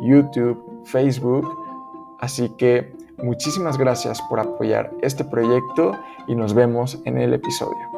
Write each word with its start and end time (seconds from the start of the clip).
YouTube, 0.00 0.82
Facebook. 0.84 1.46
Así 2.18 2.50
que 2.50 2.94
muchísimas 3.18 3.78
gracias 3.78 4.20
por 4.28 4.40
apoyar 4.40 4.92
este 5.02 5.24
proyecto 5.24 5.92
y 6.26 6.34
nos 6.34 6.54
vemos 6.54 6.98
en 7.04 7.18
el 7.18 7.34
episodio. 7.34 7.95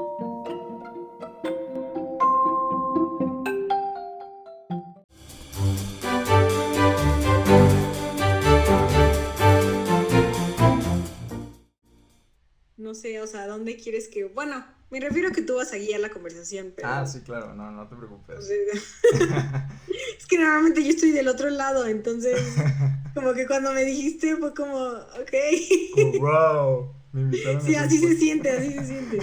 Sé, 12.99 13.21
o 13.21 13.27
sea, 13.27 13.47
¿dónde 13.47 13.77
quieres 13.77 14.09
que...? 14.09 14.25
Bueno, 14.25 14.65
me 14.91 15.01
refiero 15.01 15.29
a 15.29 15.33
que 15.33 15.43
tú 15.43 15.57
vas 15.57 15.73
a 15.73 15.77
guiar 15.77 16.01
la 16.01 16.09
conversación, 16.09 16.73
pero... 16.75 16.89
Ah, 16.89 17.07
sí, 17.07 17.21
claro, 17.21 17.55
no, 17.55 17.71
no 17.71 17.87
te 17.89 17.95
preocupes. 17.95 18.39
es 20.19 20.27
que 20.27 20.39
normalmente 20.39 20.83
yo 20.83 20.91
estoy 20.91 21.11
del 21.11 21.29
otro 21.29 21.51
lado, 21.51 21.87
entonces, 21.87 22.41
como 23.15 23.35
que 23.35 23.47
cuando 23.47 23.73
me 23.73 23.85
dijiste 23.85 24.37
fue 24.37 24.55
como, 24.55 24.77
ok. 24.77 26.19
wow, 26.21 26.93
me 27.13 27.21
invitaron 27.23 27.61
Sí, 27.61 27.75
así 27.75 27.99
se 27.99 28.17
siente, 28.17 28.51
así 28.51 28.73
se 28.73 28.87
siente. 28.87 29.19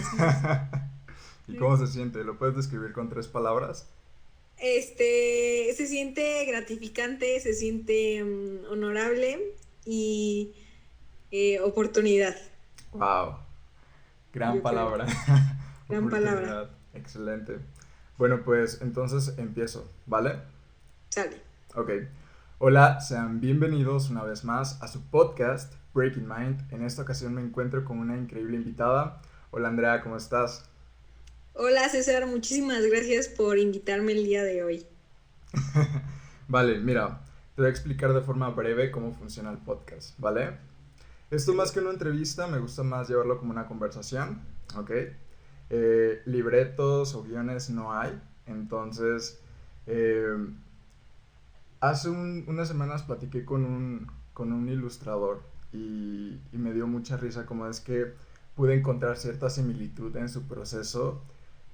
¿Y 1.48 1.58
cómo 1.58 1.78
se 1.78 1.88
siente? 1.88 2.24
¿Lo 2.24 2.38
puedes 2.38 2.56
describir 2.56 2.94
con 2.94 3.10
tres 3.10 3.28
palabras? 3.28 3.88
Este, 4.58 5.74
se 5.76 5.88
siente 5.88 6.46
gratificante, 6.46 7.40
se 7.40 7.54
siente 7.54 8.24
mm, 8.24 8.72
honorable 8.72 9.54
y 9.84 10.54
eh, 11.32 11.60
oportunidad. 11.60 12.36
Wow. 12.94 13.45
Gran 14.36 14.62
palabra. 14.62 15.06
Gran 15.88 16.10
palabra. 16.10 16.70
Excelente. 16.94 17.58
Bueno, 18.18 18.44
pues 18.44 18.82
entonces 18.82 19.34
empiezo, 19.38 19.90
¿vale? 20.06 20.40
Sale. 21.08 21.38
Ok. 21.74 21.90
Hola, 22.58 23.00
sean 23.00 23.40
bienvenidos 23.40 24.10
una 24.10 24.24
vez 24.24 24.44
más 24.44 24.82
a 24.84 24.90
su 24.90 25.02
podcast 25.04 25.76
Breaking 25.94 26.28
Mind. 26.28 26.74
En 26.74 26.84
esta 26.84 27.04
ocasión 27.04 27.34
me 27.34 27.42
encuentro 27.42 27.86
con 27.86 27.98
una 27.98 28.18
increíble 28.18 28.58
invitada. 28.58 29.22
Hola 29.52 29.70
Andrea, 29.70 30.02
¿cómo 30.02 30.18
estás? 30.18 30.66
Hola 31.54 31.88
César, 31.88 32.28
muchísimas 32.28 32.86
gracias 32.86 33.30
por 33.30 33.58
invitarme 33.58 34.12
el 34.12 34.26
día 34.26 34.44
de 34.44 34.64
hoy. 34.66 34.86
vale, 36.50 36.80
mira, 36.80 37.22
te 37.56 37.62
voy 37.62 37.68
a 37.68 37.72
explicar 37.72 38.12
de 38.12 38.20
forma 38.20 38.50
breve 38.50 38.92
cómo 38.92 39.14
funciona 39.14 39.50
el 39.50 39.60
podcast, 39.60 40.20
¿vale? 40.20 40.58
Esto 41.36 41.54
más 41.54 41.74
que 41.74 41.82
una 41.82 41.90
entrevista, 41.90 42.48
me 42.48 42.60
gusta 42.60 42.82
más 42.84 43.10
llevarlo 43.10 43.38
como 43.38 43.52
una 43.52 43.68
conversación, 43.68 44.40
¿ok? 44.78 44.92
Eh, 45.70 46.22
libretos 46.26 47.14
o 47.14 47.24
guiones 47.24 47.70
no 47.70 47.92
hay, 47.92 48.18
entonces, 48.46 49.42
eh, 49.86 50.34
hace 51.82 52.08
unas 52.10 52.70
semanas 52.70 53.04
platiqué 53.04 53.44
con 53.44 53.66
un, 53.66 54.08
con 54.32 54.54
un 54.54 54.70
ilustrador 54.70 55.42
y, 55.74 56.40
me 56.54 56.72
dio 56.72 56.88
mucha 56.88 57.18
risa 57.18 57.46
como 57.46 57.68
es 57.68 57.82
que 57.82 58.14
pude 58.56 58.74
encontrar 58.74 59.18
cierta 59.18 59.50
similitud 59.50 60.16
en 60.16 60.30
su 60.30 60.44
proceso 60.44 61.22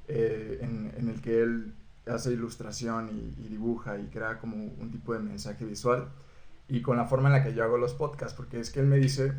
eh, 0.08 0.58
en, 0.62 1.08
el 1.08 1.22
que 1.22 1.40
él 1.40 1.75
hace 2.08 2.31
ilustración 2.34 3.09
y, 3.09 3.46
y, 3.46 3.47
dibuja 3.47 4.00
y 4.00 4.08
crea 4.08 4.40
como 4.40 4.56
un 4.58 4.90
tipo 4.90 5.14
de 5.14 5.19
mensaje 5.19 5.66
visual 5.66 6.08
y 6.68 6.81
con 6.81 6.97
la 6.97 7.06
forma 7.06 7.28
en 7.30 7.34
la 7.34 7.44
que 7.44 7.53
yo 7.53 7.64
hago 7.64 7.78
los 7.78 7.94
podcasts, 7.94 8.34
porque 8.34 8.59
es 8.59 8.72
que 8.72 8.80
él 8.80 8.88
me 8.88 8.96
dice, 8.96 9.34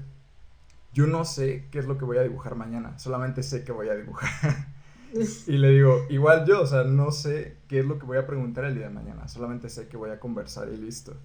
yo 0.92 1.06
no 1.06 1.24
sé 1.24 1.68
qué 1.70 1.78
es 1.78 1.86
lo 1.86 1.98
que 1.98 2.04
voy 2.04 2.18
a 2.18 2.22
dibujar 2.22 2.54
mañana, 2.54 2.98
solamente 2.98 3.42
sé 3.42 3.64
que 3.64 3.72
voy 3.72 3.88
a 3.88 3.94
dibujar. 3.94 4.66
y 5.46 5.52
le 5.52 5.70
digo, 5.70 6.06
igual 6.10 6.46
yo, 6.46 6.62
o 6.62 6.66
sea, 6.66 6.84
no 6.84 7.10
sé 7.12 7.56
qué 7.68 7.80
es 7.80 7.84
lo 7.84 7.98
que 7.98 8.06
voy 8.06 8.18
a 8.18 8.26
preguntar 8.26 8.64
el 8.64 8.74
día 8.74 8.88
de 8.88 8.94
mañana, 8.94 9.28
solamente 9.28 9.68
sé 9.68 9.88
que 9.88 9.96
voy 9.96 10.10
a 10.10 10.20
conversar 10.20 10.68
y 10.68 10.76
listo. 10.76 11.16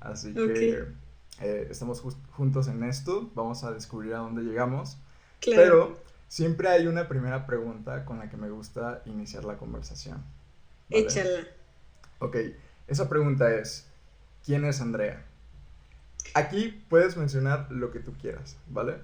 Así 0.00 0.32
que 0.32 0.86
eh, 1.40 1.68
estamos 1.70 2.02
juntos 2.30 2.68
en 2.68 2.82
esto, 2.84 3.30
vamos 3.34 3.64
a 3.64 3.72
descubrir 3.72 4.14
a 4.14 4.18
dónde 4.18 4.42
llegamos. 4.42 4.98
Pero 5.44 5.98
siempre 6.28 6.68
hay 6.68 6.86
una 6.86 7.08
primera 7.08 7.46
pregunta 7.46 8.04
con 8.04 8.18
la 8.18 8.28
que 8.28 8.36
me 8.36 8.50
gusta 8.50 9.02
iniciar 9.06 9.44
la 9.44 9.56
conversación. 9.56 10.22
Échala. 10.90 11.46
Ok, 12.18 12.36
esa 12.88 13.08
pregunta 13.08 13.54
es, 13.54 13.86
¿quién 14.44 14.64
es 14.64 14.80
Andrea? 14.80 15.24
Aquí 16.34 16.82
puedes 16.88 17.16
mencionar 17.16 17.68
lo 17.70 17.90
que 17.90 18.00
tú 18.00 18.12
quieras, 18.20 18.56
¿vale? 18.68 18.94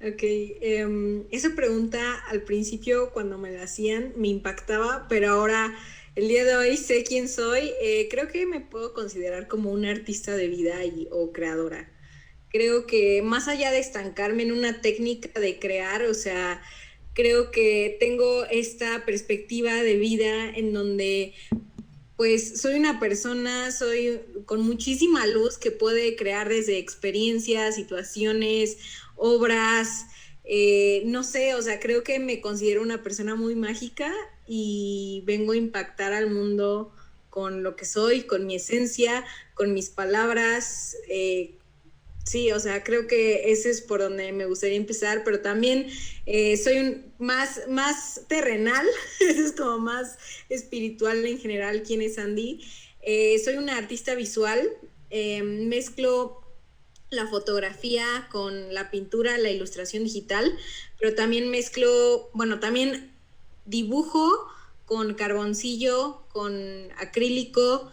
Ok, 0.00 0.22
em, 0.22 1.24
esa 1.30 1.54
pregunta 1.54 2.14
al 2.28 2.42
principio 2.42 3.10
cuando 3.12 3.38
me 3.38 3.52
la 3.52 3.62
hacían 3.62 4.12
me 4.16 4.28
impactaba, 4.28 5.06
pero 5.08 5.30
ahora 5.30 5.74
el 6.14 6.28
día 6.28 6.44
de 6.44 6.56
hoy 6.56 6.76
sé 6.76 7.04
quién 7.04 7.28
soy. 7.28 7.72
Eh, 7.80 8.08
creo 8.10 8.28
que 8.28 8.46
me 8.46 8.60
puedo 8.60 8.92
considerar 8.92 9.48
como 9.48 9.70
una 9.72 9.90
artista 9.90 10.36
de 10.36 10.48
vida 10.48 10.84
y, 10.84 11.08
o 11.10 11.32
creadora. 11.32 11.90
Creo 12.50 12.86
que 12.86 13.22
más 13.22 13.48
allá 13.48 13.72
de 13.72 13.78
estancarme 13.78 14.42
en 14.42 14.52
una 14.52 14.80
técnica 14.80 15.40
de 15.40 15.58
crear, 15.58 16.02
o 16.02 16.14
sea, 16.14 16.62
creo 17.14 17.50
que 17.50 17.96
tengo 17.98 18.44
esta 18.46 19.04
perspectiva 19.04 19.74
de 19.74 19.96
vida 19.96 20.50
en 20.50 20.72
donde 20.72 21.34
pues 22.16 22.60
soy 22.60 22.74
una 22.74 23.00
persona, 23.00 23.72
soy 23.72 24.20
con 24.46 24.60
muchísima 24.60 25.26
luz 25.26 25.58
que 25.58 25.70
puede 25.70 26.16
crear 26.16 26.48
desde 26.48 26.78
experiencias, 26.78 27.74
situaciones, 27.74 28.78
obras, 29.16 30.06
eh, 30.44 31.02
no 31.06 31.24
sé, 31.24 31.54
o 31.54 31.62
sea, 31.62 31.80
creo 31.80 32.04
que 32.04 32.18
me 32.18 32.40
considero 32.40 32.82
una 32.82 33.02
persona 33.02 33.34
muy 33.34 33.56
mágica 33.56 34.12
y 34.46 35.22
vengo 35.26 35.52
a 35.52 35.56
impactar 35.56 36.12
al 36.12 36.30
mundo 36.30 36.92
con 37.30 37.62
lo 37.62 37.74
que 37.74 37.84
soy, 37.84 38.22
con 38.22 38.46
mi 38.46 38.56
esencia, 38.56 39.24
con 39.54 39.72
mis 39.72 39.90
palabras, 39.90 40.96
eh, 41.08 41.54
Sí, 42.24 42.50
o 42.52 42.58
sea, 42.58 42.82
creo 42.82 43.06
que 43.06 43.52
ese 43.52 43.68
es 43.70 43.82
por 43.82 44.00
donde 44.00 44.32
me 44.32 44.46
gustaría 44.46 44.76
empezar, 44.76 45.24
pero 45.24 45.40
también 45.40 45.88
eh, 46.24 46.56
soy 46.56 46.78
un, 46.78 47.12
más, 47.18 47.68
más 47.68 48.22
terrenal, 48.28 48.86
es 49.20 49.52
como 49.52 49.78
más 49.78 50.16
espiritual 50.48 51.24
en 51.26 51.38
general, 51.38 51.82
quién 51.82 52.00
es 52.00 52.18
Andy. 52.18 52.64
Eh, 53.02 53.38
soy 53.44 53.56
una 53.56 53.76
artista 53.76 54.14
visual, 54.14 54.70
eh, 55.10 55.42
mezclo 55.42 56.40
la 57.10 57.26
fotografía 57.26 58.28
con 58.32 58.72
la 58.72 58.90
pintura, 58.90 59.36
la 59.36 59.50
ilustración 59.50 60.04
digital, 60.04 60.58
pero 60.98 61.14
también 61.14 61.50
mezclo, 61.50 62.30
bueno, 62.32 62.58
también 62.58 63.12
dibujo 63.66 64.48
con 64.86 65.14
carboncillo, 65.14 66.24
con 66.32 66.88
acrílico, 66.96 67.92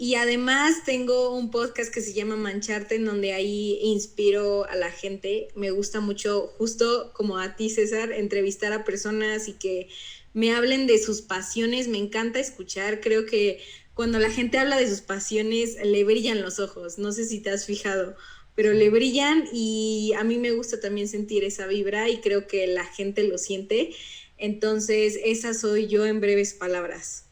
y 0.00 0.14
además 0.14 0.82
tengo 0.86 1.36
un 1.36 1.50
podcast 1.50 1.92
que 1.92 2.00
se 2.00 2.14
llama 2.14 2.34
Mancharte, 2.34 2.94
en 2.94 3.04
donde 3.04 3.34
ahí 3.34 3.78
inspiro 3.82 4.64
a 4.64 4.74
la 4.74 4.90
gente. 4.90 5.48
Me 5.54 5.72
gusta 5.72 6.00
mucho, 6.00 6.54
justo 6.56 7.12
como 7.12 7.36
a 7.36 7.54
ti, 7.54 7.68
César, 7.68 8.10
entrevistar 8.10 8.72
a 8.72 8.82
personas 8.82 9.46
y 9.46 9.52
que 9.52 9.90
me 10.32 10.54
hablen 10.54 10.86
de 10.86 10.96
sus 10.96 11.20
pasiones. 11.20 11.86
Me 11.86 11.98
encanta 11.98 12.38
escuchar. 12.38 13.02
Creo 13.02 13.26
que 13.26 13.60
cuando 13.92 14.18
la 14.18 14.30
gente 14.30 14.56
habla 14.56 14.78
de 14.78 14.88
sus 14.88 15.02
pasiones, 15.02 15.76
le 15.84 16.02
brillan 16.02 16.40
los 16.40 16.60
ojos. 16.60 16.96
No 16.96 17.12
sé 17.12 17.26
si 17.26 17.40
te 17.40 17.50
has 17.50 17.66
fijado, 17.66 18.16
pero 18.54 18.72
le 18.72 18.88
brillan 18.88 19.44
y 19.52 20.14
a 20.16 20.24
mí 20.24 20.38
me 20.38 20.52
gusta 20.52 20.80
también 20.80 21.08
sentir 21.08 21.44
esa 21.44 21.66
vibra 21.66 22.08
y 22.08 22.22
creo 22.22 22.46
que 22.46 22.66
la 22.68 22.86
gente 22.86 23.24
lo 23.24 23.36
siente. 23.36 23.90
Entonces, 24.38 25.18
esa 25.22 25.52
soy 25.52 25.88
yo 25.88 26.06
en 26.06 26.22
breves 26.22 26.54
palabras. 26.54 27.26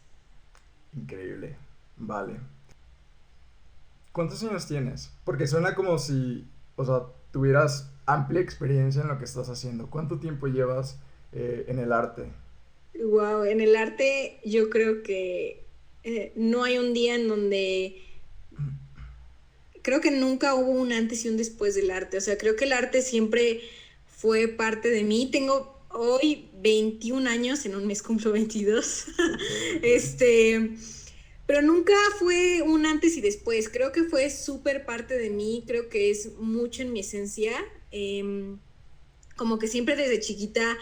Increíble. 0.95 1.57
Vale. 1.97 2.58
¿Cuántos 4.19 4.43
años 4.43 4.67
tienes? 4.67 5.13
Porque 5.23 5.47
suena 5.47 5.77
como 5.77 5.97
si, 5.97 6.45
o 6.75 6.85
sea, 6.85 7.03
tuvieras 7.31 7.93
amplia 8.05 8.41
experiencia 8.41 9.01
en 9.01 9.07
lo 9.07 9.17
que 9.17 9.25
estás 9.25 9.49
haciendo. 9.49 9.91
¿Cuánto 9.91 10.19
tiempo 10.19 10.49
llevas 10.49 10.99
eh, 11.31 11.67
en 11.69 11.79
el 11.79 11.93
arte? 11.93 12.25
Wow, 13.01 13.45
en 13.45 13.61
el 13.61 13.77
arte 13.77 14.41
yo 14.45 14.71
creo 14.71 15.05
que 15.05 15.63
eh, 16.03 16.33
no 16.35 16.65
hay 16.65 16.79
un 16.79 16.95
día 16.95 17.15
en 17.15 17.29
donde 17.29 18.03
creo 19.83 20.01
que 20.01 20.11
nunca 20.11 20.57
hubo 20.57 20.73
un 20.73 20.93
antes 20.93 21.25
y 21.25 21.29
un 21.29 21.37
después 21.37 21.77
del 21.77 21.93
arte. 21.93 22.17
O 22.17 22.21
sea, 22.21 22.37
creo 22.37 22.57
que 22.57 22.65
el 22.65 22.73
arte 22.73 23.03
siempre 23.03 23.61
fue 24.05 24.49
parte 24.49 24.89
de 24.91 25.05
mí. 25.05 25.31
Tengo 25.31 25.81
hoy 25.91 26.51
21 26.61 27.31
años, 27.31 27.65
en 27.67 27.77
un 27.77 27.87
mes 27.87 28.03
cumplo 28.03 28.33
22. 28.33 29.07
este, 29.83 30.75
pero 31.49 31.63
nunca 31.63 31.95
fue 32.19 32.61
un 32.61 32.85
antes 32.85 33.17
y 33.17 33.23
después. 33.23 33.71
Creo 33.71 33.91
que 33.91 34.05
fue 34.05 34.29
súper 34.29 34.85
parte 34.85 35.17
de 35.17 35.31
mí, 35.31 35.65
creo 35.67 35.89
que 35.89 36.11
es 36.11 36.35
mucho 36.35 36.83
en 36.83 36.93
mi 36.93 37.01
esencia. 37.01 37.55
Em, 37.91 38.59
como 39.35 39.59
que 39.59 39.67
siempre 39.67 39.97
desde 39.97 40.21
chiquita 40.21 40.77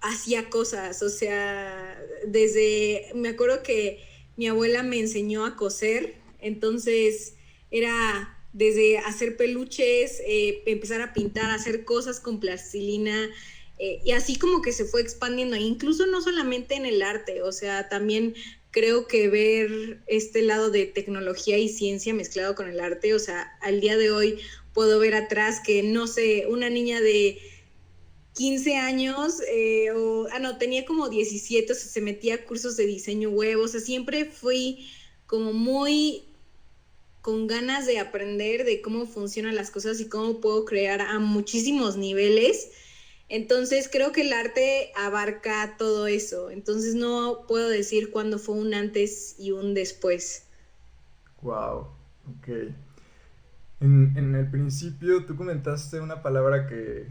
hacía 0.00 0.50
cosas, 0.50 1.02
o 1.04 1.08
sea, 1.08 2.04
desde, 2.26 3.12
me 3.14 3.28
acuerdo 3.28 3.62
que 3.62 4.00
mi 4.36 4.48
abuela 4.48 4.82
me 4.82 4.98
enseñó 4.98 5.46
a 5.46 5.54
coser, 5.54 6.16
entonces 6.40 7.34
era 7.70 8.44
desde 8.52 8.98
hacer 8.98 9.36
peluches, 9.36 10.20
eh, 10.26 10.64
empezar 10.66 11.00
a 11.00 11.12
pintar, 11.12 11.52
hacer 11.52 11.84
cosas 11.84 12.18
con 12.18 12.40
plastilina, 12.40 13.30
eh, 13.78 14.00
y 14.04 14.10
así 14.10 14.36
como 14.36 14.62
que 14.62 14.72
se 14.72 14.84
fue 14.84 15.00
expandiendo, 15.00 15.54
incluso 15.54 16.06
no 16.06 16.20
solamente 16.22 16.74
en 16.74 16.86
el 16.86 17.02
arte, 17.02 17.42
o 17.42 17.52
sea, 17.52 17.88
también 17.88 18.34
creo 18.72 19.06
que 19.06 19.28
ver 19.28 20.02
este 20.08 20.42
lado 20.42 20.70
de 20.70 20.86
tecnología 20.86 21.58
y 21.58 21.68
ciencia 21.68 22.12
mezclado 22.14 22.54
con 22.56 22.68
el 22.68 22.80
arte, 22.80 23.14
o 23.14 23.18
sea, 23.18 23.56
al 23.60 23.80
día 23.80 23.96
de 23.96 24.10
hoy 24.10 24.40
puedo 24.72 24.98
ver 24.98 25.14
atrás 25.14 25.60
que, 25.64 25.82
no 25.82 26.06
sé, 26.06 26.46
una 26.48 26.70
niña 26.70 27.00
de 27.00 27.38
15 28.34 28.76
años, 28.76 29.42
eh, 29.52 29.90
o, 29.92 30.26
ah, 30.32 30.38
no, 30.38 30.56
tenía 30.56 30.86
como 30.86 31.10
17, 31.10 31.70
o 31.70 31.76
sea, 31.76 31.84
se 31.86 32.00
metía 32.00 32.34
a 32.34 32.44
cursos 32.44 32.76
de 32.76 32.86
diseño 32.86 33.30
web, 33.30 33.60
o 33.60 33.68
sea, 33.68 33.80
siempre 33.80 34.24
fui 34.24 34.88
como 35.26 35.52
muy 35.52 36.24
con 37.20 37.46
ganas 37.46 37.86
de 37.86 37.98
aprender 37.98 38.64
de 38.64 38.80
cómo 38.80 39.06
funcionan 39.06 39.54
las 39.54 39.70
cosas 39.70 40.00
y 40.00 40.08
cómo 40.08 40.40
puedo 40.40 40.64
crear 40.64 41.00
a 41.00 41.18
muchísimos 41.20 41.96
niveles. 41.96 42.70
Entonces 43.32 43.88
creo 43.90 44.12
que 44.12 44.20
el 44.20 44.32
arte 44.34 44.92
abarca 44.94 45.78
todo 45.78 46.06
eso. 46.06 46.50
Entonces 46.50 46.94
no 46.94 47.46
puedo 47.48 47.70
decir 47.70 48.10
cuándo 48.10 48.38
fue 48.38 48.56
un 48.56 48.74
antes 48.74 49.36
y 49.38 49.52
un 49.52 49.72
después. 49.72 50.46
Wow, 51.40 51.88
ok. 52.28 52.48
En, 53.80 54.34
el 54.34 54.50
principio 54.50 55.24
tú 55.24 55.34
comentaste 55.34 55.98
una 55.98 56.20
palabra 56.22 56.66
que, 56.66 57.08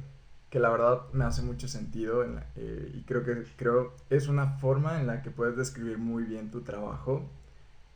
la 0.51 0.69
verdad 0.69 1.01
me 1.11 1.25
hace 1.25 1.41
mucho 1.41 1.67
sentido 1.67 2.23
eh, 2.55 2.91
y 2.93 3.01
creo 3.01 3.25
que 3.25 3.43
creo 3.57 3.95
es 4.11 4.27
una 4.27 4.59
forma 4.59 4.99
en 4.99 5.07
la 5.07 5.23
que 5.23 5.31
puedes 5.31 5.57
describir 5.57 5.97
muy 5.97 6.23
bien 6.23 6.51
tu 6.51 6.61
trabajo 6.61 7.27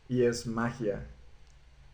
y 0.10 0.24
es 0.24 0.48
magia. 0.48 1.06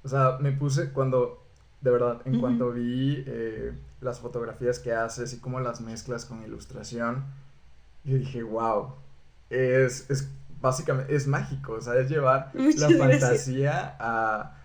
O 0.02 0.08
sea, 0.08 0.38
me 0.40 0.54
puse 0.54 0.92
cuando 0.92 1.44
de 1.82 1.92
verdad, 1.92 2.22
en 2.26 2.40
cuanto 2.40 2.72
vi 2.72 3.24
eh, 3.26 3.74
las 4.02 4.20
fotografías 4.20 4.80
que 4.80 4.94
haces 4.94 5.34
y 5.34 5.40
cómo 5.40 5.60
las 5.60 5.80
mezclas 5.80 6.26
con 6.26 6.44
ilustración, 6.44 7.24
yo 8.04 8.18
dije, 8.18 8.44
wow, 8.44 8.96
es, 9.50 10.10
es 10.10 10.28
básicamente, 10.60 11.16
es 11.16 11.28
mágico, 11.28 11.74
o 11.74 11.82
sea, 11.82 12.00
es 12.00 12.10
llevar 12.10 12.52
la 12.54 12.90
fantasía 12.90 13.96
a, 14.00 14.58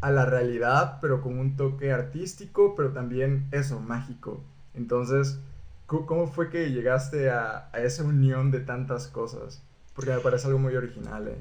a, 0.00 0.10
la 0.10 0.24
realidad, 0.24 0.98
pero 1.00 1.20
con 1.20 1.38
un 1.38 1.56
toque 1.56 1.92
artístico, 1.92 2.74
pero 2.74 2.92
también 2.92 3.46
eso, 3.52 3.80
mágico. 3.80 4.42
Entonces, 4.74 5.38
¿cómo 5.86 6.26
fue 6.26 6.50
que 6.50 6.70
llegaste 6.70 7.30
a, 7.30 7.68
a 7.72 7.80
esa 7.80 8.02
unión 8.02 8.50
de 8.50 8.60
tantas 8.60 9.06
cosas? 9.06 9.62
Porque 9.94 10.10
me 10.10 10.20
parece 10.20 10.46
algo 10.46 10.58
muy 10.58 10.74
original, 10.74 11.28
¿eh? 11.28 11.36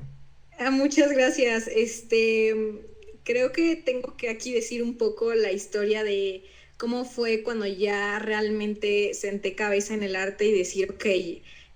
Ah, 0.60 0.70
muchas 0.70 1.12
gracias. 1.12 1.68
Este, 1.68 2.86
creo 3.24 3.52
que 3.52 3.76
tengo 3.76 4.16
que 4.18 4.30
aquí 4.30 4.54
decir 4.54 4.84
un 4.84 4.98
poco 4.98 5.34
la 5.34 5.52
historia 5.52 6.04
de 6.04 6.44
cómo 6.84 7.06
fue 7.06 7.44
cuando 7.44 7.66
ya 7.66 8.20
realmente 8.20 9.14
senté 9.14 9.56
cabeza 9.56 9.94
en 9.94 10.04
el 10.04 10.18
arte 10.18 10.48
y 10.48 10.52
decir, 10.52 10.92
ok, 10.92 11.06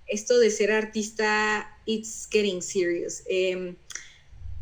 esto 0.06 0.38
de 0.38 0.50
ser 0.50 0.70
artista, 0.70 1.80
it's 1.86 2.28
getting 2.30 2.60
serious. 2.60 3.22
Em, 3.26 3.76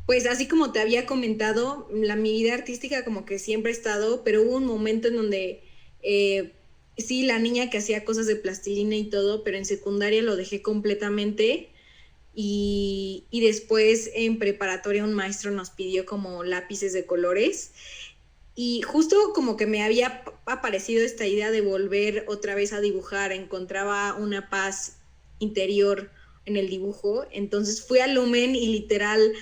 pues 0.06 0.24
así 0.26 0.46
como 0.46 0.70
te 0.70 0.78
había 0.78 1.04
comentado, 1.04 1.88
la, 1.92 2.14
mi 2.14 2.30
vida 2.30 2.54
artística 2.54 3.04
como 3.04 3.26
que 3.26 3.40
siempre 3.40 3.72
ha 3.72 3.74
estado, 3.74 4.22
pero 4.22 4.42
hubo 4.42 4.58
un 4.58 4.66
momento 4.66 5.08
en 5.08 5.16
donde 5.16 5.64
eh, 6.04 6.52
sí, 6.96 7.24
la 7.24 7.40
niña 7.40 7.68
que 7.68 7.78
hacía 7.78 8.04
cosas 8.04 8.28
de 8.28 8.36
plastilina 8.36 8.94
y 8.94 9.10
todo, 9.10 9.42
pero 9.42 9.56
en 9.56 9.64
secundaria 9.64 10.22
lo 10.22 10.36
dejé 10.36 10.62
completamente 10.62 11.70
y, 12.36 13.26
después 13.32 14.12
en 14.14 14.38
preparatoria 14.38 15.02
un 15.02 15.12
maestro 15.12 15.50
nos 15.50 15.70
pidió 15.70 16.06
como 16.06 16.44
lápices 16.44 16.92
de 16.92 17.04
colores 17.04 17.72
y 18.56 18.80
justo 18.82 19.16
como 19.34 19.56
que 19.56 19.66
me 19.66 19.82
había 19.82 20.24
aparecido 20.46 21.04
esta 21.04 21.26
idea 21.26 21.50
de 21.50 21.60
volver 21.60 22.24
otra 22.26 22.54
vez 22.54 22.72
a 22.72 22.80
dibujar, 22.80 23.30
encontraba 23.30 24.14
una 24.14 24.48
paz 24.48 24.96
interior 25.38 26.10
en 26.46 26.56
el 26.56 26.68
dibujo, 26.68 27.26
entonces 27.30 27.86
fui 27.86 27.98
a 27.98 28.06
Lumen 28.06 28.56
y 28.56 28.68
literal 28.68 29.32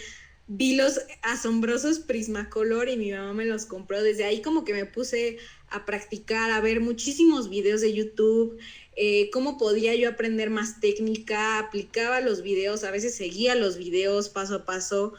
vi 0.46 0.76
los 0.76 1.00
asombrosos 1.22 2.00
Prismacolor 2.00 2.88
y 2.88 2.96
mi 2.96 3.12
mamá 3.12 3.32
me 3.32 3.46
los 3.46 3.66
compró. 3.66 4.02
Desde 4.02 4.24
ahí 4.24 4.42
como 4.42 4.64
que 4.64 4.74
me 4.74 4.84
puse 4.84 5.38
a 5.70 5.86
practicar, 5.86 6.50
a 6.50 6.60
ver 6.60 6.80
muchísimos 6.80 7.48
videos 7.48 7.80
de 7.80 7.94
YouTube, 7.94 8.58
eh, 8.96 9.30
cómo 9.30 9.58
podía 9.58 9.94
yo 9.94 10.08
aprender 10.08 10.50
más 10.50 10.80
técnica, 10.80 11.58
aplicaba 11.58 12.20
los 12.20 12.42
videos, 12.42 12.84
a 12.84 12.90
veces 12.90 13.14
seguía 13.14 13.54
los 13.54 13.78
videos 13.78 14.28
paso 14.28 14.56
a 14.56 14.64
paso. 14.64 15.14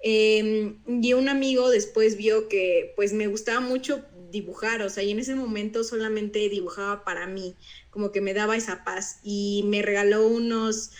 Em, 0.00 0.78
y 1.02 1.12
un 1.12 1.28
amigo 1.28 1.70
después 1.70 2.16
vio 2.16 2.48
que 2.48 2.92
pues 2.96 3.12
me 3.12 3.26
gustaba 3.26 3.60
mucho 3.60 4.04
dibujar, 4.30 4.82
o 4.82 4.90
sea, 4.90 5.02
y 5.02 5.10
en 5.10 5.18
ese 5.18 5.34
momento 5.34 5.82
solamente 5.84 6.48
dibujaba 6.48 7.04
para 7.04 7.26
mí, 7.26 7.56
como 7.90 8.12
que 8.12 8.20
me 8.20 8.34
daba 8.34 8.56
esa 8.56 8.84
paz 8.84 9.18
y 9.22 9.64
me 9.66 9.82
regaló 9.82 10.26
unos 10.26 10.90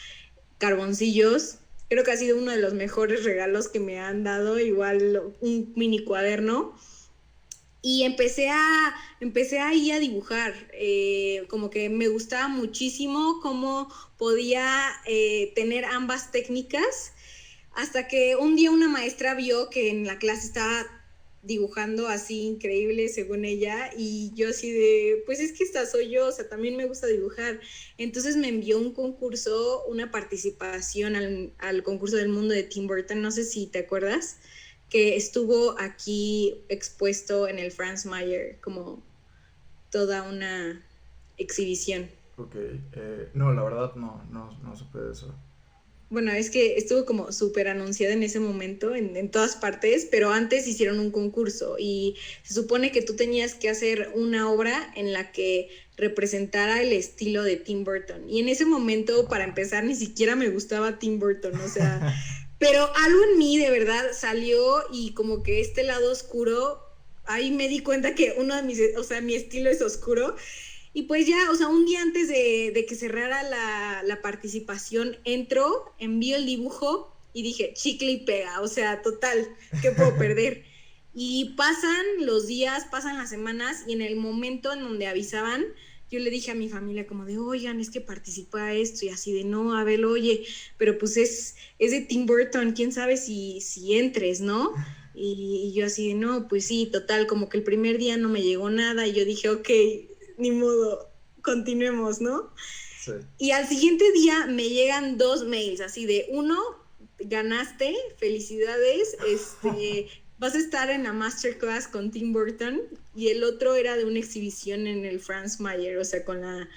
carboncillos, 0.59 1.59
creo 1.89 2.05
que 2.05 2.11
ha 2.11 2.17
sido 2.17 2.39
uno 2.39 2.51
de 2.51 2.59
los 2.59 2.75
mejores 2.75 3.25
regalos 3.25 3.69
que 3.69 3.81
me 3.81 3.99
han 3.99 4.25
dado, 4.25 4.59
igual 4.59 5.35
un 5.41 5.73
mini 5.77 6.05
cuaderno. 6.05 6.75
Y 7.81 8.03
empecé 8.03 8.51
a, 8.51 8.95
empecé 9.21 9.61
ahí 9.61 9.93
a 9.93 10.01
dibujar, 10.01 10.53
eh, 10.73 11.47
como 11.49 11.71
que 11.71 11.89
me 11.89 12.09
gustaba 12.09 12.49
muchísimo 12.49 13.39
cómo 13.41 13.89
podía 14.19 14.91
eh, 15.07 15.53
tener 15.55 15.85
ambas 15.85 16.33
técnicas, 16.33 17.13
hasta 17.79 18.09
que 18.09 18.35
un 18.35 18.57
día 18.57 18.73
una 18.73 18.89
maestra 18.89 19.35
vio 19.35 19.71
que 19.71 19.89
en 19.91 20.05
la 20.05 20.19
clase 20.19 20.49
estaba 20.49 20.85
dibujando 21.45 22.09
así 22.09 22.43
increíble 22.43 23.09
según 23.09 23.45
ella 23.45 23.91
y 23.97 24.33
yo 24.35 24.49
así 24.49 24.73
de, 24.73 25.23
pues 25.27 25.39
es 25.39 25.53
que 25.53 25.63
esta 25.63 25.87
soy 25.87 26.11
yo, 26.11 26.27
o 26.27 26.33
sea, 26.33 26.49
también 26.49 26.77
me 26.77 26.87
gusta 26.87 27.07
dibujar. 27.07 27.61
Entonces 27.97 28.37
me 28.37 28.49
envió 28.49 28.79
un 28.79 28.93
concurso, 28.93 29.85
una 29.87 30.11
participación 30.11 31.15
al, 31.15 31.83
concurso 31.85 32.17
del 32.17 32.31
mundo 32.31 32.53
de 32.53 32.65
Tim 32.65 32.89
Burton, 32.89 33.23
no 33.23 33.31
sé 33.31 33.45
si 33.45 33.69
te 33.69 33.79
acuerdas 33.79 34.41
que 34.91 35.15
estuvo 35.15 35.79
aquí 35.79 36.65
expuesto 36.69 37.47
en 37.47 37.61
el 37.61 37.71
Franz 37.71 38.07
Mayer 38.07 38.59
como 38.61 39.01
toda 39.93 40.29
una 40.29 40.85
exhibición. 41.37 42.11
Ok, 42.39 42.57
eh, 42.57 43.29
no, 43.35 43.55
la 43.55 43.63
verdad 43.63 43.95
no, 43.95 44.25
no, 44.33 44.59
no 44.65 44.75
supe 44.75 44.99
de 44.99 45.13
eso. 45.13 45.33
Bueno, 46.11 46.33
es 46.33 46.51
que 46.51 46.77
estuvo 46.77 47.05
como 47.05 47.33
súper 47.33 47.69
anunciada 47.69 48.15
en 48.15 48.23
ese 48.23 48.41
momento 48.41 48.95
en, 48.95 49.17
en, 49.17 49.31
todas 49.31 49.57
partes, 49.57 50.07
pero 50.11 50.31
antes 50.31 50.67
hicieron 50.67 50.99
un 51.01 51.11
concurso 51.11 51.77
y 51.79 52.17
se 52.43 52.55
supone 52.55 52.93
que 52.93 53.03
tú 53.03 53.15
tenías 53.15 53.55
que 53.55 53.69
hacer 53.69 54.11
una 54.15 54.51
obra 54.51 54.91
en 54.97 55.13
la 55.13 55.33
que 55.33 55.69
representara 55.97 56.81
el 56.81 56.93
estilo 56.93 57.43
de 57.43 57.57
Tim 57.57 57.85
Burton. 57.85 58.29
Y 58.29 58.41
en 58.41 58.49
ese 58.49 58.65
momento, 58.65 59.29
para 59.29 59.45
empezar, 59.45 59.85
ni 59.85 59.95
siquiera 59.95 60.35
me 60.35 60.49
gustaba 60.49 60.99
Tim 60.99 61.19
Burton, 61.19 61.61
o 61.61 61.69
sea, 61.69 62.15
Pero 62.59 62.91
algo 62.97 63.25
en 63.33 63.39
mí 63.39 63.57
de 63.57 63.71
verdad 63.71 64.05
salió 64.13 64.83
y 64.93 65.15
como 65.15 65.43
que 65.43 65.61
este 65.61 65.85
lado 65.85 66.11
oscuro, 66.11 66.81
ahí 67.25 67.53
me 67.53 67.69
di 67.69 67.81
cuenta 67.81 68.15
que 68.15 68.35
uno 68.37 68.57
de 68.57 68.63
mis, 68.63 68.81
o 68.97 69.05
sea, 69.05 69.21
mi 69.21 69.35
estilo 69.35 69.71
es 69.71 69.81
oscuro. 69.81 70.35
Y 70.99 71.03
pues 71.03 71.29
ya, 71.29 71.49
o 71.53 71.55
sea, 71.55 71.69
un 71.69 71.87
día 71.87 72.03
antes 72.03 72.27
de, 72.27 72.85
que 72.89 72.95
cerrara 72.97 73.45
la, 73.45 74.03
la, 74.05 74.21
participación, 74.21 75.17
entro, 75.23 75.95
envío 76.01 76.35
el 76.35 76.45
dibujo 76.45 77.17
y 77.33 77.45
dije, 77.45 77.73
chicle 77.73 78.11
y 78.11 78.25
pega, 78.25 78.61
o 78.63 78.67
sea, 78.67 79.01
total, 79.01 79.47
¿qué 79.81 79.93
puedo 79.93 80.19
perder? 80.19 80.65
Y 81.15 81.55
pasan 81.57 82.05
los 82.21 82.49
días, 82.49 82.87
pasan 82.91 83.17
las 83.17 83.31
semanas 83.31 83.85
y 83.87 83.93
en 83.93 84.03
el 84.03 84.17
momento 84.17 84.73
en 84.73 84.81
donde 84.81 85.07
avisaban, 85.07 85.67
yo 86.11 86.19
le 86.19 86.31
dije 86.31 86.51
a 86.51 86.55
mi 86.55 86.69
familia 86.69 87.07
como 87.07 87.25
de, 87.25 87.39
oigan, 87.39 87.79
es 87.79 87.91
que 87.91 88.01
participa 88.01 88.75
esto 88.75 89.07
y 89.07 89.11
así 89.11 89.33
de, 89.33 89.45
no, 89.45 89.77
a 89.77 89.85
ver, 89.85 90.05
oye, 90.05 90.47
pero 90.79 90.99
pues 90.99 91.17
es, 91.17 91.55
es 91.79 91.93
de 91.93 92.01
Tim 92.01 92.27
Burton, 92.27 92.73
quién 92.73 92.91
sabe 92.91 93.17
si, 93.17 93.61
si 93.61 93.97
entres, 93.97 94.41
¿no? 94.41 94.73
Y, 95.21 95.73
yo 95.75 95.87
así 95.87 96.09
de, 96.09 96.15
no, 96.15 96.47
pues 96.47 96.67
sí, 96.67 96.89
total, 96.93 97.27
como 97.27 97.49
que 97.49 97.57
el 97.57 97.65
primer 97.65 97.99
día 97.99 98.17
no 98.17 98.29
me 98.29 98.41
llegó 98.41 98.71
nada 98.71 99.05
y 99.05 99.13
yo 99.13 99.25
dije, 99.25 99.49
ok, 99.49 99.69
ni 100.39 100.51
modo, 100.51 101.11
continuemos, 101.43 102.21
¿no? 102.21 102.53
Sí. 103.05 103.13
Y 103.39 103.51
al 103.51 103.67
siguiente 103.67 104.11
día 104.13 104.47
me 104.47 104.69
llegan 104.69 105.19
dos 105.19 105.45
mails, 105.45 105.81
así 105.81 106.07
de, 106.07 106.27
uno, 106.31 106.59
ganaste, 107.19 107.95
felicidades, 108.17 109.17
este, 109.29 110.09
vas 110.39 110.55
a 110.55 110.59
estar 110.59 110.91
en 110.91 111.05
la 111.05 111.13
masterclass 111.13 111.89
con 111.89 112.11
Tim 112.11 112.33
Burton 112.33 112.81
y 113.15 113.29
el 113.29 113.45
otro 113.45 113.75
era 113.75 113.97
de 113.97 114.05
una 114.05 114.19
exhibición 114.19 114.87
en 114.87 115.05
el 115.05 115.21
Franz 115.21 115.61
Mayer, 115.61 115.99
o 115.99 116.05
sea, 116.05 116.25
con 116.25 116.41
la 116.41 116.69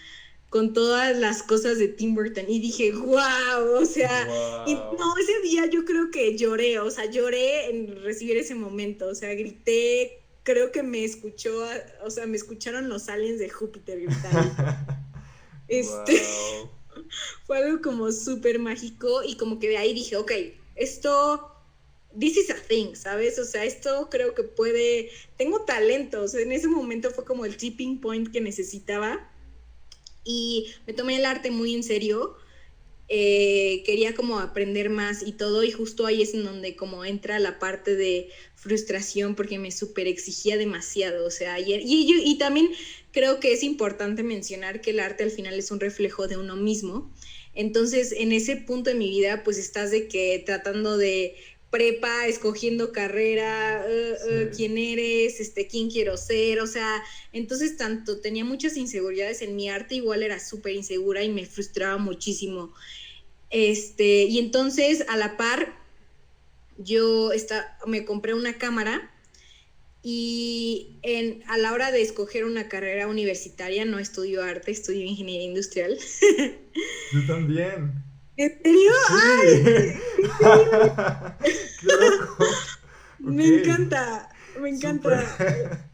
con 0.52 0.74
todas 0.74 1.18
las 1.18 1.44
cosas 1.44 1.80
de 1.80 1.88
Tim 1.88 2.14
Burton 2.14 2.44
y 2.50 2.60
dije, 2.60 2.92
wow, 2.92 3.80
o 3.80 3.86
sea, 3.86 4.28
y 4.68 4.74
no, 4.74 5.18
ese 5.18 5.40
día 5.44 5.66
yo 5.68 5.86
creo 5.86 6.12
que 6.12 6.38
lloré, 6.38 6.78
o 6.80 6.92
sea, 6.92 7.06
lloré 7.06 7.70
en 7.70 8.04
recibir 8.04 8.36
ese 8.36 8.54
momento, 8.54 9.08
o 9.08 9.16
sea, 9.16 9.34
grité, 9.34 10.21
creo 10.44 10.72
que 10.72 10.84
me 10.84 11.04
escuchó, 11.04 11.64
o 12.04 12.10
sea, 12.10 12.26
me 12.26 12.38
escucharon 12.38 12.90
los 12.90 13.10
aliens 13.10 13.40
de 13.40 13.50
Júpiter 13.50 14.02
gritando. 14.02 14.54
este, 15.68 16.22
fue 17.46 17.58
algo 17.58 17.82
como 17.82 18.12
súper 18.12 18.60
mágico 18.60 19.24
y 19.24 19.36
como 19.36 19.60
que 19.60 19.70
de 19.70 19.78
ahí 19.78 19.94
dije, 19.94 20.18
ok, 20.18 20.32
esto 20.76 21.48
this 22.18 22.38
is 22.38 22.50
a 22.50 22.56
thing, 22.56 22.96
¿sabes? 22.96 23.40
O 23.40 23.46
sea, 23.46 23.64
esto 23.64 24.10
creo 24.10 24.36
que 24.36 24.44
puede, 24.44 25.10
tengo 25.38 25.62
talento, 25.62 26.22
o 26.22 26.28
sea, 26.28 26.42
en 26.42 26.52
ese 26.52 26.68
momento 26.68 27.12
fue 27.12 27.26
como 27.26 27.46
el 27.46 27.58
tipping 27.58 28.02
point 28.02 28.32
que 28.32 28.42
necesitaba 28.42 29.30
y 30.24 30.74
me 30.86 30.94
tomé 30.94 31.18
el 31.18 31.26
arte 31.26 31.52
muy 31.52 31.74
en 31.74 31.84
serio. 31.84 32.36
Eh, 33.14 33.84
quería 33.86 34.16
como 34.16 34.40
aprender 34.40 34.90
más 34.90 35.22
y 35.28 35.34
todo 35.34 35.66
y 35.66 35.72
justo 35.72 36.06
ahí 36.06 36.22
es 36.22 36.34
en 36.34 36.46
donde 36.46 36.78
como 36.78 37.04
entra 37.04 37.40
la 37.40 37.60
parte 37.60 37.98
de 37.98 38.30
frustración 38.56 39.36
porque 39.36 39.60
me 39.60 39.70
super 39.72 40.08
exigía 40.08 40.56
demasiado, 40.56 41.26
o 41.26 41.30
sea, 41.30 41.56
ayer 41.56 41.82
y, 41.84 42.10
y, 42.10 42.22
y 42.24 42.38
también 42.38 42.70
creo 43.12 43.42
que 43.42 43.52
es 43.52 43.64
importante 43.64 44.24
mencionar 44.24 44.80
que 44.80 44.92
el 44.92 45.02
arte 45.02 45.26
al 45.26 45.32
final 45.32 45.56
es 45.56 45.72
un 45.72 45.82
reflejo 45.82 46.30
de 46.30 46.38
uno 46.38 46.56
mismo. 46.56 47.12
Entonces, 47.54 48.14
en 48.14 48.32
ese 48.32 48.56
punto 48.56 48.92
de 48.92 48.96
mi 48.96 49.10
vida, 49.10 49.44
pues 49.44 49.58
estás 49.58 49.92
de 49.92 50.08
que 50.08 50.42
tratando 50.46 50.98
de 50.98 51.36
prepa, 51.72 52.28
escogiendo 52.28 52.92
carrera, 52.92 53.84
eh, 53.88 54.16
eh, 54.30 54.52
quién 54.56 54.78
eres, 54.78 55.40
este, 55.40 55.68
quién 55.68 55.90
quiero 55.90 56.18
ser, 56.18 56.60
o 56.60 56.68
sea, 56.68 57.02
entonces 57.32 57.78
tanto 57.78 58.20
tenía 58.20 58.44
muchas 58.44 58.76
inseguridades 58.76 59.42
en 59.42 59.56
mi 59.56 59.70
arte, 59.70 59.96
igual 59.96 60.22
era 60.22 60.40
súper 60.40 60.74
insegura 60.76 61.24
y 61.24 61.30
me 61.30 61.46
frustraba 61.46 61.98
muchísimo. 61.98 62.74
Este, 63.50 64.26
y 64.26 64.38
entonces 64.40 65.06
a 65.08 65.16
la 65.16 65.38
par, 65.38 65.74
yo 66.78 67.32
está, 67.32 67.78
me 67.88 68.04
compré 68.04 68.34
una 68.34 68.58
cámara 68.58 69.10
y 70.04 71.00
en, 71.04 71.42
a 71.48 71.58
la 71.58 71.72
hora 71.72 71.92
de 71.92 72.02
escoger 72.02 72.44
una 72.44 72.68
carrera 72.68 73.08
universitaria, 73.08 73.86
no 73.86 73.98
estudio 73.98 74.44
arte, 74.44 74.72
estudio 74.72 75.06
ingeniería 75.06 75.48
industrial. 75.48 75.98
Yo 77.14 77.26
también. 77.28 78.11
¿En 78.42 78.60
serio? 78.64 78.92
¡Ay! 79.10 79.94
Me 83.20 83.46
encanta, 83.46 84.30
me 84.60 84.70
encanta. 84.70 85.38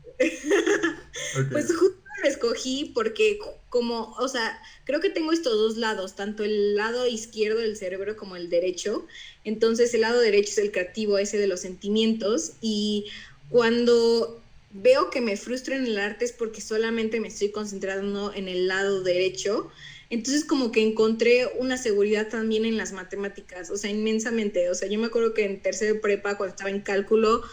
Pues 1.52 1.76
justo 1.76 2.02
lo 2.24 2.30
escogí 2.30 2.92
porque 2.96 3.38
como, 3.70 4.14
o 4.14 4.28
sea, 4.28 4.60
creo 4.86 5.00
que 5.00 5.10
tengo 5.10 5.32
estos 5.32 5.54
dos 5.54 5.78
lados, 5.78 6.16
tanto 6.16 6.44
el 6.44 6.76
lado 6.76 7.06
izquierdo 7.06 7.60
del 7.60 7.78
cerebro 7.78 8.16
como 8.16 8.36
el 8.36 8.50
derecho. 8.50 9.06
Entonces 9.44 9.94
el 9.94 10.02
lado 10.02 10.20
derecho 10.20 10.50
es 10.52 10.58
el 10.58 10.72
creativo, 10.72 11.18
ese 11.18 11.38
de 11.38 11.48
los 11.48 11.62
sentimientos. 11.62 12.54
Y 12.62 13.06
cuando 13.50 14.42
veo 14.72 15.10
que 15.12 15.22
me 15.22 15.38
frustro 15.38 15.76
en 15.76 15.86
el 15.86 16.00
arte 16.00 16.26
es 16.26 16.32
porque 16.32 16.62
solamente 16.62 17.20
me 17.20 17.28
estoy 17.28 17.52
concentrando 17.52 18.34
en 18.34 18.48
el 18.48 18.68
lado 18.68 19.04
derecho 19.04 19.70
entonces 20.10 20.46
como 20.46 20.72
que 20.72 20.82
encontré 20.82 21.48
una 21.60 21.78
seguridad 21.78 22.30
también 22.30 22.66
en 22.66 22.78
las 22.78 22.94
matemáticas, 22.94 23.70
o 23.70 23.78
sea, 23.78 23.90
inmensamente. 23.92 24.70
O 24.70 24.76
sea, 24.76 24.88
yo 24.88 25.00
me 25.00 25.08
acuerdo 25.08 25.34
que 25.34 25.46
en 25.46 25.62
tercero 25.62 26.00
prepa, 26.00 26.38
cuando 26.38 26.56
estaba 26.56 26.70
en 26.70 26.82
cálculo, 26.82 27.44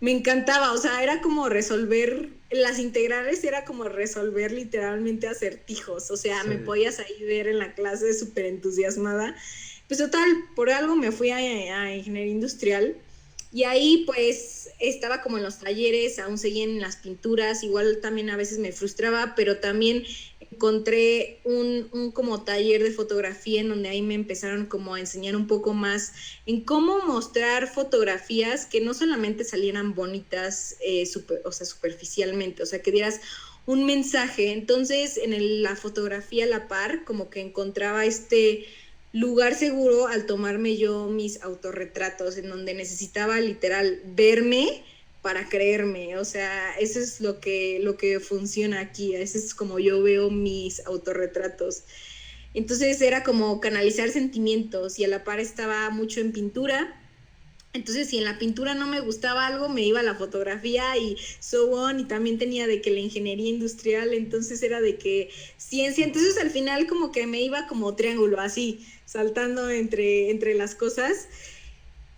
me 0.00 0.10
encantaba, 0.10 0.72
o 0.72 0.78
sea, 0.78 1.02
era 1.02 1.20
como 1.20 1.48
resolver, 1.48 2.28
las 2.50 2.78
integrales 2.80 3.44
era 3.44 3.64
como 3.64 3.84
resolver 3.84 4.50
literalmente 4.50 5.28
acertijos, 5.28 6.10
o 6.10 6.16
sea, 6.16 6.42
me 6.42 6.56
podías 6.56 6.98
ahí 6.98 7.22
ver 7.24 7.46
en 7.46 7.60
la 7.60 7.74
clase 7.74 8.12
súper 8.12 8.46
entusiasmada. 8.46 9.36
Pues 9.86 10.00
total, 10.00 10.28
por 10.56 10.70
algo 10.70 10.96
me 10.96 11.12
fui 11.12 11.30
a, 11.30 11.36
a 11.36 11.94
ingeniería 11.94 12.32
industrial. 12.32 12.96
Y 13.54 13.64
ahí 13.64 14.04
pues 14.06 14.70
estaba 14.80 15.20
como 15.20 15.36
en 15.36 15.44
los 15.44 15.58
talleres, 15.58 16.18
aún 16.18 16.38
seguía 16.38 16.64
en 16.64 16.80
las 16.80 16.96
pinturas, 16.96 17.62
igual 17.62 17.98
también 18.00 18.30
a 18.30 18.36
veces 18.36 18.58
me 18.58 18.72
frustraba, 18.72 19.34
pero 19.36 19.58
también 19.58 20.04
encontré 20.52 21.40
un, 21.44 21.88
un, 21.92 22.12
como 22.12 22.42
taller 22.44 22.82
de 22.82 22.90
fotografía 22.90 23.60
en 23.60 23.68
donde 23.68 23.88
ahí 23.88 24.02
me 24.02 24.14
empezaron 24.14 24.66
como 24.66 24.94
a 24.94 25.00
enseñar 25.00 25.34
un 25.34 25.46
poco 25.46 25.72
más 25.72 26.12
en 26.46 26.62
cómo 26.62 27.00
mostrar 27.06 27.68
fotografías 27.68 28.66
que 28.66 28.80
no 28.80 28.94
solamente 28.94 29.44
salieran 29.44 29.94
bonitas, 29.94 30.76
eh, 30.84 31.04
o 31.44 31.52
sea, 31.52 31.66
superficialmente, 31.66 32.62
o 32.62 32.66
sea, 32.66 32.82
que 32.82 32.92
dieras 32.92 33.20
un 33.66 33.86
mensaje. 33.86 34.52
Entonces, 34.52 35.16
en 35.16 35.62
la 35.62 35.74
fotografía 35.74 36.44
a 36.44 36.48
la 36.48 36.68
par, 36.68 37.04
como 37.04 37.30
que 37.30 37.40
encontraba 37.40 38.04
este 38.04 38.66
lugar 39.12 39.54
seguro 39.54 40.06
al 40.06 40.26
tomarme 40.26 40.76
yo 40.76 41.06
mis 41.06 41.42
autorretratos, 41.42 42.36
en 42.36 42.48
donde 42.48 42.74
necesitaba 42.74 43.40
literal 43.40 44.00
verme 44.04 44.84
para 45.22 45.48
creerme, 45.48 46.18
o 46.18 46.24
sea, 46.24 46.74
eso 46.78 46.98
es 46.98 47.20
lo 47.20 47.38
que, 47.38 47.78
lo 47.80 47.96
que 47.96 48.18
funciona 48.18 48.80
aquí, 48.80 49.14
eso 49.14 49.38
es 49.38 49.54
como 49.54 49.78
yo 49.78 50.02
veo 50.02 50.30
mis 50.30 50.84
autorretratos. 50.84 51.84
Entonces 52.54 53.00
era 53.00 53.22
como 53.22 53.60
canalizar 53.60 54.10
sentimientos 54.10 54.98
y 54.98 55.04
a 55.04 55.08
la 55.08 55.24
par 55.24 55.38
estaba 55.40 55.88
mucho 55.90 56.20
en 56.20 56.32
pintura. 56.32 56.98
Entonces, 57.72 58.10
si 58.10 58.18
en 58.18 58.24
la 58.24 58.38
pintura 58.38 58.74
no 58.74 58.86
me 58.86 59.00
gustaba 59.00 59.46
algo, 59.46 59.70
me 59.70 59.82
iba 59.82 60.00
a 60.00 60.02
la 60.02 60.16
fotografía 60.16 60.94
y 60.98 61.16
so 61.38 61.70
on, 61.70 62.00
y 62.00 62.04
también 62.04 62.36
tenía 62.36 62.66
de 62.66 62.82
que 62.82 62.90
la 62.90 63.00
ingeniería 63.00 63.48
industrial, 63.48 64.12
entonces 64.12 64.62
era 64.62 64.82
de 64.82 64.98
que 64.98 65.30
ciencia, 65.56 66.04
entonces 66.04 66.36
al 66.36 66.50
final 66.50 66.86
como 66.86 67.12
que 67.12 67.26
me 67.26 67.40
iba 67.40 67.66
como 67.68 67.94
triángulo, 67.96 68.40
así, 68.40 68.86
saltando 69.06 69.70
entre, 69.70 70.30
entre 70.30 70.54
las 70.54 70.74
cosas. 70.74 71.28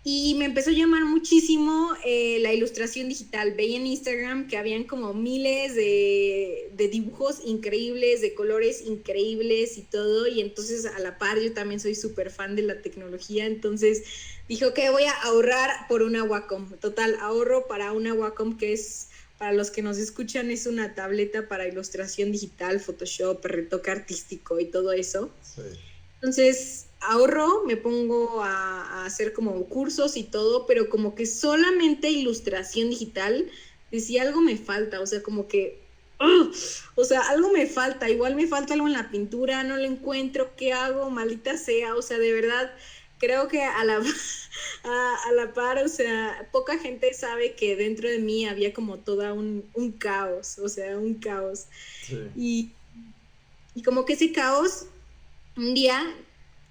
Y 0.07 0.35
me 0.35 0.45
empezó 0.45 0.69
a 0.69 0.73
llamar 0.73 1.03
muchísimo 1.03 1.91
eh, 2.05 2.37
la 2.39 2.53
ilustración 2.53 3.09
digital. 3.09 3.53
Veía 3.53 3.77
en 3.77 3.87
Instagram 3.87 4.47
que 4.47 4.55
habían 4.55 4.83
como 4.83 5.15
miles 5.15 5.73
de, 5.73 6.69
de, 6.73 6.87
dibujos 6.89 7.39
increíbles, 7.43 8.21
de 8.21 8.35
colores 8.35 8.83
increíbles 8.85 9.79
y 9.79 9.81
todo. 9.81 10.27
Y 10.27 10.41
entonces 10.41 10.85
a 10.85 10.99
la 10.99 11.17
par 11.17 11.39
yo 11.39 11.51
también 11.53 11.79
soy 11.79 11.95
súper 11.95 12.29
fan 12.29 12.55
de 12.55 12.61
la 12.61 12.83
tecnología. 12.83 13.47
Entonces 13.47 14.03
dije, 14.47 14.67
ok, 14.67 14.77
voy 14.91 15.05
a 15.05 15.21
ahorrar 15.23 15.71
por 15.89 16.03
una 16.03 16.23
Wacom. 16.23 16.77
Total, 16.77 17.17
ahorro 17.19 17.65
para 17.67 17.91
una 17.91 18.13
Wacom 18.13 18.59
que 18.59 18.73
es, 18.73 19.07
para 19.39 19.53
los 19.53 19.71
que 19.71 19.81
nos 19.81 19.97
escuchan, 19.97 20.51
es 20.51 20.67
una 20.67 20.93
tableta 20.93 21.47
para 21.47 21.67
ilustración 21.67 22.31
digital, 22.31 22.79
Photoshop, 22.79 23.43
retoque 23.43 23.89
artístico 23.89 24.59
y 24.59 24.65
todo 24.65 24.91
eso. 24.91 25.31
Sí. 25.41 25.63
Entonces 26.21 26.84
ahorro, 27.01 27.63
me 27.65 27.77
pongo 27.77 28.43
a, 28.43 29.05
hacer 29.05 29.33
como 29.33 29.65
cursos 29.65 30.17
y 30.17 30.23
todo, 30.23 30.65
pero 30.65 30.89
como 30.89 31.15
que 31.15 31.25
solamente 31.25 32.09
ilustración 32.09 32.89
digital, 32.89 33.49
decía 33.91 34.23
algo 34.23 34.41
me 34.41 34.57
falta, 34.57 34.99
o 34.99 35.05
sea, 35.05 35.21
como 35.21 35.47
que, 35.47 35.79
o 36.95 37.03
sea, 37.03 37.21
algo 37.29 37.51
me 37.51 37.67
falta, 37.67 38.09
igual 38.09 38.35
me 38.35 38.47
falta 38.47 38.73
algo 38.73 38.87
en 38.87 38.93
la 38.93 39.11
pintura, 39.11 39.63
no 39.63 39.77
lo 39.77 39.83
encuentro, 39.83 40.55
¿qué 40.55 40.73
hago? 40.73 41.09
Maldita 41.09 41.57
sea, 41.57 41.95
o 41.95 42.01
sea, 42.01 42.17
de 42.17 42.33
verdad, 42.33 42.73
creo 43.19 43.47
que 43.47 43.61
a 43.61 43.83
la, 43.83 44.01
a, 44.83 45.31
la 45.33 45.53
par, 45.53 45.83
o 45.83 45.89
sea, 45.89 46.49
poca 46.51 46.79
gente 46.79 47.13
sabe 47.13 47.53
que 47.53 47.75
dentro 47.75 48.09
de 48.09 48.19
mí 48.19 48.47
había 48.47 48.73
como 48.73 48.97
toda 48.97 49.33
un, 49.33 49.69
un 49.73 49.91
caos, 49.91 50.57
o 50.59 50.69
sea, 50.69 50.97
un 50.97 51.15
caos. 51.15 51.67
Y, 52.35 52.71
y 53.75 53.83
como 53.83 54.05
que 54.05 54.13
ese 54.13 54.31
caos 54.31 54.87
un 55.57 55.73
día 55.73 56.03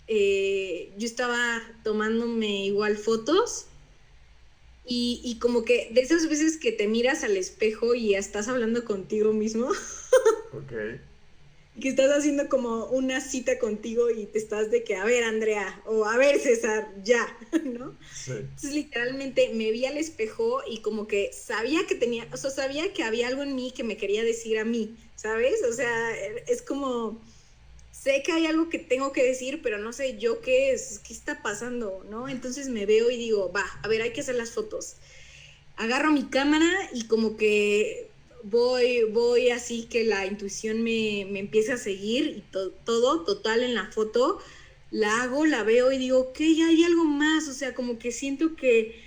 eh, 0.07 0.93
yo 0.99 1.07
estaba 1.07 1.63
tomándome 1.83 2.67
igual 2.67 2.97
fotos 2.97 3.67
y, 4.87 5.21
y, 5.25 5.39
como 5.39 5.65
que 5.65 5.89
de 5.93 6.03
esas 6.03 6.29
veces 6.29 6.59
que 6.59 6.71
te 6.71 6.89
miras 6.89 7.25
al 7.25 7.39
espejo 7.39 7.95
y 7.95 8.15
estás 8.15 8.49
hablando 8.49 8.85
contigo 8.85 9.33
mismo. 9.33 9.69
ok. 10.53 11.01
Que 11.81 11.89
estás 11.89 12.11
haciendo 12.13 12.51
como 12.51 12.85
una 12.87 13.23
cita 13.23 13.59
contigo 13.59 14.11
y 14.11 14.27
te 14.27 14.39
estás 14.39 14.71
de 14.71 14.85
que, 14.85 14.95
a 14.95 15.05
ver, 15.05 15.25
Andrea, 15.25 15.83
o 15.87 16.05
a 16.05 16.19
ver, 16.19 16.39
César, 16.39 16.87
ya, 17.03 17.27
¿no? 17.65 17.97
Sí. 18.15 18.33
Entonces, 18.33 18.75
literalmente 18.75 19.51
me 19.55 19.71
vi 19.71 19.87
al 19.87 19.97
espejo 19.97 20.61
y 20.71 20.83
como 20.83 21.07
que 21.07 21.33
sabía 21.33 21.87
que 21.89 21.95
tenía, 21.95 22.29
o 22.31 22.37
sea, 22.37 22.51
sabía 22.51 22.93
que 22.93 23.05
había 23.05 23.29
algo 23.29 23.43
en 23.43 23.57
mí 23.57 23.73
que 23.75 23.85
me 23.85 23.97
quería 23.97 24.23
decir 24.23 24.59
a 24.59 24.67
mí, 24.67 24.95
¿sabes? 25.17 25.65
O 25.65 25.73
sea, 25.73 26.15
es 26.47 26.61
como 26.61 27.23
sé 28.05 28.23
que 28.23 28.33
hay 28.33 28.45
algo 28.45 28.69
que 28.69 28.79
tengo 28.79 29.13
que 29.13 29.25
decir, 29.25 29.61
pero 29.63 29.79
no 29.79 29.95
sé 29.95 30.19
yo 30.19 30.43
qué 30.43 30.73
es, 30.73 30.99
qué 30.99 31.15
está 31.15 31.43
pasando, 31.43 32.05
¿no? 32.11 32.29
Entonces 32.29 32.69
me 32.69 32.85
veo 32.85 33.11
y 33.11 33.17
digo, 33.17 33.51
va, 33.51 33.65
a 33.83 33.89
ver, 33.89 34.03
hay 34.03 34.13
que 34.13 34.21
hacer 34.21 34.35
las 34.35 34.51
fotos. 34.51 34.97
Agarro 35.77 36.13
mi 36.13 36.25
cámara 36.25 36.71
y 36.93 37.07
como 37.07 37.39
que 37.39 38.11
voy, 38.43 39.05
voy 39.05 39.49
así 39.49 39.85
que 39.85 40.05
la 40.05 40.27
intuición 40.27 40.83
me, 40.83 41.27
me 41.31 41.39
empieza 41.39 41.75
a 41.75 41.79
seguir 41.79 42.27
y 42.27 42.45
todo, 42.85 43.25
total 43.25 43.63
en 43.63 43.75
la 43.75 43.91
foto, 43.91 44.39
la 44.91 45.23
hago, 45.23 45.47
la 45.47 45.63
veo 45.63 45.91
y 45.91 45.97
digo, 45.97 46.19
ok, 46.19 46.41
ya 46.41 46.67
hay 46.67 46.85
algo 46.85 47.05
más, 47.05 47.49
o 47.49 47.55
sea, 47.55 47.75
como 47.75 47.99
que 47.99 48.13
siento 48.13 48.55
que... 48.55 49.03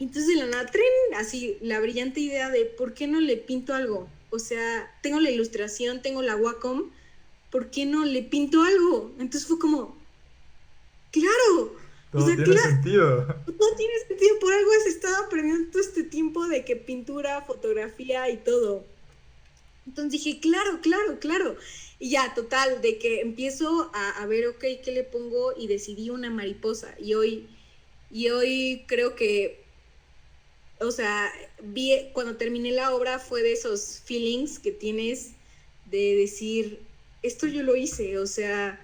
Entonces 0.00 0.36
la 0.36 0.44
nada, 0.44 0.70
así, 1.16 1.56
la 1.62 1.80
brillante 1.80 2.20
idea 2.20 2.50
de, 2.50 2.66
¿por 2.66 2.92
qué 2.92 3.06
no 3.06 3.20
le 3.20 3.38
pinto 3.38 3.74
algo? 3.74 4.06
O 4.28 4.38
sea, 4.38 4.94
tengo 5.02 5.18
la 5.18 5.30
ilustración, 5.30 6.02
tengo 6.02 6.20
la 6.20 6.36
Wacom, 6.36 6.90
¿por 7.50 7.70
qué 7.70 7.86
no 7.86 8.04
le 8.04 8.22
pinto 8.22 8.62
algo? 8.62 9.12
Entonces 9.18 9.46
fue 9.46 9.58
como, 9.58 9.96
claro. 11.10 11.76
Todo 12.12 12.24
tiene 12.24 12.58
sentido. 12.58 13.26
No 13.46 13.76
tiene 13.76 13.92
sentido, 14.06 14.38
por 14.40 14.52
algo 14.52 14.70
has 14.80 14.86
estado 14.86 15.24
aprendiendo 15.24 15.70
todo 15.70 15.82
este 15.82 16.04
tiempo 16.04 16.46
de 16.48 16.64
que 16.64 16.76
pintura, 16.76 17.42
fotografía 17.42 18.30
y 18.30 18.38
todo. 18.38 18.84
Entonces 19.86 20.12
dije, 20.12 20.40
claro, 20.40 20.80
claro, 20.80 21.18
claro. 21.18 21.56
Y 21.98 22.10
ya, 22.10 22.34
total, 22.34 22.80
de 22.80 22.98
que 22.98 23.20
empiezo 23.20 23.90
a, 23.92 24.22
a, 24.22 24.26
ver, 24.26 24.46
ok, 24.46 24.60
¿qué 24.84 24.92
le 24.92 25.04
pongo? 25.04 25.52
Y 25.56 25.66
decidí 25.66 26.10
una 26.10 26.30
mariposa. 26.30 26.94
Y 26.98 27.14
hoy, 27.14 27.48
y 28.10 28.28
hoy 28.28 28.84
creo 28.86 29.14
que, 29.14 29.62
o 30.80 30.90
sea, 30.90 31.30
vi, 31.62 32.10
cuando 32.12 32.36
terminé 32.36 32.70
la 32.70 32.94
obra 32.94 33.18
fue 33.18 33.42
de 33.42 33.52
esos 33.52 34.00
feelings 34.04 34.58
que 34.58 34.70
tienes 34.70 35.32
de 35.90 36.14
decir, 36.16 36.87
esto 37.22 37.46
yo 37.46 37.62
lo 37.62 37.76
hice, 37.76 38.18
o 38.18 38.26
sea, 38.26 38.80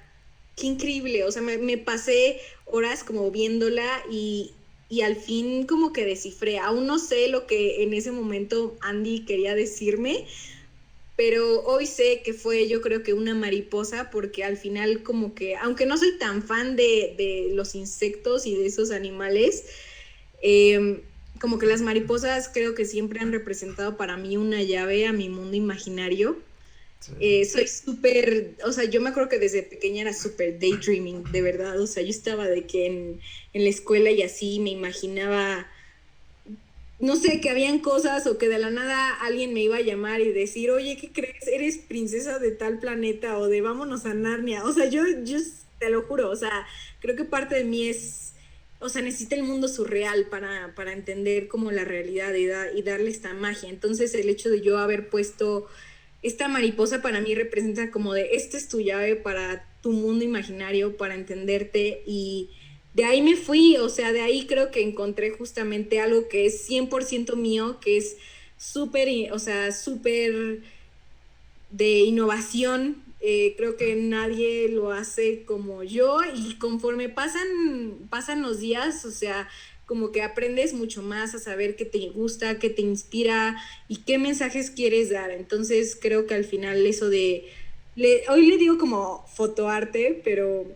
qué 0.56 0.66
increíble, 0.66 1.24
o 1.24 1.32
sea, 1.32 1.42
me, 1.42 1.78
pasé 1.78 2.40
horas 2.66 3.04
como 3.04 3.30
viéndola 3.30 4.02
y, 4.10 4.52
y, 4.88 5.02
al 5.02 5.16
fin 5.16 5.66
como 5.66 5.92
que 5.92 6.04
descifré, 6.04 6.58
aún 6.58 6.86
no 6.86 6.98
sé 6.98 7.28
lo 7.28 7.46
que 7.46 7.82
en 7.82 7.94
ese 7.94 8.12
momento 8.12 8.76
Andy 8.80 9.24
quería 9.24 9.54
decirme, 9.54 10.26
pero 11.16 11.62
hoy 11.62 11.86
sé 11.86 12.22
que 12.24 12.32
fue 12.32 12.68
yo 12.68 12.80
creo 12.80 13.02
que 13.04 13.14
una 13.14 13.34
mariposa 13.34 14.10
porque 14.10 14.42
al 14.42 14.56
final 14.56 15.02
como 15.02 15.34
que, 15.34 15.56
aunque 15.56 15.86
no 15.86 15.96
soy 15.96 16.18
tan 16.18 16.42
fan 16.42 16.76
de, 16.76 17.14
de 17.16 17.50
los 17.54 17.74
insectos 17.74 18.46
y 18.46 18.56
de 18.56 18.66
esos 18.66 18.90
animales, 18.90 19.64
eh, 20.42 21.02
como 21.40 21.58
que 21.58 21.66
las 21.66 21.82
mariposas 21.82 22.48
creo 22.52 22.74
que 22.74 22.84
siempre 22.84 23.20
han 23.20 23.32
representado 23.32 23.96
para 23.96 24.16
mí 24.16 24.36
una 24.36 24.62
llave 24.62 25.06
a 25.06 25.12
mi 25.12 25.28
mundo 25.28 25.56
imaginario. 25.56 26.38
Eh, 27.20 27.44
soy 27.44 27.66
súper, 27.66 28.54
o 28.64 28.72
sea, 28.72 28.84
yo 28.84 29.00
me 29.00 29.10
acuerdo 29.10 29.28
que 29.28 29.38
desde 29.38 29.62
pequeña 29.62 30.02
era 30.02 30.12
súper 30.12 30.58
daydreaming, 30.58 31.24
de 31.32 31.42
verdad, 31.42 31.80
o 31.80 31.86
sea, 31.86 32.02
yo 32.02 32.10
estaba 32.10 32.46
de 32.46 32.66
que 32.66 32.86
en, 32.86 33.20
en, 33.52 33.64
la 33.64 33.70
escuela 33.70 34.10
y 34.10 34.22
así 34.22 34.58
me 34.60 34.70
imaginaba, 34.70 35.66
no 37.00 37.16
sé, 37.16 37.40
que 37.40 37.50
habían 37.50 37.80
cosas 37.80 38.26
o 38.26 38.38
que 38.38 38.48
de 38.48 38.58
la 38.58 38.70
nada 38.70 39.14
alguien 39.20 39.52
me 39.52 39.60
iba 39.60 39.76
a 39.76 39.82
llamar 39.82 40.20
y 40.20 40.32
decir, 40.32 40.70
oye, 40.70 40.96
¿qué 40.96 41.12
crees? 41.12 41.46
Eres 41.46 41.78
princesa 41.78 42.38
de 42.38 42.52
tal 42.52 42.78
planeta 42.78 43.38
o 43.38 43.48
de 43.48 43.60
vámonos 43.60 44.06
a 44.06 44.14
Narnia, 44.14 44.64
o 44.64 44.72
sea, 44.72 44.86
yo, 44.86 45.02
yo 45.24 45.38
te 45.78 45.90
lo 45.90 46.02
juro, 46.02 46.30
o 46.30 46.36
sea, 46.36 46.66
creo 47.00 47.16
que 47.16 47.24
parte 47.24 47.56
de 47.56 47.64
mí 47.64 47.88
es 47.88 48.32
o 48.80 48.90
sea, 48.90 49.00
necesita 49.00 49.34
el 49.34 49.44
mundo 49.44 49.66
surreal 49.66 50.26
para, 50.26 50.74
para 50.74 50.92
entender 50.92 51.48
como 51.48 51.70
la 51.70 51.86
realidad 51.86 52.34
y, 52.34 52.50
y 52.78 52.82
darle 52.82 53.08
esta 53.08 53.32
magia. 53.32 53.70
Entonces 53.70 54.14
el 54.14 54.28
hecho 54.28 54.50
de 54.50 54.60
yo 54.60 54.76
haber 54.76 55.08
puesto 55.08 55.68
esta 56.24 56.48
mariposa 56.48 57.02
para 57.02 57.20
mí 57.20 57.34
representa 57.34 57.90
como 57.90 58.14
de, 58.14 58.30
esta 58.32 58.56
es 58.56 58.68
tu 58.68 58.80
llave 58.80 59.14
para 59.14 59.68
tu 59.82 59.92
mundo 59.92 60.24
imaginario, 60.24 60.96
para 60.96 61.14
entenderte 61.14 62.02
y 62.06 62.48
de 62.94 63.04
ahí 63.04 63.20
me 63.20 63.36
fui, 63.36 63.76
o 63.76 63.90
sea, 63.90 64.12
de 64.12 64.22
ahí 64.22 64.46
creo 64.46 64.70
que 64.70 64.80
encontré 64.80 65.30
justamente 65.30 66.00
algo 66.00 66.28
que 66.28 66.46
es 66.46 66.68
100% 66.68 67.36
mío, 67.36 67.78
que 67.80 67.98
es 67.98 68.16
súper, 68.56 69.32
o 69.32 69.38
sea, 69.38 69.70
súper 69.72 70.62
de 71.70 72.00
innovación, 72.00 73.02
eh, 73.20 73.54
creo 73.58 73.76
que 73.76 73.94
nadie 73.94 74.68
lo 74.70 74.92
hace 74.92 75.44
como 75.44 75.82
yo 75.82 76.20
y 76.34 76.56
conforme 76.56 77.10
pasan, 77.10 78.06
pasan 78.08 78.40
los 78.40 78.60
días, 78.60 79.04
o 79.04 79.10
sea, 79.10 79.48
como 79.86 80.12
que 80.12 80.22
aprendes 80.22 80.72
mucho 80.72 81.02
más 81.02 81.34
a 81.34 81.38
saber 81.38 81.76
qué 81.76 81.84
te 81.84 82.08
gusta, 82.08 82.58
qué 82.58 82.70
te 82.70 82.82
inspira 82.82 83.56
y 83.88 83.98
qué 83.98 84.18
mensajes 84.18 84.70
quieres 84.70 85.10
dar. 85.10 85.30
Entonces 85.30 85.98
creo 86.00 86.26
que 86.26 86.34
al 86.34 86.44
final 86.44 86.86
eso 86.86 87.10
de, 87.10 87.46
hoy 88.28 88.46
le 88.46 88.56
digo 88.58 88.78
como 88.78 89.26
fotoarte, 89.34 90.20
pero 90.24 90.66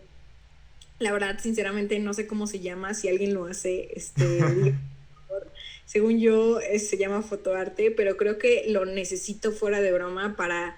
la 0.99 1.11
verdad, 1.11 1.39
sinceramente, 1.41 1.97
no 1.99 2.13
sé 2.13 2.27
cómo 2.27 2.45
se 2.45 2.59
llama, 2.59 2.93
si 2.93 3.07
alguien 3.07 3.33
lo 3.33 3.45
hace, 3.45 3.89
este, 3.95 4.39
según 5.85 6.19
yo, 6.19 6.59
se 6.77 6.97
llama 6.97 7.21
fotoarte, 7.21 7.91
pero 7.91 8.17
creo 8.17 8.37
que 8.37 8.65
lo 8.67 8.85
necesito 8.85 9.51
fuera 9.51 9.81
de 9.81 9.91
broma 9.91 10.35
para 10.35 10.77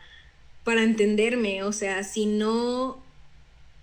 para 0.63 0.83
entenderme, 0.83 1.63
o 1.63 1.71
sea, 1.71 2.03
si 2.03 2.25
no, 2.25 3.03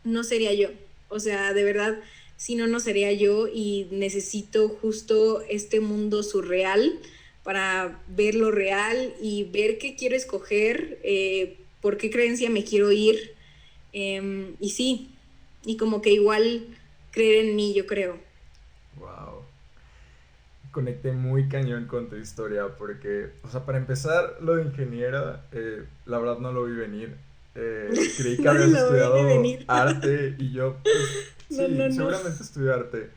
no 0.04 0.22
sería 0.24 0.52
yo, 0.54 0.68
o 1.08 1.18
sea, 1.18 1.52
de 1.52 1.64
verdad, 1.64 1.98
si 2.38 2.54
no, 2.54 2.66
no 2.68 2.78
sería 2.80 3.12
yo 3.12 3.48
y 3.48 3.88
necesito 3.90 4.68
justo 4.68 5.42
este 5.50 5.80
mundo 5.80 6.22
surreal 6.22 7.00
para 7.42 8.00
ver 8.06 8.36
lo 8.36 8.52
real 8.52 9.12
y 9.20 9.44
ver 9.44 9.78
qué 9.78 9.96
quiero 9.96 10.14
escoger, 10.14 11.00
eh, 11.02 11.58
por 11.80 11.96
qué 11.96 12.10
creencia 12.10 12.48
me 12.48 12.64
quiero 12.64 12.92
ir, 12.92 13.34
em, 13.92 14.54
y 14.60 14.70
sí, 14.70 15.10
y 15.64 15.76
como 15.76 16.00
que 16.00 16.12
igual 16.12 16.66
creer 17.10 17.46
en 17.46 17.56
mí, 17.56 17.74
yo 17.74 17.86
creo. 17.86 18.18
Conecté 20.70 21.10
muy 21.10 21.48
cañón 21.48 21.86
con 21.86 22.08
tu 22.08 22.16
historia 22.16 22.68
porque, 22.76 23.30
o 23.42 23.48
sea, 23.48 23.64
para 23.64 23.78
empezar, 23.78 24.36
lo 24.40 24.54
de 24.56 24.64
ingeniera, 24.64 25.44
eh, 25.50 25.82
la 26.06 26.18
verdad 26.18 26.38
no 26.38 26.52
lo 26.52 26.66
vi 26.66 26.76
venir. 26.76 27.16
Eh, 27.56 27.88
creí 28.16 28.36
que 28.36 28.48
habías 28.48 28.68
estudiado 28.68 29.16
arte 29.66 30.36
y 30.38 30.52
yo, 30.52 30.76
pues, 30.84 31.37
sí, 31.48 31.92
seguramente 31.92 32.42
estudié 32.42 32.72
arte. 32.72 33.10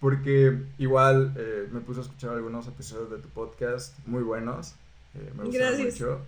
Porque 0.00 0.62
igual 0.78 1.34
eh, 1.36 1.68
me 1.72 1.80
puse 1.80 2.00
a 2.00 2.02
escuchar 2.02 2.30
algunos 2.30 2.68
episodios 2.68 3.10
de 3.10 3.18
tu 3.18 3.28
podcast 3.28 3.98
muy 4.06 4.22
buenos. 4.22 4.74
me 5.36 5.44
gustaron 5.44 5.82
mucho. 5.82 6.20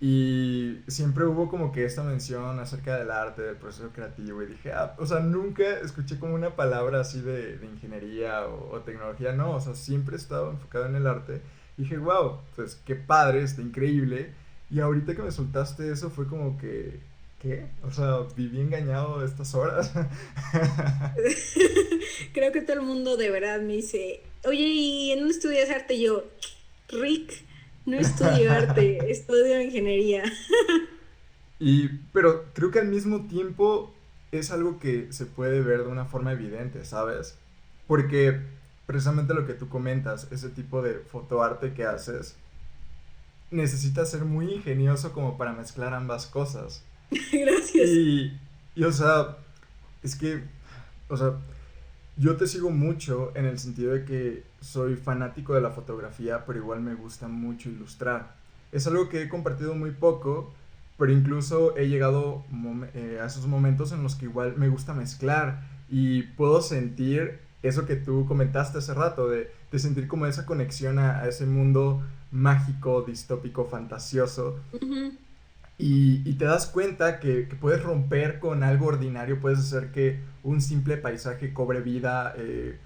Y 0.00 0.82
siempre 0.88 1.24
hubo 1.24 1.48
como 1.48 1.72
que 1.72 1.84
esta 1.84 2.02
mención 2.02 2.58
acerca 2.58 2.98
del 2.98 3.10
arte, 3.10 3.42
del 3.42 3.56
proceso 3.56 3.90
creativo. 3.90 4.42
Y 4.42 4.46
dije, 4.46 4.72
ah, 4.72 4.94
o 4.98 5.06
sea, 5.06 5.20
nunca 5.20 5.78
escuché 5.80 6.18
como 6.18 6.34
una 6.34 6.56
palabra 6.56 7.00
así 7.00 7.20
de, 7.20 7.56
de 7.56 7.66
ingeniería 7.66 8.46
o, 8.46 8.80
tecnología, 8.80 9.32
no, 9.32 9.52
o 9.52 9.60
sea, 9.60 9.74
siempre 9.74 10.16
he 10.16 10.18
estado 10.18 10.50
enfocado 10.50 10.86
en 10.86 10.96
el 10.96 11.06
arte. 11.06 11.40
Y 11.78 11.82
dije, 11.82 11.96
wow, 11.96 12.40
pues 12.54 12.76
qué 12.84 12.96
padre, 12.96 13.42
está 13.42 13.62
increíble. 13.62 14.32
Y 14.70 14.80
ahorita 14.80 15.14
que 15.14 15.22
me 15.22 15.30
soltaste 15.30 15.90
eso 15.90 16.10
fue 16.10 16.26
como 16.26 16.58
que, 16.58 17.00
¿qué? 17.44 17.66
O 17.82 17.90
sea, 17.90 18.20
viví 18.34 18.58
engañado 18.58 19.22
estas 19.22 19.54
horas. 19.54 19.92
Creo 22.32 22.52
que 22.52 22.62
todo 22.62 22.80
el 22.80 22.82
mundo 22.82 23.18
de 23.18 23.30
verdad 23.30 23.60
me 23.60 23.74
dice, 23.74 24.22
oye, 24.44 24.66
¿y 24.66 25.12
en 25.12 25.18
dónde 25.18 25.34
estudias 25.34 25.68
arte? 25.68 26.00
Yo, 26.00 26.24
Rick 26.88 27.44
no 27.84 27.98
estudio 27.98 28.50
arte, 28.50 28.98
estudio 29.10 29.60
ingeniería. 29.60 30.24
y, 31.60 31.88
pero 32.14 32.46
creo 32.54 32.70
que 32.70 32.78
al 32.78 32.88
mismo 32.88 33.26
tiempo 33.26 33.92
es 34.32 34.50
algo 34.50 34.78
que 34.78 35.12
se 35.12 35.26
puede 35.26 35.60
ver 35.60 35.84
de 35.84 35.88
una 35.88 36.06
forma 36.06 36.32
evidente, 36.32 36.86
¿sabes? 36.86 37.36
Porque 37.86 38.40
precisamente 38.86 39.34
lo 39.34 39.46
que 39.46 39.52
tú 39.52 39.68
comentas, 39.68 40.28
ese 40.32 40.48
tipo 40.48 40.80
de 40.80 40.94
fotoarte 40.94 41.74
que 41.74 41.84
haces, 41.84 42.36
necesita 43.50 44.06
ser 44.06 44.24
muy 44.24 44.50
ingenioso 44.50 45.12
como 45.12 45.36
para 45.36 45.52
mezclar 45.52 45.92
ambas 45.92 46.26
cosas. 46.26 46.82
Gracias. 47.32 47.88
Y, 47.88 48.32
y, 48.74 48.84
o 48.84 48.92
sea, 48.92 49.36
es 50.02 50.16
que, 50.16 50.42
o 51.08 51.16
sea, 51.16 51.34
yo 52.16 52.36
te 52.36 52.46
sigo 52.46 52.70
mucho 52.70 53.32
en 53.34 53.46
el 53.46 53.58
sentido 53.58 53.92
de 53.92 54.04
que 54.04 54.44
soy 54.60 54.96
fanático 54.96 55.54
de 55.54 55.60
la 55.60 55.70
fotografía, 55.70 56.44
pero 56.46 56.58
igual 56.58 56.80
me 56.80 56.94
gusta 56.94 57.28
mucho 57.28 57.68
ilustrar. 57.68 58.36
Es 58.72 58.86
algo 58.86 59.08
que 59.08 59.22
he 59.22 59.28
compartido 59.28 59.74
muy 59.74 59.90
poco, 59.90 60.52
pero 60.96 61.12
incluso 61.12 61.76
he 61.76 61.88
llegado 61.88 62.44
eh, 62.94 63.18
a 63.20 63.26
esos 63.26 63.46
momentos 63.46 63.92
en 63.92 64.02
los 64.02 64.14
que 64.14 64.26
igual 64.26 64.56
me 64.56 64.68
gusta 64.68 64.94
mezclar 64.94 65.62
y 65.88 66.22
puedo 66.22 66.62
sentir 66.62 67.40
eso 67.62 67.86
que 67.86 67.96
tú 67.96 68.26
comentaste 68.26 68.78
hace 68.78 68.94
rato, 68.94 69.28
de, 69.28 69.50
sentir 69.76 70.06
como 70.06 70.26
esa 70.26 70.46
conexión 70.46 71.00
a, 71.00 71.26
ese 71.26 71.46
mundo 71.46 72.02
mágico, 72.30 73.02
distópico, 73.02 73.64
fantasioso. 73.64 74.60
Y, 75.76 76.34
te 76.34 76.44
das 76.44 76.66
cuenta 76.66 77.18
que, 77.18 77.48
puedes 77.60 77.82
romper 77.82 78.38
con 78.38 78.62
algo 78.62 78.86
ordinario, 78.86 79.40
puedes 79.40 79.58
hacer 79.58 79.90
que 79.90 80.20
un 80.42 80.60
simple 80.60 80.96
paisaje 80.96 81.52
cobre 81.52 81.80
vida, 81.80 82.34
eh, 82.36 82.78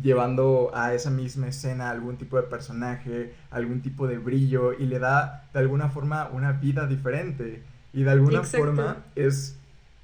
llevando 0.00 0.70
a 0.74 0.94
esa 0.94 1.10
misma 1.10 1.48
escena 1.48 1.90
algún 1.90 2.18
tipo 2.18 2.36
de 2.36 2.44
personaje, 2.44 3.34
algún 3.50 3.80
tipo 3.82 4.06
de 4.06 4.18
brillo, 4.18 4.74
y 4.74 4.86
le 4.86 4.98
da 4.98 5.48
de 5.52 5.58
alguna 5.58 5.88
forma 5.88 6.28
una 6.32 6.52
vida 6.52 6.86
diferente. 6.86 7.62
Y 7.92 8.04
de 8.04 8.10
alguna 8.10 8.42
forma 8.44 8.98
es, 9.16 9.56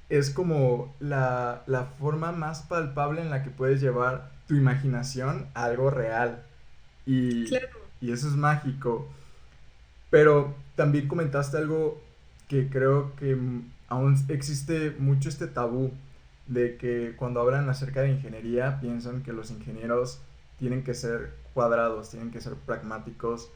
es 0.09 0.29
como 0.29 0.93
la, 0.99 1.63
la 1.67 1.85
forma 1.85 2.31
más 2.31 2.63
palpable 2.63 3.21
en 3.21 3.29
la 3.29 3.43
que 3.43 3.51
puedes 3.51 3.79
llevar 3.79 4.31
tu 4.47 4.55
imaginación 4.55 5.47
a 5.53 5.65
algo 5.65 5.91
real. 5.91 6.43
Y, 7.05 7.45
y 8.01 8.11
eso 8.11 8.27
es 8.27 8.35
mágico. 8.35 9.07
Pero 10.09 10.55
también 10.75 11.07
comentaste 11.07 11.57
algo 11.57 12.01
que 12.47 12.69
creo 12.69 13.15
que 13.15 13.37
aún 13.87 14.25
existe 14.29 14.95
mucho 14.97 15.29
este 15.29 15.47
tabú 15.47 15.91
de 16.47 16.77
que 16.77 17.13
cuando 17.15 17.39
hablan 17.41 17.69
acerca 17.69 18.01
de 18.01 18.11
ingeniería 18.11 18.79
piensan 18.79 19.23
que 19.23 19.33
los 19.33 19.51
ingenieros 19.51 20.21
tienen 20.57 20.83
que 20.83 20.93
ser 20.93 21.33
cuadrados, 21.53 22.09
tienen 22.09 22.31
que 22.31 22.41
ser 22.41 22.53
pragmáticos 22.53 23.49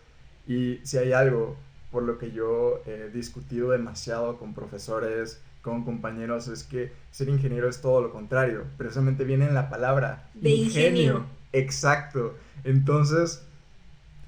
y 0.47 0.79
si 0.83 0.97
hay 0.97 1.11
algo 1.11 1.57
por 1.91 2.03
lo 2.03 2.17
que 2.17 2.31
yo 2.31 2.81
he 2.85 3.09
discutido 3.13 3.71
demasiado 3.71 4.37
con 4.37 4.53
profesores, 4.53 5.41
con 5.61 5.83
compañeros, 5.83 6.47
es 6.47 6.63
que 6.63 6.91
ser 7.11 7.29
ingeniero 7.29 7.67
es 7.69 7.81
todo 7.81 8.01
lo 8.01 8.11
contrario. 8.11 8.65
Precisamente 8.77 9.23
viene 9.23 9.45
en 9.45 9.53
la 9.53 9.69
palabra 9.69 10.29
de 10.33 10.49
ingenio. 10.49 11.25
Exacto. 11.53 12.35
Entonces, 12.63 13.43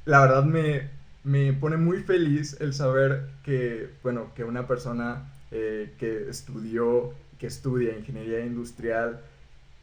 la 0.05 0.21
verdad 0.21 0.43
me, 0.43 0.89
me 1.23 1.53
pone 1.53 1.77
muy 1.77 2.03
feliz 2.03 2.57
el 2.59 2.73
saber 2.73 3.29
que, 3.43 3.89
bueno, 4.03 4.31
que 4.35 4.43
una 4.43 4.67
persona 4.67 5.31
eh, 5.51 5.93
que 5.97 6.29
estudió, 6.29 7.13
que 7.39 7.47
estudia 7.47 7.97
ingeniería 7.97 8.45
industrial, 8.45 9.21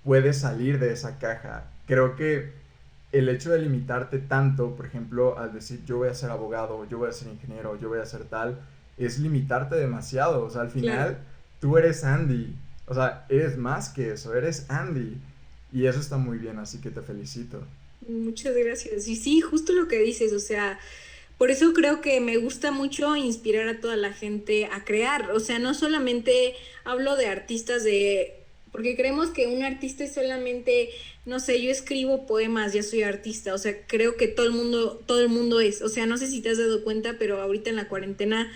puede 0.04 0.32
salir 0.32 0.78
de 0.78 0.92
esa 0.92 1.18
caja. 1.18 1.70
Creo 1.86 2.16
que 2.16 2.52
el 3.12 3.28
hecho 3.28 3.50
de 3.50 3.58
limitarte 3.58 4.18
tanto, 4.18 4.76
por 4.76 4.86
ejemplo, 4.86 5.38
al 5.38 5.52
decir 5.52 5.84
yo 5.84 5.98
voy 5.98 6.08
a 6.08 6.14
ser 6.14 6.30
abogado, 6.30 6.86
yo 6.88 6.98
voy 6.98 7.08
a 7.08 7.12
ser 7.12 7.28
ingeniero, 7.28 7.78
yo 7.80 7.88
voy 7.88 8.00
a 8.00 8.06
ser 8.06 8.24
tal, 8.24 8.60
es 8.98 9.18
limitarte 9.18 9.76
demasiado. 9.76 10.44
O 10.44 10.50
sea, 10.50 10.62
al 10.62 10.70
final 10.70 11.18
tú 11.60 11.76
eres 11.78 12.04
Andy. 12.04 12.54
O 12.86 12.94
sea, 12.94 13.26
eres 13.28 13.56
más 13.56 13.88
que 13.88 14.12
eso, 14.12 14.34
eres 14.34 14.70
Andy. 14.70 15.16
Y 15.72 15.86
eso 15.86 15.98
está 16.00 16.16
muy 16.16 16.38
bien, 16.38 16.58
así 16.58 16.80
que 16.80 16.90
te 16.90 17.02
felicito. 17.02 17.62
Muchas 18.08 18.54
gracias. 18.54 19.08
Y 19.08 19.16
sí, 19.16 19.40
justo 19.40 19.72
lo 19.72 19.88
que 19.88 19.98
dices, 19.98 20.32
o 20.32 20.38
sea, 20.38 20.78
por 21.38 21.50
eso 21.50 21.74
creo 21.74 22.00
que 22.00 22.20
me 22.20 22.38
gusta 22.38 22.70
mucho 22.70 23.14
inspirar 23.14 23.68
a 23.68 23.80
toda 23.80 23.96
la 23.96 24.12
gente 24.12 24.66
a 24.66 24.84
crear. 24.84 25.32
O 25.32 25.40
sea, 25.40 25.58
no 25.58 25.74
solamente 25.74 26.54
hablo 26.84 27.16
de 27.16 27.26
artistas 27.26 27.84
de... 27.84 28.34
Porque 28.72 28.96
creemos 28.96 29.30
que 29.30 29.46
un 29.46 29.62
artista 29.62 30.04
es 30.04 30.14
solamente, 30.14 30.90
no 31.24 31.40
sé, 31.40 31.62
yo 31.62 31.70
escribo 31.70 32.26
poemas, 32.26 32.72
ya 32.72 32.82
soy 32.82 33.02
artista. 33.02 33.54
O 33.54 33.58
sea, 33.58 33.86
creo 33.86 34.16
que 34.16 34.28
todo 34.28 34.46
el 34.46 34.52
mundo, 34.52 35.02
todo 35.06 35.20
el 35.20 35.28
mundo 35.28 35.60
es. 35.60 35.82
O 35.82 35.88
sea, 35.88 36.06
no 36.06 36.16
sé 36.18 36.26
si 36.26 36.40
te 36.40 36.50
has 36.50 36.58
dado 36.58 36.84
cuenta, 36.84 37.16
pero 37.18 37.40
ahorita 37.40 37.70
en 37.70 37.76
la 37.76 37.88
cuarentena 37.88 38.50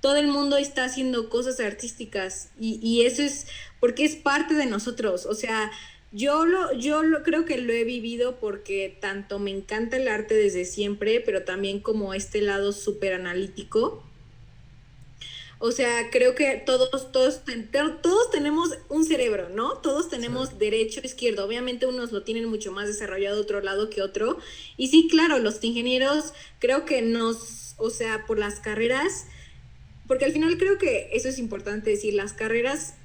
todo 0.00 0.16
el 0.16 0.26
mundo 0.26 0.56
está 0.56 0.84
haciendo 0.84 1.28
cosas 1.28 1.60
artísticas. 1.60 2.50
Y, 2.58 2.80
y 2.82 3.06
eso 3.06 3.22
es 3.22 3.46
porque 3.78 4.04
es 4.04 4.16
parte 4.16 4.54
de 4.54 4.66
nosotros. 4.66 5.26
O 5.26 5.34
sea, 5.34 5.70
yo 6.12 6.44
lo, 6.44 6.72
yo 6.74 7.02
lo 7.02 7.22
creo 7.22 7.44
que 7.46 7.58
lo 7.58 7.72
he 7.72 7.84
vivido 7.84 8.38
porque 8.38 8.96
tanto 9.00 9.38
me 9.38 9.50
encanta 9.50 9.96
el 9.96 10.08
arte 10.08 10.34
desde 10.34 10.66
siempre, 10.66 11.20
pero 11.20 11.42
también 11.44 11.80
como 11.80 12.12
este 12.12 12.42
lado 12.42 12.72
súper 12.72 13.14
analítico. 13.14 14.02
O 15.64 15.70
sea, 15.70 16.10
creo 16.10 16.34
que 16.34 16.60
todos, 16.66 17.12
todos, 17.12 17.42
todos 18.02 18.30
tenemos 18.30 18.70
un 18.88 19.04
cerebro, 19.04 19.48
¿no? 19.48 19.78
Todos 19.78 20.10
tenemos 20.10 20.58
derecho, 20.58 21.00
izquierdo. 21.04 21.46
Obviamente 21.46 21.86
unos 21.86 22.10
lo 22.10 22.24
tienen 22.24 22.46
mucho 22.46 22.72
más 22.72 22.88
desarrollado 22.88 23.36
de 23.36 23.42
otro 23.42 23.60
lado 23.60 23.88
que 23.88 24.02
otro. 24.02 24.38
Y 24.76 24.88
sí, 24.88 25.06
claro, 25.08 25.38
los 25.38 25.62
ingenieros 25.62 26.34
creo 26.58 26.84
que 26.84 27.00
nos, 27.00 27.74
o 27.78 27.90
sea, 27.90 28.26
por 28.26 28.40
las 28.40 28.58
carreras, 28.58 29.26
porque 30.08 30.24
al 30.24 30.32
final 30.32 30.58
creo 30.58 30.78
que 30.78 31.08
eso 31.12 31.28
es 31.28 31.38
importante 31.38 31.90
decir, 31.90 32.12
las 32.14 32.32
carreras 32.32 32.96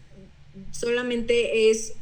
solamente 0.71 1.69
es 1.69 1.93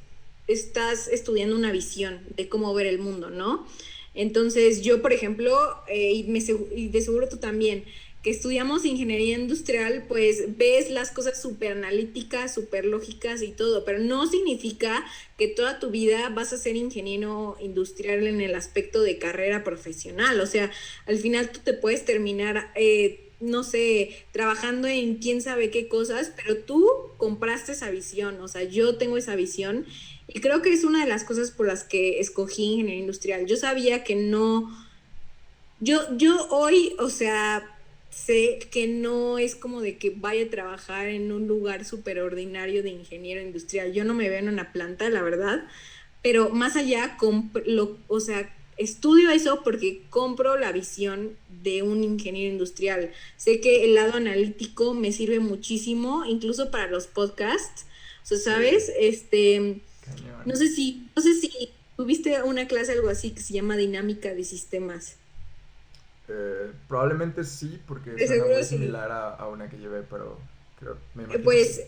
estás 0.48 1.08
estudiando 1.08 1.56
una 1.56 1.72
visión 1.72 2.22
de 2.36 2.48
cómo 2.50 2.74
ver 2.74 2.88
el 2.88 3.00
mundo, 3.00 3.30
¿no? 3.30 3.68
Entonces 4.14 4.82
yo, 4.82 5.02
por 5.02 5.14
ejemplo, 5.14 5.58
eh, 5.88 6.14
y, 6.14 6.24
me, 6.24 6.40
y 6.76 6.88
de 6.88 7.02
seguro 7.02 7.28
tú 7.28 7.38
también, 7.38 7.84
que 8.26 8.32
estudiamos 8.32 8.86
ingeniería 8.86 9.38
industrial, 9.38 10.06
pues 10.08 10.58
ves 10.58 10.90
las 10.90 11.12
cosas 11.12 11.40
súper 11.40 11.74
analíticas, 11.74 12.56
súper 12.56 12.84
lógicas 12.84 13.44
y 13.44 13.52
todo, 13.52 13.86
pero 13.86 14.00
no 14.00 14.26
significa 14.26 15.06
que 15.38 15.48
toda 15.48 15.80
tu 15.80 15.92
vida 15.92 16.30
vas 16.30 16.52
a 16.52 16.58
ser 16.58 16.76
ingeniero 16.76 17.56
industrial 17.60 18.26
en 18.26 18.42
el 18.42 18.56
aspecto 18.56 19.04
de 19.04 19.20
carrera 19.20 19.64
profesional. 19.64 20.40
O 20.40 20.48
sea, 20.48 20.72
al 21.06 21.20
final 21.20 21.52
tú 21.52 21.60
te 21.64 21.74
puedes 21.74 22.04
terminar... 22.04 22.72
Eh, 22.76 23.22
no 23.42 23.64
sé, 23.66 24.26
trabajando 24.32 24.88
en 24.88 25.16
quién 25.16 25.42
sabe 25.42 25.70
qué 25.70 25.90
cosas, 25.90 26.32
pero 26.38 26.58
tú 26.60 26.90
compraste 27.18 27.74
esa 27.74 27.92
visión, 27.92 28.40
o 28.40 28.48
sea, 28.48 28.64
yo 28.64 28.96
tengo 28.98 29.18
esa 29.18 29.36
visión 29.36 29.86
y 30.28 30.40
creo 30.40 30.62
que 30.62 30.74
es 30.74 30.84
una 30.84 31.04
de 31.04 31.10
las 31.10 31.24
cosas 31.24 31.52
por 31.52 31.68
las 31.68 31.84
que 31.84 32.20
escogí 32.20 32.64
ingeniería 32.64 33.02
industrial. 33.02 33.46
Yo 33.46 33.58
sabía 33.58 34.04
que 34.04 34.16
no, 34.16 34.76
yo, 35.80 36.02
yo 36.18 36.48
hoy, 36.50 36.96
o 37.00 37.10
sea, 37.10 37.64
sé 38.10 38.60
que 38.72 38.88
no 38.88 39.38
es 39.38 39.56
como 39.56 39.82
de 39.82 39.98
que 39.98 40.10
vaya 40.10 40.46
a 40.46 40.50
trabajar 40.50 41.08
en 41.08 41.32
un 41.32 41.48
lugar 41.48 41.86
súper 41.86 42.20
ordinario 42.20 42.82
de 42.82 42.90
ingeniero 42.90 43.42
industrial. 43.42 43.94
Yo 43.94 44.04
no 44.04 44.14
me 44.14 44.30
veo 44.30 44.40
en 44.40 44.50
una 44.50 44.72
planta, 44.72 45.10
la 45.10 45.22
verdad, 45.22 45.68
pero 46.24 46.50
más 46.50 46.76
allá, 46.76 47.18
lo, 47.66 48.00
o 48.08 48.20
sea, 48.20 48.52
estudio 48.78 49.30
eso 49.30 49.62
porque 49.64 50.02
compro 50.10 50.58
la 50.58 50.72
visión 50.72 51.38
de 51.62 51.84
un 51.84 52.04
ingeniero 52.04 52.52
industrial. 52.52 53.12
Sé 53.38 53.62
que 53.62 53.86
el 53.86 53.94
lado 53.94 54.14
analítico 54.14 54.94
me 54.94 55.12
sirve 55.12 55.40
muchísimo, 55.40 56.26
incluso 56.26 56.72
para 56.72 56.88
los 56.88 57.06
podcasts. 57.08 57.86
O 58.24 58.28
sea, 58.28 58.40
¿sabes? 58.40 58.92
Este 58.98 59.82
no 60.46 60.56
sé 60.56 60.68
si, 60.68 61.08
no 61.16 61.22
sé 61.22 61.34
si 61.34 61.70
tuviste 61.96 62.42
una 62.44 62.68
clase 62.68 62.92
algo 62.92 63.10
así 63.10 63.32
que 63.32 63.42
se 63.42 63.54
llama 63.54 63.78
dinámica 63.78 64.34
de 64.34 64.44
sistemas. 64.44 65.18
Eh, 66.28 66.72
probablemente 66.88 67.44
sí, 67.44 67.80
porque 67.88 68.16
es 68.18 68.30
muy 68.30 68.64
similar 68.64 69.12
a, 69.12 69.48
una 69.48 69.70
que 69.70 69.78
llevé, 69.78 70.02
pero 70.10 70.40
creo, 70.80 70.98
me 71.14 71.26
Pues 71.40 71.84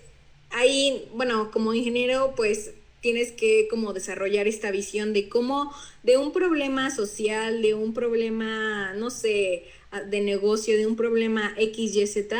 ahí, 0.52 1.10
bueno, 1.14 1.52
como 1.52 1.74
ingeniero, 1.74 2.34
pues 2.36 2.72
tienes 3.02 3.32
que 3.32 3.68
como 3.70 3.94
desarrollar 3.94 4.48
esta 4.48 4.72
visión 4.72 5.14
de 5.14 5.30
cómo 5.30 5.74
de 6.04 6.18
un 6.18 6.34
problema 6.34 6.92
social, 6.92 7.62
de 7.62 7.74
un 7.74 7.94
problema, 7.94 8.94
no 8.94 9.10
sé, 9.10 9.66
de 10.10 10.22
negocio, 10.22 10.78
de 10.78 10.88
un 10.88 10.96
problema 10.96 11.54
X, 11.58 11.96
Y, 11.96 12.08
Z, 12.08 12.38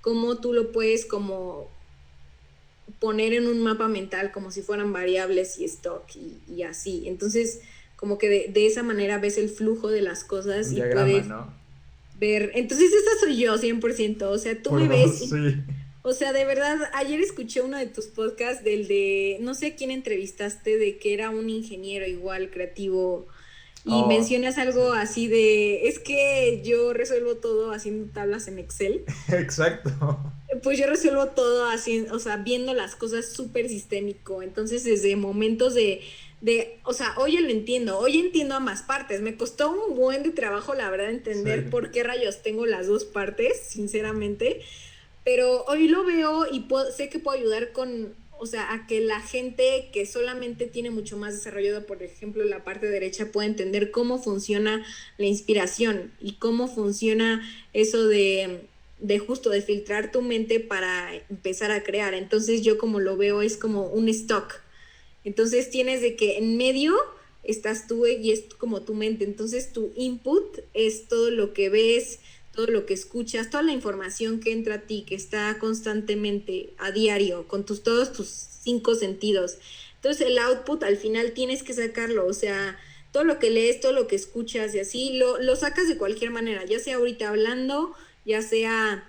cómo 0.00 0.40
tú 0.40 0.52
lo 0.52 0.72
puedes 0.72 1.06
como 1.06 1.70
poner 2.98 3.34
en 3.34 3.46
un 3.46 3.62
mapa 3.62 3.88
mental 3.88 4.32
como 4.32 4.50
si 4.50 4.62
fueran 4.62 4.92
variables 4.92 5.58
y 5.58 5.64
stock 5.64 6.04
y, 6.48 6.62
así. 6.62 7.08
Entonces, 7.08 7.60
como 7.96 8.18
que 8.18 8.48
de, 8.48 8.66
esa 8.66 8.82
manera 8.82 9.18
ves 9.18 9.38
el 9.38 9.48
flujo 9.48 9.88
de 9.88 10.02
las 10.02 10.24
cosas 10.24 10.72
y 10.72 10.80
puedes 10.80 11.26
ver. 12.18 12.50
Entonces, 12.54 12.90
esa 12.92 13.20
soy 13.20 13.36
yo 13.36 13.56
100%. 13.56 14.22
O 14.22 14.38
sea, 14.38 14.60
tú 14.62 14.72
me 14.72 14.88
ves. 14.88 15.30
O 16.08 16.12
sea, 16.12 16.32
de 16.32 16.44
verdad, 16.44 16.78
ayer 16.94 17.20
escuché 17.20 17.62
uno 17.62 17.76
de 17.78 17.86
tus 17.86 18.06
podcasts 18.06 18.62
del 18.62 18.86
de, 18.86 19.38
no 19.40 19.54
sé 19.54 19.74
quién 19.74 19.90
entrevistaste, 19.90 20.78
de 20.78 20.98
que 20.98 21.12
era 21.14 21.30
un 21.30 21.50
ingeniero 21.50 22.06
igual 22.06 22.50
creativo 22.52 23.26
y 23.86 23.92
oh, 23.92 24.06
mencionas 24.08 24.58
algo 24.58 24.92
así 24.94 25.28
de, 25.28 25.86
es 25.86 26.00
que 26.00 26.60
yo 26.64 26.92
resuelvo 26.92 27.36
todo 27.36 27.70
haciendo 27.70 28.12
tablas 28.12 28.48
en 28.48 28.58
Excel. 28.58 29.04
Exacto. 29.28 29.90
Pues 30.64 30.76
yo 30.76 30.88
resuelvo 30.88 31.26
todo 31.26 31.66
así, 31.66 32.04
o 32.10 32.18
sea, 32.18 32.38
viendo 32.38 32.74
las 32.74 32.96
cosas 32.96 33.32
súper 33.32 33.68
sistémico. 33.68 34.42
Entonces, 34.42 34.82
desde 34.82 35.14
momentos 35.14 35.74
de, 35.74 36.00
de, 36.40 36.80
o 36.82 36.94
sea, 36.94 37.14
hoy 37.16 37.36
lo 37.38 37.48
entiendo, 37.48 37.96
hoy 37.96 38.18
entiendo 38.18 38.56
ambas 38.56 38.82
partes. 38.82 39.20
Me 39.20 39.36
costó 39.36 39.70
un 39.70 39.94
buen 39.94 40.24
de 40.24 40.30
trabajo, 40.30 40.74
la 40.74 40.90
verdad, 40.90 41.10
entender 41.10 41.70
por 41.70 41.92
qué 41.92 42.02
rayos 42.02 42.42
tengo 42.42 42.66
las 42.66 42.88
dos 42.88 43.04
partes, 43.04 43.60
sinceramente. 43.68 44.62
Pero 45.24 45.64
hoy 45.68 45.86
lo 45.86 46.04
veo 46.04 46.44
y 46.50 46.66
sé 46.96 47.08
que 47.08 47.20
puedo 47.20 47.38
ayudar 47.38 47.70
con 47.70 48.16
o 48.38 48.46
sea, 48.46 48.72
a 48.72 48.86
que 48.86 49.00
la 49.00 49.20
gente 49.20 49.88
que 49.92 50.06
solamente 50.06 50.66
tiene 50.66 50.90
mucho 50.90 51.16
más 51.16 51.34
desarrollado, 51.34 51.86
por 51.86 52.02
ejemplo, 52.02 52.44
la 52.44 52.64
parte 52.64 52.86
derecha, 52.86 53.32
pueda 53.32 53.46
entender 53.46 53.90
cómo 53.90 54.22
funciona 54.22 54.84
la 55.18 55.26
inspiración 55.26 56.12
y 56.20 56.34
cómo 56.34 56.68
funciona 56.68 57.42
eso 57.72 58.06
de, 58.08 58.60
de 59.00 59.18
justo 59.18 59.50
de 59.50 59.62
filtrar 59.62 60.12
tu 60.12 60.22
mente 60.22 60.60
para 60.60 61.14
empezar 61.30 61.70
a 61.70 61.82
crear. 61.82 62.14
Entonces 62.14 62.62
yo 62.62 62.78
como 62.78 63.00
lo 63.00 63.16
veo 63.16 63.42
es 63.42 63.56
como 63.56 63.86
un 63.86 64.08
stock. 64.08 64.54
Entonces 65.24 65.70
tienes 65.70 66.00
de 66.00 66.16
que 66.16 66.38
en 66.38 66.56
medio 66.56 66.94
estás 67.42 67.86
tú 67.86 68.06
y 68.06 68.32
es 68.32 68.44
como 68.58 68.82
tu 68.82 68.94
mente. 68.94 69.24
Entonces 69.24 69.72
tu 69.72 69.92
input 69.96 70.60
es 70.74 71.08
todo 71.08 71.30
lo 71.30 71.52
que 71.52 71.68
ves, 71.68 72.20
todo 72.56 72.66
lo 72.66 72.86
que 72.86 72.94
escuchas, 72.94 73.50
toda 73.50 73.62
la 73.62 73.72
información 73.72 74.40
que 74.40 74.50
entra 74.50 74.76
a 74.76 74.80
ti, 74.80 75.04
que 75.06 75.14
está 75.14 75.58
constantemente 75.60 76.70
a 76.78 76.90
diario, 76.90 77.46
con 77.46 77.64
tus, 77.64 77.82
todos 77.84 78.12
tus 78.12 78.28
cinco 78.28 78.96
sentidos. 78.96 79.58
Entonces 79.96 80.26
el 80.26 80.38
output 80.38 80.82
al 80.82 80.96
final 80.96 81.32
tienes 81.32 81.62
que 81.62 81.74
sacarlo, 81.74 82.26
o 82.26 82.32
sea, 82.32 82.78
todo 83.12 83.24
lo 83.24 83.38
que 83.38 83.50
lees, 83.50 83.80
todo 83.80 83.92
lo 83.92 84.08
que 84.08 84.16
escuchas 84.16 84.74
y 84.74 84.80
así, 84.80 85.18
lo, 85.18 85.38
lo 85.38 85.54
sacas 85.54 85.86
de 85.86 85.98
cualquier 85.98 86.30
manera, 86.30 86.64
ya 86.64 86.78
sea 86.80 86.96
ahorita 86.96 87.28
hablando, 87.28 87.94
ya 88.24 88.42
sea, 88.42 89.08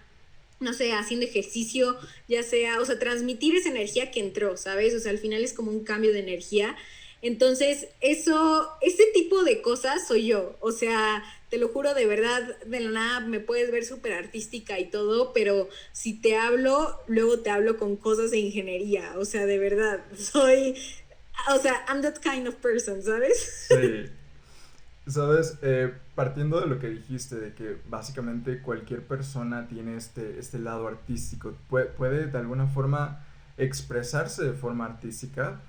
no 0.60 0.74
sé, 0.74 0.94
haciendo 0.94 1.26
ejercicio, 1.26 1.98
ya 2.28 2.44
sea, 2.44 2.80
o 2.80 2.86
sea, 2.86 3.00
transmitir 3.00 3.56
esa 3.56 3.70
energía 3.70 4.12
que 4.12 4.20
entró, 4.20 4.58
¿sabes? 4.58 4.94
O 4.94 5.00
sea, 5.00 5.12
al 5.12 5.20
final 5.20 5.44
es 5.44 5.54
como 5.54 5.72
un 5.72 5.84
cambio 5.84 6.14
de 6.14 6.20
energía. 6.20 6.76
Entonces, 7.22 7.88
eso, 8.02 8.70
ese 8.82 9.06
tipo 9.14 9.44
de 9.44 9.62
cosas 9.62 10.08
soy 10.08 10.28
yo, 10.28 10.56
o 10.60 10.72
sea, 10.72 11.24
te 11.50 11.58
lo 11.58 11.70
juro 11.70 11.94
de 11.94 12.06
verdad, 12.06 12.58
de 12.66 12.80
la 12.82 12.92
nada 12.92 13.20
me 13.22 13.40
puedes 13.40 13.72
ver 13.72 13.86
súper 13.86 14.14
artística 14.14 14.80
y 14.80 14.90
todo, 14.90 15.32
pero 15.34 15.70
si 15.94 16.14
te 16.14 16.36
hablo, 16.38 17.00
luego 17.08 17.40
te 17.40 17.50
hablo 17.50 17.78
con 17.78 17.96
cosas 17.96 18.32
de 18.32 18.40
ingeniería, 18.40 19.14
o 19.18 19.26
sea, 19.26 19.46
de 19.46 19.58
verdad, 19.58 20.04
soy, 20.18 20.76
o 21.54 21.58
sea, 21.60 21.86
I'm 21.88 22.02
that 22.02 22.18
kind 22.22 22.48
of 22.48 22.56
person, 22.56 23.02
¿sabes? 23.02 23.68
Sí. 23.70 24.10
Sabes, 25.08 25.58
eh, 25.62 25.94
partiendo 26.16 26.60
de 26.60 26.68
lo 26.68 26.80
que 26.80 26.90
dijiste, 26.90 27.38
de 27.38 27.54
que 27.54 27.78
básicamente 27.88 28.62
cualquier 28.62 29.04
persona 29.04 29.70
tiene 29.70 29.96
este, 29.96 30.38
este 30.38 30.60
lado 30.60 30.86
artístico, 30.86 31.56
puede, 31.70 31.86
puede 31.86 32.28
de 32.28 32.38
alguna 32.38 32.68
forma 32.68 33.26
expresarse 33.58 34.44
de 34.44 34.52
forma 34.52 34.84
artística, 34.84 35.62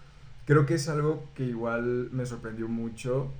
creo 0.44 0.66
que 0.66 0.74
es 0.74 0.88
algo 0.88 1.28
que 1.36 1.44
igual 1.44 2.08
me 2.10 2.26
sorprendió 2.26 2.66
mucho 2.66 3.30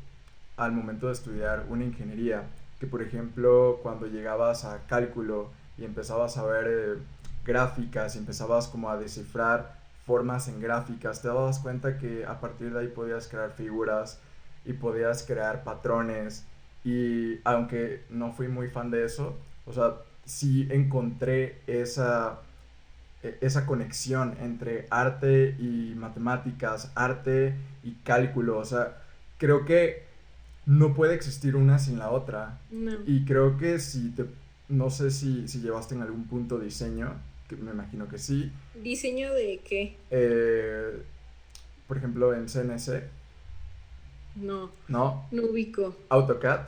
al 0.59 0.73
momento 0.73 1.07
de 1.07 1.15
estudiar 1.15 1.65
una 1.71 1.85
ingeniería, 1.85 2.43
que 2.79 2.87
por 2.87 3.03
ejemplo 3.03 3.81
cuando 3.83 4.07
llegabas 4.07 4.65
a 4.65 4.87
cálculo 4.87 5.51
y 5.79 5.85
empezabas 5.85 6.37
a 6.37 6.45
ver 6.45 6.67
eh, 6.69 6.99
gráficas 7.45 8.17
y 8.17 8.19
empezabas 8.19 8.69
como 8.69 8.91
a 8.91 8.99
descifrar 8.99 9.79
formas 10.07 10.49
en 10.49 10.61
gráficas, 10.61 11.23
te 11.23 11.29
dabas 11.29 11.59
cuenta 11.61 11.99
que 11.99 12.27
a 12.27 12.41
partir 12.41 12.73
de 12.73 12.81
ahí 12.81 12.89
podías 12.89 13.29
crear 13.29 13.53
figuras, 13.53 14.21
y 14.69 14.75
podías 14.75 15.23
crear 15.23 15.65
patrones. 15.65 16.45
Y 16.85 17.41
aunque 17.45 18.05
no 18.11 18.33
fui 18.33 18.49
muy 18.49 18.69
fan 18.69 18.91
de 18.91 19.05
eso, 19.05 19.37
o 19.67 19.73
sea, 19.73 19.95
sí 20.25 20.69
encontré 20.71 21.61
esa, 21.67 22.41
e, 23.23 23.39
esa 23.41 23.67
conexión 23.67 24.37
entre 24.41 24.87
arte 24.91 25.57
y 25.59 25.95
matemáticas, 25.97 26.93
arte 26.95 27.55
y 27.83 27.93
cálculo, 28.05 28.59
o 28.59 28.65
sea, 28.65 28.99
creo 29.39 29.65
que 29.65 30.07
no 30.69 30.95
puede 30.95 31.15
existir 31.15 31.57
una 31.57 31.81
sin 31.81 31.99
la 31.99 32.11
otra. 32.11 32.61
Y 33.07 33.25
creo 33.25 33.57
que 33.57 33.81
si 33.81 34.11
te, 34.11 34.27
no 34.69 34.91
sé 34.91 35.11
si, 35.11 35.49
si 35.49 35.61
llevaste 35.61 35.97
en 35.97 36.03
algún 36.03 36.29
punto 36.29 36.61
diseño, 36.61 37.15
que 37.49 37.57
me 37.57 37.73
imagino 37.73 38.07
que 38.07 38.19
sí. 38.19 38.53
¿Diseño 38.81 39.35
de 39.35 39.61
qué? 39.67 39.97
Eh, 40.11 41.03
por 41.89 41.97
ejemplo, 41.97 42.35
en 42.35 42.47
CNC 42.47 43.19
no. 44.37 44.71
¿No? 44.89 45.27
No 45.31 45.43
ubico. 45.43 45.97
¿AutoCAD? 46.09 46.61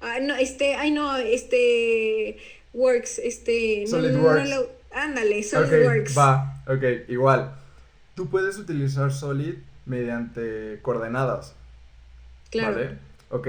Ah, 0.00 0.18
no, 0.20 0.34
este, 0.36 0.74
ay 0.74 0.90
no, 0.90 1.16
este, 1.16 2.38
Works, 2.72 3.18
este... 3.18 3.86
SolidWorks. 3.86 4.50
No, 4.50 4.62
ándale, 4.92 5.42
SolidWorks. 5.42 6.16
va, 6.16 6.62
ok, 6.66 7.08
igual. 7.08 7.54
Tú 8.14 8.28
puedes 8.28 8.58
utilizar 8.58 9.12
Solid 9.12 9.54
mediante 9.84 10.78
coordenadas. 10.82 11.55
Claro. 12.50 12.74
¿Vale? 12.74 12.98
Ok, 13.30 13.48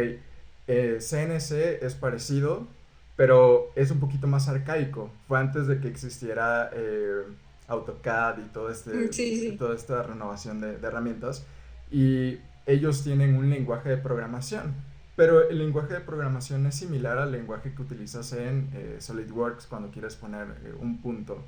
eh, 0.68 0.98
CNC 1.00 1.84
es 1.84 1.96
parecido, 1.96 2.68
pero 3.16 3.72
es 3.76 3.92
un 3.92 4.00
poquito 4.00 4.28
más 4.28 4.48
arcaico. 4.48 5.12
Fue 5.28 5.40
antes 5.40 5.68
de 5.68 5.80
que 5.80 5.88
existiera 5.88 6.70
eh, 6.74 7.24
AutoCAD 7.68 8.40
y 8.40 8.50
todo 8.50 8.70
este, 8.70 8.92
mm, 8.92 9.58
toda 9.58 9.76
esta 9.76 10.04
renovación 10.04 10.60
de, 10.62 10.78
de 10.78 10.88
herramientas. 10.88 11.46
Y 11.92 12.40
ellos 12.68 13.04
tienen 13.04 13.36
un 13.36 13.50
lenguaje 13.50 13.90
de 13.90 13.98
programación, 13.98 14.76
pero 15.16 15.50
el 15.50 15.58
lenguaje 15.58 15.94
de 15.96 16.02
programación 16.02 16.66
es 16.68 16.76
similar 16.76 17.18
al 17.18 17.32
lenguaje 17.32 17.74
que 17.74 17.82
utilizas 17.82 18.34
en 18.34 18.70
eh, 18.74 18.98
SolidWorks 19.00 19.66
cuando 19.66 19.90
quieres 19.90 20.16
poner 20.16 20.48
eh, 20.64 20.74
un 20.80 21.02
punto. 21.02 21.44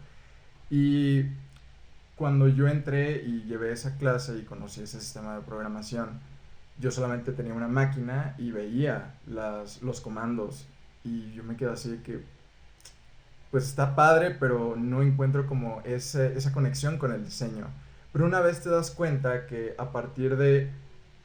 Y 0.69 1.25
cuando 2.15 2.47
yo 2.47 2.67
entré 2.67 3.21
y 3.21 3.43
llevé 3.43 3.71
esa 3.71 3.97
clase 3.97 4.37
y 4.37 4.43
conocí 4.43 4.81
ese 4.81 4.99
sistema 4.99 5.35
de 5.35 5.41
programación, 5.41 6.19
yo 6.79 6.91
solamente 6.91 7.31
tenía 7.33 7.53
una 7.53 7.67
máquina 7.67 8.35
y 8.37 8.51
veía 8.51 9.15
las, 9.27 9.81
los 9.81 10.01
comandos 10.01 10.67
y 11.03 11.33
yo 11.33 11.43
me 11.43 11.55
quedé 11.55 11.71
así 11.71 11.89
de 11.89 12.01
que, 12.01 12.23
pues 13.51 13.65
está 13.65 13.95
padre, 13.95 14.31
pero 14.31 14.75
no 14.75 15.01
encuentro 15.01 15.45
como 15.47 15.81
ese, 15.83 16.37
esa 16.37 16.51
conexión 16.51 16.97
con 16.97 17.11
el 17.11 17.25
diseño. 17.25 17.67
Pero 18.11 18.25
una 18.25 18.39
vez 18.41 18.61
te 18.61 18.69
das 18.69 18.91
cuenta 18.91 19.45
que 19.45 19.75
a 19.77 19.91
partir 19.91 20.37
de 20.37 20.71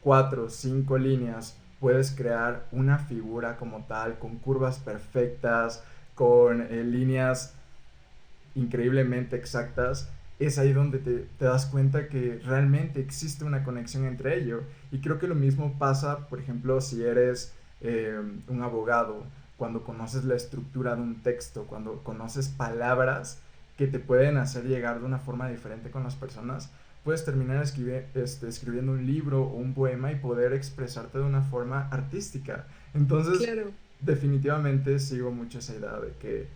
cuatro, 0.00 0.50
cinco 0.50 0.98
líneas, 0.98 1.56
puedes 1.80 2.12
crear 2.12 2.66
una 2.72 2.98
figura 2.98 3.56
como 3.56 3.84
tal, 3.84 4.18
con 4.18 4.38
curvas 4.38 4.78
perfectas, 4.78 5.82
con 6.14 6.62
eh, 6.62 6.82
líneas 6.84 7.54
increíblemente 8.54 9.36
exactas, 9.36 10.08
es 10.46 10.58
ahí 10.58 10.72
donde 10.72 10.98
te, 10.98 11.26
das 11.44 11.66
cuenta 11.66 12.08
que 12.08 12.40
realmente 12.44 13.00
existe 13.00 13.44
una 13.44 13.64
conexión 13.64 14.04
entre 14.04 14.38
ello. 14.38 14.62
Y 14.90 15.00
creo 15.00 15.18
que 15.18 15.26
lo 15.26 15.34
mismo 15.34 15.78
pasa, 15.78 16.28
por 16.28 16.40
ejemplo, 16.40 16.80
si 16.80 17.02
eres 17.02 17.52
eh, 17.80 18.18
un 18.48 18.62
abogado, 18.62 19.24
cuando 19.56 19.84
conoces 19.84 20.24
la 20.24 20.34
estructura 20.34 20.96
de 20.96 21.02
un 21.02 21.22
texto, 21.22 21.64
cuando 21.64 22.02
conoces 22.02 22.48
palabras 22.48 23.38
que 23.76 23.86
te 23.86 23.98
pueden 23.98 24.36
hacer 24.36 24.64
llegar 24.64 25.00
de 25.00 25.06
una 25.06 25.18
forma 25.18 25.48
diferente 25.48 25.90
con 25.90 26.02
las 26.02 26.14
personas, 26.14 26.70
puedes 27.04 27.24
terminar 27.24 27.62
este, 27.62 28.48
escribiendo 28.48 28.92
un 28.92 29.06
libro 29.06 29.42
o 29.42 29.56
un 29.56 29.74
poema 29.74 30.10
y 30.10 30.16
poder 30.16 30.52
expresarte 30.52 31.18
de 31.18 31.24
una 31.24 31.42
forma 31.42 31.88
artística. 31.90 32.66
Entonces, 32.94 33.48
definitivamente 34.00 34.98
sigo 34.98 35.30
mucho 35.30 35.58
esa 35.58 35.74
idea 35.74 35.98
de 36.00 36.12
que 36.20 36.48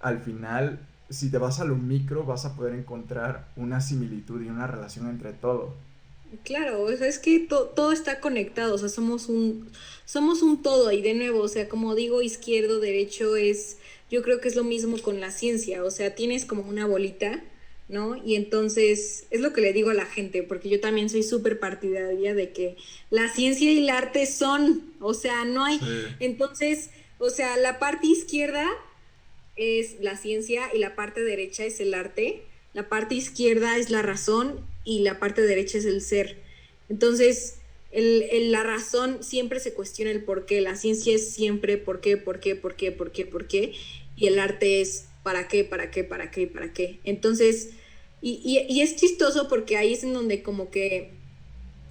al 0.00 0.18
final, 0.18 0.80
si 1.12 1.30
te 1.30 1.38
vas 1.38 1.60
a 1.60 1.64
lo 1.64 1.76
micro, 1.76 2.24
vas 2.24 2.44
a 2.44 2.56
poder 2.56 2.74
encontrar 2.74 3.48
una 3.56 3.80
similitud 3.80 4.42
y 4.42 4.48
una 4.48 4.66
relación 4.66 5.08
entre 5.08 5.32
todo. 5.32 5.74
Claro, 6.44 6.88
es 6.88 7.18
que 7.18 7.40
todo 7.40 7.92
está 7.92 8.20
conectado, 8.20 8.74
o 8.74 8.78
sea, 8.78 8.88
somos 8.88 9.28
un, 9.28 9.70
somos 10.06 10.40
un 10.40 10.62
todo 10.62 10.90
y 10.90 11.02
de 11.02 11.12
nuevo, 11.12 11.40
o 11.40 11.48
sea, 11.48 11.68
como 11.68 11.94
digo, 11.94 12.22
izquierdo, 12.22 12.80
derecho 12.80 13.36
es, 13.36 13.76
yo 14.10 14.22
creo 14.22 14.40
que 14.40 14.48
es 14.48 14.56
lo 14.56 14.64
mismo 14.64 14.96
con 14.98 15.20
la 15.20 15.30
ciencia, 15.30 15.84
o 15.84 15.90
sea, 15.90 16.14
tienes 16.14 16.46
como 16.46 16.62
una 16.62 16.86
bolita 16.86 17.42
¿no? 17.92 18.16
Y 18.16 18.36
entonces 18.36 19.26
es 19.30 19.40
lo 19.40 19.52
que 19.52 19.60
le 19.60 19.74
digo 19.74 19.90
a 19.90 19.94
la 19.94 20.06
gente, 20.06 20.42
porque 20.42 20.70
yo 20.70 20.80
también 20.80 21.10
soy 21.10 21.22
súper 21.22 21.60
partidaria 21.60 22.34
de 22.34 22.50
que 22.52 22.76
la 23.10 23.28
ciencia 23.28 23.70
y 23.70 23.84
el 23.84 23.90
arte 23.90 24.24
son, 24.24 24.94
o 24.98 25.12
sea, 25.12 25.44
no 25.44 25.64
hay, 25.64 25.78
entonces, 26.18 26.88
o 27.18 27.28
sea, 27.28 27.56
la 27.58 27.78
parte 27.78 28.06
izquierda 28.06 28.66
es 29.56 30.00
la 30.00 30.16
ciencia 30.16 30.70
y 30.74 30.78
la 30.78 30.94
parte 30.94 31.22
derecha 31.22 31.64
es 31.64 31.80
el 31.80 31.94
arte, 31.94 32.42
la 32.72 32.88
parte 32.88 33.14
izquierda 33.14 33.76
es 33.76 33.90
la 33.90 34.02
razón 34.02 34.66
y 34.84 35.00
la 35.00 35.18
parte 35.18 35.42
derecha 35.42 35.78
es 35.78 35.84
el 35.84 36.00
ser. 36.00 36.38
Entonces, 36.88 37.58
el, 37.90 38.50
la 38.50 38.62
razón 38.62 39.22
siempre 39.22 39.60
se 39.60 39.74
cuestiona 39.74 40.10
el 40.10 40.24
por 40.24 40.46
qué, 40.46 40.60
la 40.60 40.76
ciencia 40.76 41.14
es 41.14 41.30
siempre 41.30 41.76
por 41.76 42.00
qué, 42.00 42.16
por 42.16 42.40
qué, 42.40 42.56
por 42.56 42.74
qué, 42.74 42.90
por 42.90 43.12
qué, 43.12 43.26
por 43.26 43.46
qué, 43.46 43.72
y 44.16 44.26
el 44.26 44.38
arte 44.38 44.80
es 44.80 45.06
para 45.22 45.46
qué, 45.48 45.64
para 45.64 45.90
qué, 45.90 46.02
para 46.02 46.30
qué, 46.30 46.46
para 46.46 46.72
qué. 46.72 46.98
Entonces, 47.04 47.70
y, 48.22 48.80
es 48.80 48.96
chistoso 48.96 49.48
porque 49.48 49.76
ahí 49.76 49.92
es 49.92 50.04
en 50.04 50.14
donde 50.14 50.42
como 50.42 50.70
que, 50.70 51.10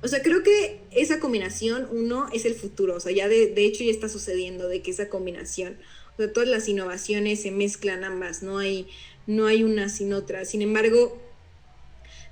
o 0.02 0.08
sea, 0.08 0.24
creo 0.24 0.41
que 0.41 0.80
esa 0.91 1.19
combinación, 1.19 1.88
uno, 1.91 2.28
es 2.34 2.45
el 2.45 2.56
futuro, 2.56 2.95
o 2.95 3.00
sea, 3.00 3.12
ya 3.12 3.28
de, 3.28 3.47
de 3.47 3.65
hecho 3.65 3.84
ya 3.84 3.91
está 3.91 4.10
sucediendo 4.10 4.67
de 4.67 4.82
que 4.82 4.91
esa 4.91 5.10
combinación, 5.10 5.78
sea, 6.21 6.34
todas 6.34 6.49
las 6.49 6.67
innovaciones 6.67 7.41
se 7.41 7.51
mezclan 7.51 8.03
ambas, 8.03 8.43
no 8.43 8.57
hay, 8.57 8.88
no 9.27 9.47
hay 9.47 9.63
una 9.63 9.89
sin 9.89 10.13
otra. 10.13 10.45
Sin 10.45 10.62
embargo, 10.62 11.17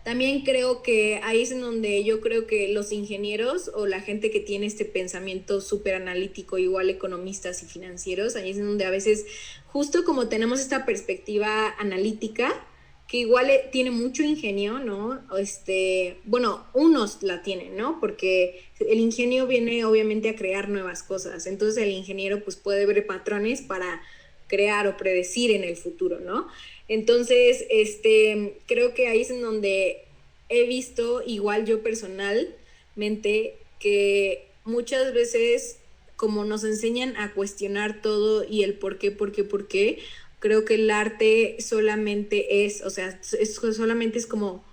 también 0.03 0.41
creo 0.43 0.81
que 0.81 1.19
ahí 1.23 1.41
es 1.41 1.51
en 1.51 1.61
donde 1.61 2.03
yo 2.03 2.21
creo 2.21 2.47
que 2.47 2.69
los 2.69 2.91
ingenieros 2.91 3.69
o 3.75 3.85
la 3.85 3.99
gente 3.99 4.31
que 4.31 4.39
tiene 4.39 4.65
este 4.65 4.85
pensamiento 4.85 5.61
súper 5.61 5.95
analítico, 5.95 6.57
igual 6.57 6.89
economistas 6.89 7.61
y 7.63 7.65
financieros, 7.65 8.35
ahí 8.35 8.51
es 8.51 8.57
en 8.57 8.65
donde 8.65 8.85
a 8.85 8.89
veces, 8.89 9.25
justo 9.67 10.05
como 10.05 10.29
tenemos 10.29 10.61
esta 10.61 10.85
perspectiva 10.85 11.75
analítica, 11.77 12.65
que 13.09 13.17
igual 13.17 13.49
eh, 13.49 13.67
tiene 13.71 13.89
mucho 13.89 14.21
ingenio, 14.21 14.77
¿no? 14.77 15.19
Este, 15.37 16.17
bueno, 16.25 16.63
unos 16.73 17.23
la 17.23 17.41
tienen, 17.41 17.75
¿no? 17.75 17.99
Porque 17.99 18.61
el 18.79 18.99
ingenio 18.99 19.47
viene 19.47 19.83
obviamente 19.83 20.29
a 20.29 20.35
crear 20.35 20.69
nuevas 20.69 21.01
cosas. 21.01 21.47
Entonces 21.47 21.83
el 21.83 21.89
ingeniero 21.89 22.43
pues 22.43 22.55
puede 22.55 22.85
ver 22.85 23.07
patrones 23.07 23.61
para 23.63 24.01
crear 24.47 24.87
o 24.87 24.95
predecir 24.95 25.49
en 25.49 25.63
el 25.63 25.75
futuro, 25.75 26.19
¿no? 26.19 26.47
Entonces, 26.87 27.65
este, 27.69 28.57
creo 28.67 28.93
que 28.93 29.07
ahí 29.07 29.21
es 29.21 29.31
en 29.31 29.41
donde 29.41 30.03
he 30.49 30.67
visto, 30.67 31.23
igual 31.25 31.65
yo 31.65 31.81
personalmente, 31.81 33.55
que 33.79 34.47
muchas 34.65 35.13
veces 35.13 35.77
como 36.15 36.45
nos 36.45 36.63
enseñan 36.63 37.15
a 37.15 37.33
cuestionar 37.33 38.01
todo 38.01 38.43
y 38.43 38.63
el 38.63 38.73
por 38.73 38.97
qué, 38.97 39.09
por 39.09 39.31
qué, 39.31 39.43
por 39.43 39.67
qué, 39.67 39.99
creo 40.39 40.65
que 40.65 40.75
el 40.75 40.89
arte 40.89 41.57
solamente 41.59 42.65
es, 42.65 42.81
o 42.83 42.89
sea, 42.89 43.19
es, 43.39 43.55
solamente 43.55 44.17
es 44.17 44.25
como, 44.25 44.63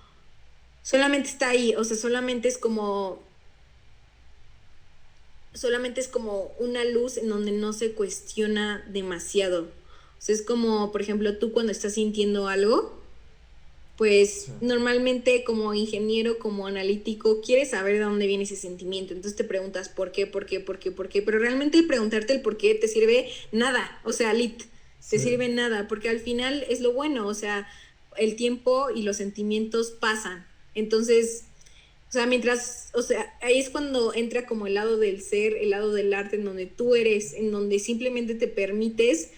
solamente 0.83 1.29
está 1.29 1.51
ahí, 1.51 1.75
o 1.77 1.85
sea, 1.85 1.97
solamente 1.97 2.49
es 2.49 2.59
como, 2.59 3.23
solamente 5.53 6.01
es 6.01 6.09
como 6.09 6.55
una 6.59 6.85
luz 6.85 7.17
en 7.17 7.29
donde 7.29 7.53
no 7.53 7.73
se 7.73 7.93
cuestiona 7.93 8.85
demasiado. 8.91 9.63
O 10.19 10.23
sea, 10.27 10.35
es 10.35 10.43
como, 10.43 10.93
por 10.93 11.03
ejemplo, 11.03 11.39
tú 11.39 11.53
cuando 11.53 11.73
estás 11.73 11.95
sintiendo 11.95 12.49
algo, 12.49 12.97
pues 13.97 14.49
normalmente 14.61 15.43
como 15.45 15.73
ingeniero, 15.73 16.39
como 16.39 16.67
analítico, 16.67 17.41
quieres 17.41 17.71
saber 17.71 17.95
de 17.95 18.01
dónde 18.01 18.27
viene 18.27 18.45
ese 18.45 18.57
sentimiento. 18.57 19.15
Entonces 19.15 19.37
te 19.37 19.45
preguntas 19.45 19.89
por 19.89 20.13
qué, 20.13 20.27
por 20.27 20.47
qué, 20.47 20.61
por 20.61 20.79
qué, 20.79 20.91
por 20.91 21.09
qué. 21.09 21.23
Pero 21.23 21.39
realmente 21.39 21.83
preguntarte 21.83 22.35
el 22.35 22.43
por 22.43 22.57
qué 22.59 22.75
te 22.75 22.89
sirve 22.89 23.31
nada. 23.53 24.01
O 24.05 24.13
sea, 24.13 24.35
lit 24.35 24.65
te 25.09 25.19
sirve 25.19 25.49
nada, 25.49 25.89
porque 25.89 26.09
al 26.09 26.21
final 26.21 26.65
es 26.69 26.81
lo 26.81 26.93
bueno, 26.93 27.27
o 27.27 27.35
sea, 27.35 27.69
el 28.17 28.37
tiempo 28.37 28.91
y 28.95 29.03
los 29.03 29.17
sentimientos 29.19 29.91
pasan. 29.93 30.47
Entonces, 30.75 31.45
O 32.09 32.13
sea, 32.13 32.27
mientras, 32.27 32.91
o 32.95 33.03
sea, 33.03 33.37
ahí 33.43 33.59
es 33.59 33.69
cuando 33.71 34.15
entra 34.15 34.47
como 34.47 34.67
el 34.67 34.75
lado 34.75 34.97
del 34.97 35.21
ser, 35.23 35.55
el 35.55 35.71
lado 35.71 35.93
del 35.93 36.15
arte, 36.15 36.37
en 36.37 36.45
donde 36.45 36.67
tú 36.67 36.95
eres, 36.95 37.35
en 37.35 37.51
donde 37.51 37.79
simplemente 37.81 38.35
te 38.37 38.49
permites 38.49 39.31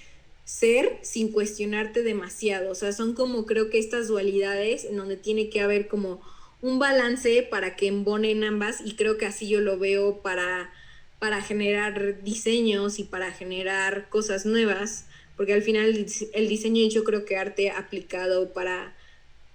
ser 0.45 0.99
sin 1.03 1.33
cuestionarte 1.33 2.03
demasiado. 2.03 2.71
O 2.71 2.75
sea, 2.75 2.93
son 2.93 3.15
como 3.15 3.47
creo 3.47 3.71
que 3.71 3.79
estas 3.79 4.09
dualidades 4.09 4.85
en 4.85 4.97
donde 4.97 5.17
tiene 5.17 5.51
que 5.51 5.61
haber 5.61 5.89
como 5.89 6.21
un 6.61 6.79
balance 6.79 7.43
para 7.51 7.77
que 7.77 7.89
embonen 7.89 8.45
ambas 8.45 8.81
y 8.85 8.95
creo 8.97 9.17
que 9.19 9.27
así 9.27 9.49
yo 9.49 9.61
lo 9.61 9.79
veo 9.79 10.23
para, 10.23 10.71
para 11.19 11.43
generar 11.43 12.23
diseños 12.23 12.99
y 12.99 13.05
para 13.05 13.33
generar 13.33 14.09
cosas 14.11 14.47
nuevas, 14.47 15.07
porque 15.39 15.55
al 15.55 15.63
final 15.63 16.07
el 16.35 16.49
diseño 16.49 16.87
yo 16.91 17.05
creo 17.05 17.25
que 17.25 17.39
arte 17.39 17.71
aplicado 17.71 18.53
para 18.53 18.95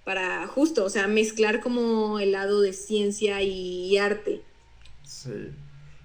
para 0.04 0.46
justo, 0.48 0.84
o 0.84 0.90
sea, 0.90 1.06
mezclar 1.06 1.60
como 1.60 2.18
el 2.18 2.32
lado 2.32 2.60
de 2.60 2.74
ciencia 2.74 3.40
y, 3.40 3.96
arte. 3.96 4.42
Sí, 5.02 5.50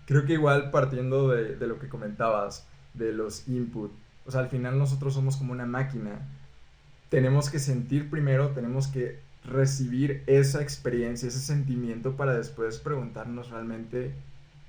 creo 0.05 0.25
que 0.25 0.33
igual 0.33 0.71
partiendo 0.71 1.27
de, 1.27 1.57
de, 1.57 1.67
lo 1.67 1.79
que 1.79 1.89
comentabas, 1.89 2.65
de 2.93 3.11
los 3.11 3.47
input, 3.49 3.91
o 4.25 4.31
sea, 4.31 4.41
al 4.41 4.49
final 4.49 4.77
nosotros 4.79 5.13
somos 5.13 5.35
como 5.35 5.51
una 5.51 5.65
máquina, 5.65 6.21
tenemos 7.09 7.49
que 7.49 7.59
sentir 7.59 8.09
primero, 8.09 8.51
tenemos 8.51 8.87
que 8.87 9.19
recibir 9.43 10.23
esa 10.27 10.61
experiencia, 10.61 11.27
ese 11.27 11.39
sentimiento 11.39 12.15
para 12.15 12.37
después 12.37 12.79
preguntarnos 12.79 13.49
realmente 13.49 14.11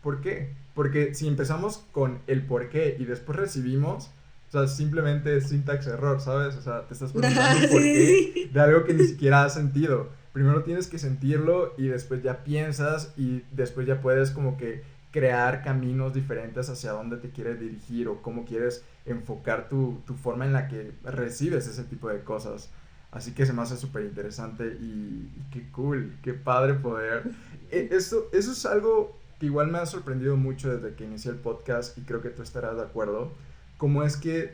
por 0.02 0.20
qué. 0.20 0.52
Porque 0.74 1.14
si 1.14 1.28
empezamos 1.28 1.84
con 1.92 2.20
el 2.26 2.42
por 2.42 2.70
qué 2.70 2.96
y 2.98 3.04
después 3.04 3.38
recibimos, 3.38 4.10
o 4.50 4.52
sea, 4.52 4.66
simplemente 4.66 5.36
es 5.36 5.48
syntax 5.48 5.86
error, 5.86 6.20
¿sabes? 6.20 6.56
O 6.56 6.62
sea, 6.62 6.86
te 6.88 6.94
estás 6.94 7.12
preguntando 7.14 7.68
por 7.68 7.80
qué 7.80 8.50
de 8.52 8.60
algo 8.60 8.84
que 8.84 8.94
ni 8.94 9.04
siquiera 9.04 9.44
has 9.44 9.54
sentido. 9.54 10.08
Primero 10.32 10.64
tienes 10.64 10.88
que 10.88 10.98
sentirlo 10.98 11.72
y 11.78 11.86
después 11.86 12.22
ya 12.22 12.42
piensas 12.42 13.12
y 13.16 13.44
después 13.52 13.86
ya 13.86 14.00
puedes 14.00 14.32
como 14.32 14.56
que 14.56 14.82
crear 15.12 15.62
caminos 15.62 16.14
diferentes 16.14 16.68
hacia 16.68 16.92
dónde 16.92 17.16
te 17.16 17.30
quieres 17.30 17.60
dirigir 17.60 18.08
o 18.08 18.22
cómo 18.22 18.44
quieres 18.44 18.84
enfocar 19.06 19.68
tu, 19.68 20.02
tu 20.04 20.14
forma 20.14 20.44
en 20.44 20.52
la 20.52 20.66
que 20.66 20.92
recibes 21.04 21.68
ese 21.68 21.84
tipo 21.84 22.08
de 22.08 22.22
cosas. 22.22 22.70
Así 23.12 23.32
que 23.32 23.46
se 23.46 23.52
me 23.52 23.62
hace 23.62 23.76
súper 23.76 24.04
interesante 24.04 24.66
y, 24.80 25.30
qué 25.52 25.68
cool, 25.70 26.16
qué 26.22 26.32
padre 26.32 26.74
poder. 26.74 27.30
E, 27.70 27.88
eso, 27.92 28.28
eso 28.32 28.52
es 28.52 28.66
algo 28.66 29.16
que 29.38 29.46
igual 29.46 29.68
me 29.68 29.78
ha 29.78 29.86
sorprendido 29.86 30.36
mucho 30.36 30.74
desde 30.74 30.94
que 30.96 31.04
inicié 31.04 31.30
el 31.30 31.38
podcast 31.38 31.96
y 31.98 32.02
creo 32.02 32.20
que 32.20 32.30
tú 32.30 32.42
estarás 32.42 32.76
de 32.76 32.82
acuerdo 32.82 33.32
cómo 33.80 34.02
es 34.02 34.18
que, 34.18 34.52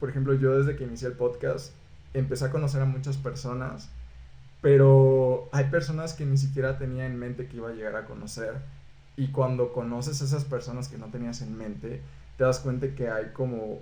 por 0.00 0.10
ejemplo, 0.10 0.34
yo 0.34 0.58
desde 0.58 0.76
que 0.76 0.82
inicié 0.82 1.06
el 1.06 1.14
podcast 1.14 1.72
empecé 2.12 2.46
a 2.46 2.50
conocer 2.50 2.82
a 2.82 2.86
muchas 2.86 3.16
personas, 3.16 3.88
pero 4.60 5.48
hay 5.52 5.66
personas 5.66 6.12
que 6.12 6.26
ni 6.26 6.36
siquiera 6.36 6.76
tenía 6.76 7.06
en 7.06 7.16
mente 7.16 7.46
que 7.46 7.58
iba 7.58 7.68
a 7.68 7.72
llegar 7.72 7.94
a 7.94 8.04
conocer. 8.04 8.54
Y 9.16 9.28
cuando 9.28 9.72
conoces 9.72 10.20
a 10.20 10.24
esas 10.24 10.44
personas 10.44 10.88
que 10.88 10.98
no 10.98 11.06
tenías 11.06 11.40
en 11.40 11.56
mente, 11.56 12.00
te 12.36 12.42
das 12.42 12.58
cuenta 12.58 12.88
que 12.96 13.08
hay 13.08 13.26
como 13.32 13.78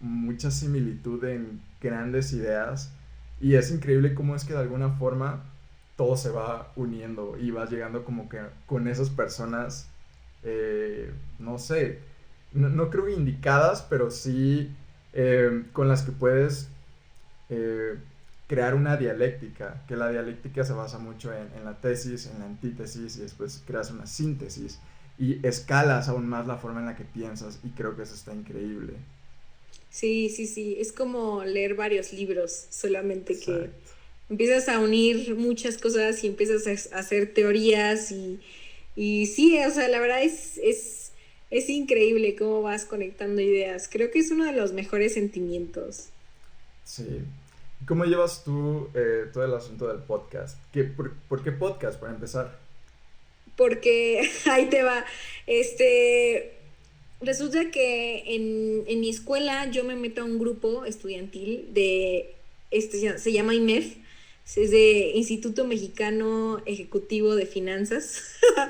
mucha 0.00 0.50
similitud 0.50 1.22
en 1.24 1.60
grandes 1.78 2.32
ideas. 2.32 2.90
Y 3.38 3.56
es 3.56 3.70
increíble 3.70 4.14
cómo 4.14 4.34
es 4.34 4.46
que 4.46 4.54
de 4.54 4.60
alguna 4.60 4.92
forma 4.92 5.42
todo 5.96 6.16
se 6.16 6.30
va 6.30 6.72
uniendo 6.74 7.36
y 7.38 7.50
vas 7.50 7.70
llegando 7.70 8.02
como 8.02 8.30
que 8.30 8.40
con 8.64 8.88
esas 8.88 9.10
personas, 9.10 9.90
eh, 10.42 11.12
no 11.38 11.58
sé, 11.58 12.00
no, 12.54 12.90
creo 12.90 13.08
indicadas, 13.08 13.86
pero 13.88 14.10
sí 14.10 14.70
eh, 15.12 15.64
con 15.72 15.88
las 15.88 16.02
que 16.02 16.12
puedes 16.12 16.68
eh, 17.50 17.96
crear 18.46 18.74
una 18.74 18.96
dialéctica, 18.96 19.82
que 19.88 19.96
la 19.96 20.10
dialéctica 20.10 20.64
se 20.64 20.72
basa 20.72 20.98
mucho 20.98 21.32
en, 21.32 21.48
en, 21.56 21.64
la 21.64 21.80
tesis, 21.80 22.26
en 22.26 22.38
la 22.40 22.46
antítesis 22.46 23.16
y 23.16 23.20
después 23.20 23.62
creas 23.66 23.90
una 23.90 24.06
síntesis 24.06 24.78
y 25.18 25.44
escalas 25.46 26.08
aún 26.08 26.28
más 26.28 26.46
la 26.46 26.56
forma 26.56 26.80
en 26.80 26.86
la 26.86 26.96
que 26.96 27.04
piensas 27.04 27.60
y 27.62 27.70
creo 27.70 27.96
que 27.96 28.02
eso 28.02 28.14
está 28.14 28.34
increíble. 28.34 28.94
Sí, 29.90 30.30
sí, 30.30 30.46
sí, 30.46 30.76
es 30.78 30.92
como 30.92 31.44
leer 31.44 31.74
varios 31.74 32.12
libros, 32.12 32.66
solamente 32.70 33.38
que 33.38 33.70
empiezas 34.30 34.68
a 34.68 34.78
unir 34.78 35.34
muchas 35.34 35.76
cosas 35.76 36.24
y 36.24 36.28
empiezas 36.28 36.92
a 36.92 36.98
hacer 36.98 37.34
teorías 37.34 38.10
y, 38.10 38.40
y 38.96 39.26
sí, 39.26 39.58
o 39.58 39.70
sea, 39.70 39.88
la 39.88 40.00
verdad 40.00 40.22
es, 40.22 40.58
es 40.58 41.01
es 41.52 41.68
increíble 41.68 42.34
cómo 42.34 42.62
vas 42.62 42.86
conectando 42.86 43.42
ideas. 43.42 43.86
Creo 43.86 44.10
que 44.10 44.18
es 44.18 44.30
uno 44.30 44.46
de 44.46 44.52
los 44.52 44.72
mejores 44.72 45.12
sentimientos. 45.12 46.08
Sí. 46.82 47.20
¿Cómo 47.86 48.06
llevas 48.06 48.42
tú 48.42 48.88
eh, 48.94 49.26
todo 49.34 49.44
el 49.44 49.52
asunto 49.52 49.86
del 49.86 49.98
podcast? 49.98 50.58
¿Qué, 50.72 50.84
por, 50.84 51.44
qué 51.44 51.52
podcast, 51.52 52.00
para 52.00 52.14
empezar? 52.14 52.58
Porque 53.54 54.26
ahí 54.50 54.66
te 54.70 54.82
va. 54.82 55.04
Este. 55.46 56.54
Resulta 57.20 57.70
que 57.70 58.34
en, 58.34 58.84
en 58.86 59.00
mi 59.00 59.10
escuela 59.10 59.70
yo 59.70 59.84
me 59.84 59.94
meto 59.94 60.22
a 60.22 60.24
un 60.24 60.38
grupo 60.38 60.86
estudiantil 60.86 61.68
de. 61.74 62.34
Este, 62.70 63.18
se 63.18 63.32
llama 63.32 63.54
IMEF 63.54 63.96
es 64.44 64.70
de 64.70 65.12
Instituto 65.14 65.64
Mexicano 65.66 66.62
Ejecutivo 66.66 67.34
de 67.34 67.46
Finanzas. 67.46 68.22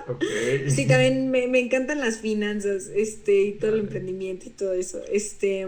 sí, 0.69 0.87
también 0.87 1.31
me, 1.31 1.59
encantan 1.59 2.01
las 2.01 2.19
finanzas, 2.19 2.91
este, 2.95 3.43
y 3.43 3.53
todo 3.53 3.75
el 3.75 3.81
emprendimiento 3.81 4.47
y 4.47 4.51
todo 4.51 4.75
eso. 4.75 5.03
Este, 5.11 5.67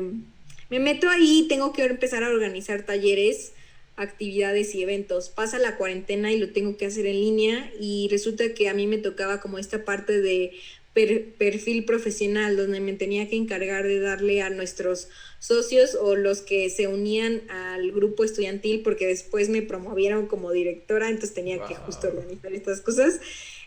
me 0.70 0.78
meto 0.78 1.08
ahí, 1.08 1.46
tengo 1.48 1.72
que 1.72 1.84
empezar 1.84 2.22
a 2.22 2.30
organizar 2.30 2.84
talleres, 2.84 3.52
actividades 3.96 4.74
y 4.74 4.82
eventos. 4.82 5.30
Pasa 5.30 5.58
la 5.58 5.76
cuarentena 5.76 6.32
y 6.32 6.38
lo 6.38 6.50
tengo 6.50 6.76
que 6.76 6.86
hacer 6.86 7.06
en 7.06 7.20
línea 7.20 7.72
y 7.80 8.08
resulta 8.10 8.54
que 8.54 8.68
a 8.68 8.74
mí 8.74 8.86
me 8.86 8.98
tocaba 8.98 9.40
como 9.40 9.58
esta 9.58 9.84
parte 9.84 10.20
de 10.20 10.52
perfil 10.94 11.84
profesional 11.84 12.56
donde 12.56 12.78
me 12.78 12.92
tenía 12.92 13.28
que 13.28 13.36
encargar 13.36 13.84
de 13.84 13.98
darle 13.98 14.42
a 14.42 14.50
nuestros 14.50 15.08
socios 15.40 15.96
o 16.00 16.14
los 16.14 16.40
que 16.40 16.70
se 16.70 16.86
unían 16.86 17.42
al 17.50 17.90
grupo 17.90 18.22
estudiantil 18.22 18.82
porque 18.82 19.06
después 19.06 19.48
me 19.48 19.60
promovieron 19.60 20.26
como 20.26 20.52
directora, 20.52 21.08
entonces 21.08 21.34
tenía 21.34 21.64
que 21.66 21.74
justo 21.74 22.06
organizar 22.06 22.54
estas 22.54 22.80
cosas, 22.80 23.20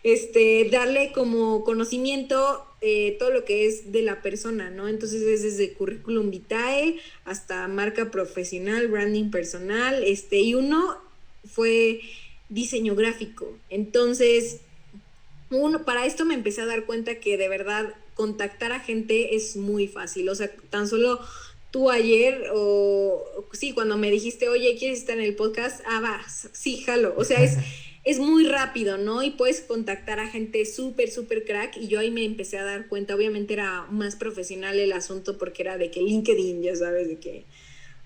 este, 0.04 0.70
darle 0.72 1.12
como 1.12 1.66
conocimiento 1.66 2.64
eh, 2.82 3.18
todo 3.20 3.32
lo 3.32 3.44
que 3.44 3.68
es 3.68 3.92
de 3.92 4.04
la 4.04 4.22
persona, 4.22 4.70
¿no? 4.70 4.88
Entonces 4.88 5.22
es 5.22 5.44
desde 5.44 5.74
currículum 5.74 6.32
vitae 6.32 6.98
hasta 7.26 7.68
marca 7.68 8.10
profesional, 8.10 8.88
branding 8.88 9.32
personal, 9.32 10.02
este, 10.04 10.40
y 10.40 10.56
uno 10.56 10.98
fue 11.46 12.00
diseño 12.50 12.96
gráfico. 12.96 13.54
Entonces, 13.70 14.62
uno, 15.50 15.86
para 15.86 16.06
esto 16.06 16.26
me 16.26 16.34
empecé 16.34 16.62
a 16.62 16.66
dar 16.66 16.86
cuenta 16.86 17.16
que 17.16 17.38
de 17.38 17.50
verdad 17.50 17.94
contactar 18.14 18.72
a 18.72 18.80
gente 18.80 19.36
es 19.36 19.56
muy 19.56 19.88
fácil. 19.88 20.28
O 20.30 20.36
sea, 20.36 20.52
tan 20.70 20.88
solo 20.88 21.20
tú 21.72 21.90
ayer 21.90 22.46
o 22.54 23.24
sí, 23.54 23.74
cuando 23.74 23.98
me 23.98 24.12
dijiste, 24.12 24.50
oye, 24.50 24.76
¿quieres 24.78 25.00
estar 25.00 25.18
en 25.18 25.24
el 25.24 25.36
podcast? 25.36 25.82
Ah, 25.86 26.02
va, 26.02 26.22
sí, 26.28 26.78
jalo. 26.82 27.14
O 27.18 27.24
sea, 27.24 27.44
es, 27.44 27.58
es 28.04 28.20
muy 28.20 28.48
rápido, 28.48 28.98
¿no? 28.98 29.24
Y 29.24 29.32
puedes 29.32 29.62
contactar 29.62 30.20
a 30.20 30.28
gente 30.28 30.66
súper, 30.66 31.12
súper 31.12 31.46
crack. 31.46 31.78
Y 31.78 31.88
yo 31.88 32.00
ahí 32.00 32.12
me 32.12 32.26
empecé 32.26 32.58
a 32.58 32.64
dar 32.64 32.88
cuenta, 32.88 33.16
obviamente 33.16 33.54
era 33.54 33.86
más 33.90 34.16
profesional 34.16 34.80
el 34.80 34.94
asunto 34.94 35.38
porque 35.38 35.62
era 35.62 35.78
de 35.78 35.92
que 35.92 36.02
LinkedIn, 36.02 36.64
ya 36.64 36.76
sabes, 36.76 37.08
de 37.08 37.20
que 37.20 37.46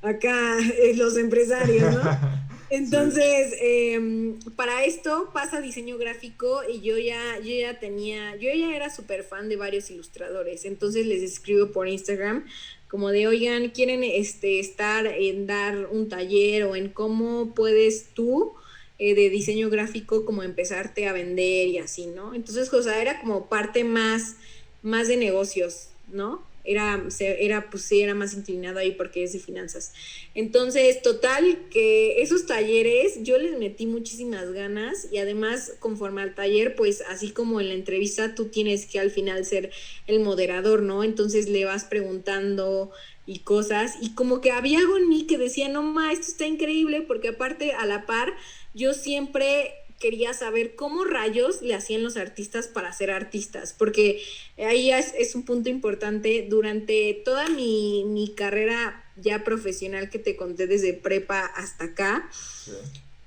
acá 0.01 0.57
eh, 0.59 0.93
los 0.95 1.17
empresarios, 1.17 1.93
¿no? 1.93 2.01
Entonces, 2.71 3.53
em, 3.59 4.39
para 4.55 4.85
esto 4.85 5.29
pasa 5.33 5.59
diseño 5.59 5.97
gráfico 5.97 6.61
y 6.63 6.79
yo 6.79 6.97
ya, 6.97 7.37
yo 7.39 7.53
ya 7.53 7.79
tenía, 7.79 8.37
yo 8.37 8.49
ya 8.53 8.73
era 8.73 8.89
súper 8.89 9.23
fan 9.23 9.49
de 9.49 9.57
varios 9.57 9.91
ilustradores, 9.91 10.63
entonces 10.63 11.05
les 11.05 11.21
escribo 11.21 11.71
por 11.71 11.89
Instagram 11.89 12.45
como 12.87 13.09
de, 13.09 13.27
oigan, 13.27 13.69
quieren 13.69 14.03
este, 14.03 14.59
estar 14.59 15.05
en 15.05 15.47
dar 15.47 15.87
un 15.91 16.07
taller 16.07 16.63
o 16.63 16.75
en 16.77 16.89
cómo 16.89 17.53
puedes 17.55 18.13
tú 18.13 18.53
eh, 18.99 19.15
de 19.15 19.29
diseño 19.29 19.69
gráfico 19.69 20.25
como 20.25 20.43
empezarte 20.43 21.07
a 21.07 21.13
vender 21.13 21.67
y 21.67 21.77
así, 21.77 22.05
¿no? 22.05 22.33
Entonces, 22.33 22.71
o 22.73 22.89
era 22.89 23.19
como 23.19 23.49
parte 23.49 23.83
más, 23.83 24.35
más 24.81 25.09
de 25.09 25.17
negocios, 25.17 25.89
¿no? 26.07 26.41
Era, 26.63 27.03
era, 27.19 27.69
pues 27.69 27.83
sí, 27.83 28.01
era 28.01 28.13
más 28.13 28.33
inclinado 28.33 28.79
ahí 28.79 28.91
porque 28.91 29.23
es 29.23 29.33
de 29.33 29.39
finanzas. 29.39 29.93
Entonces, 30.35 31.01
total, 31.01 31.67
que 31.69 32.21
esos 32.21 32.45
talleres 32.45 33.23
yo 33.23 33.37
les 33.37 33.57
metí 33.57 33.85
muchísimas 33.85 34.51
ganas 34.51 35.07
y 35.11 35.17
además, 35.17 35.73
conforme 35.79 36.21
al 36.21 36.35
taller, 36.35 36.75
pues 36.75 37.01
así 37.09 37.31
como 37.31 37.59
en 37.59 37.69
la 37.69 37.73
entrevista, 37.73 38.35
tú 38.35 38.45
tienes 38.45 38.85
que 38.85 38.99
al 38.99 39.11
final 39.11 39.45
ser 39.45 39.71
el 40.07 40.19
moderador, 40.19 40.81
¿no? 40.81 41.03
Entonces 41.03 41.49
le 41.49 41.65
vas 41.65 41.85
preguntando 41.85 42.91
y 43.25 43.39
cosas 43.39 43.95
y 44.01 44.13
como 44.13 44.41
que 44.41 44.51
había 44.51 44.79
algo 44.79 44.97
en 44.97 45.07
mí 45.07 45.25
que 45.27 45.37
decía, 45.37 45.69
no, 45.69 45.83
ma, 45.83 46.11
esto 46.11 46.27
está 46.27 46.45
increíble 46.45 47.01
porque 47.01 47.29
aparte 47.29 47.71
a 47.73 47.85
la 47.85 48.05
par, 48.05 48.33
yo 48.73 48.93
siempre 48.93 49.73
quería 50.01 50.33
saber 50.33 50.75
cómo 50.75 51.05
rayos 51.05 51.61
le 51.61 51.75
hacían 51.75 52.03
los 52.03 52.17
artistas 52.17 52.67
para 52.67 52.91
ser 52.91 53.11
artistas, 53.11 53.73
porque 53.77 54.21
ahí 54.57 54.91
es, 54.91 55.35
un 55.35 55.45
punto 55.45 55.69
importante. 55.69 56.45
Durante 56.49 57.21
toda 57.23 57.47
mi, 57.47 58.33
carrera 58.35 59.05
ya 59.15 59.43
profesional 59.43 60.09
que 60.09 60.19
te 60.19 60.35
conté 60.35 60.67
desde 60.67 60.93
prepa 60.93 61.45
hasta 61.45 61.85
acá, 61.85 62.29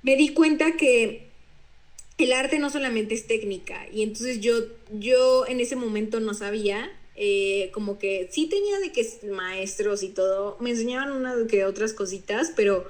me 0.03 0.15
di 0.17 0.29
cuenta 0.29 0.75
que 0.75 1.29
el 2.17 2.33
arte 2.33 2.59
no 2.59 2.69
solamente 2.69 3.15
es 3.15 3.27
técnica 3.27 3.87
y 3.91 4.01
entonces 4.03 4.39
yo, 4.39 4.53
yo 4.91 5.45
en 5.47 5.59
ese 5.59 5.75
momento 5.75 6.19
no 6.19 6.33
sabía, 6.33 6.91
eh, 7.15 7.71
como 7.73 7.97
que 7.97 8.29
sí 8.31 8.47
tenía 8.47 8.79
de 8.79 8.91
que 8.91 9.07
maestros 9.31 10.03
y 10.03 10.09
todo, 10.09 10.57
me 10.59 10.71
enseñaban 10.71 11.11
una 11.11 11.35
que 11.47 11.65
otras 11.65 11.93
cositas, 11.93 12.51
pero 12.55 12.85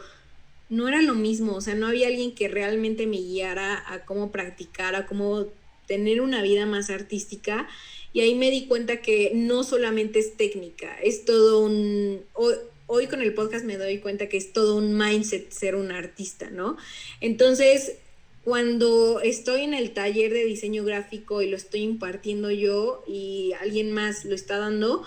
no 0.69 0.87
era 0.87 1.01
lo 1.01 1.13
mismo, 1.13 1.55
o 1.55 1.61
sea, 1.61 1.75
no 1.75 1.87
había 1.87 2.07
alguien 2.07 2.33
que 2.33 2.47
realmente 2.47 3.07
me 3.07 3.17
guiara 3.17 3.83
a 3.87 4.05
cómo 4.05 4.31
practicar, 4.31 4.95
a 4.95 5.05
cómo 5.05 5.47
tener 5.87 6.21
una 6.21 6.41
vida 6.41 6.65
más 6.65 6.89
artística. 6.89 7.67
Y 8.13 8.21
ahí 8.21 8.35
me 8.35 8.49
di 8.49 8.65
cuenta 8.65 9.01
que 9.01 9.31
no 9.35 9.63
solamente 9.63 10.19
es 10.19 10.37
técnica, 10.37 10.97
es 11.03 11.25
todo 11.25 11.59
un... 11.59 12.21
Hoy, 12.33 12.55
hoy 12.87 13.07
con 13.07 13.21
el 13.21 13.33
podcast 13.33 13.65
me 13.65 13.77
doy 13.77 13.99
cuenta 13.99 14.29
que 14.29 14.37
es 14.37 14.53
todo 14.53 14.77
un 14.77 14.97
mindset 14.97 15.51
ser 15.51 15.75
un 15.75 15.91
artista, 15.91 16.49
¿no? 16.49 16.77
Entonces, 17.19 17.97
cuando 18.45 19.21
estoy 19.21 19.61
en 19.61 19.73
el 19.73 19.91
taller 19.91 20.31
de 20.31 20.45
diseño 20.45 20.83
gráfico 20.83 21.41
y 21.41 21.49
lo 21.49 21.57
estoy 21.57 21.81
impartiendo 21.81 22.51
yo 22.51 23.03
y 23.07 23.53
alguien 23.59 23.91
más 23.91 24.23
lo 24.23 24.35
está 24.35 24.59
dando, 24.59 25.03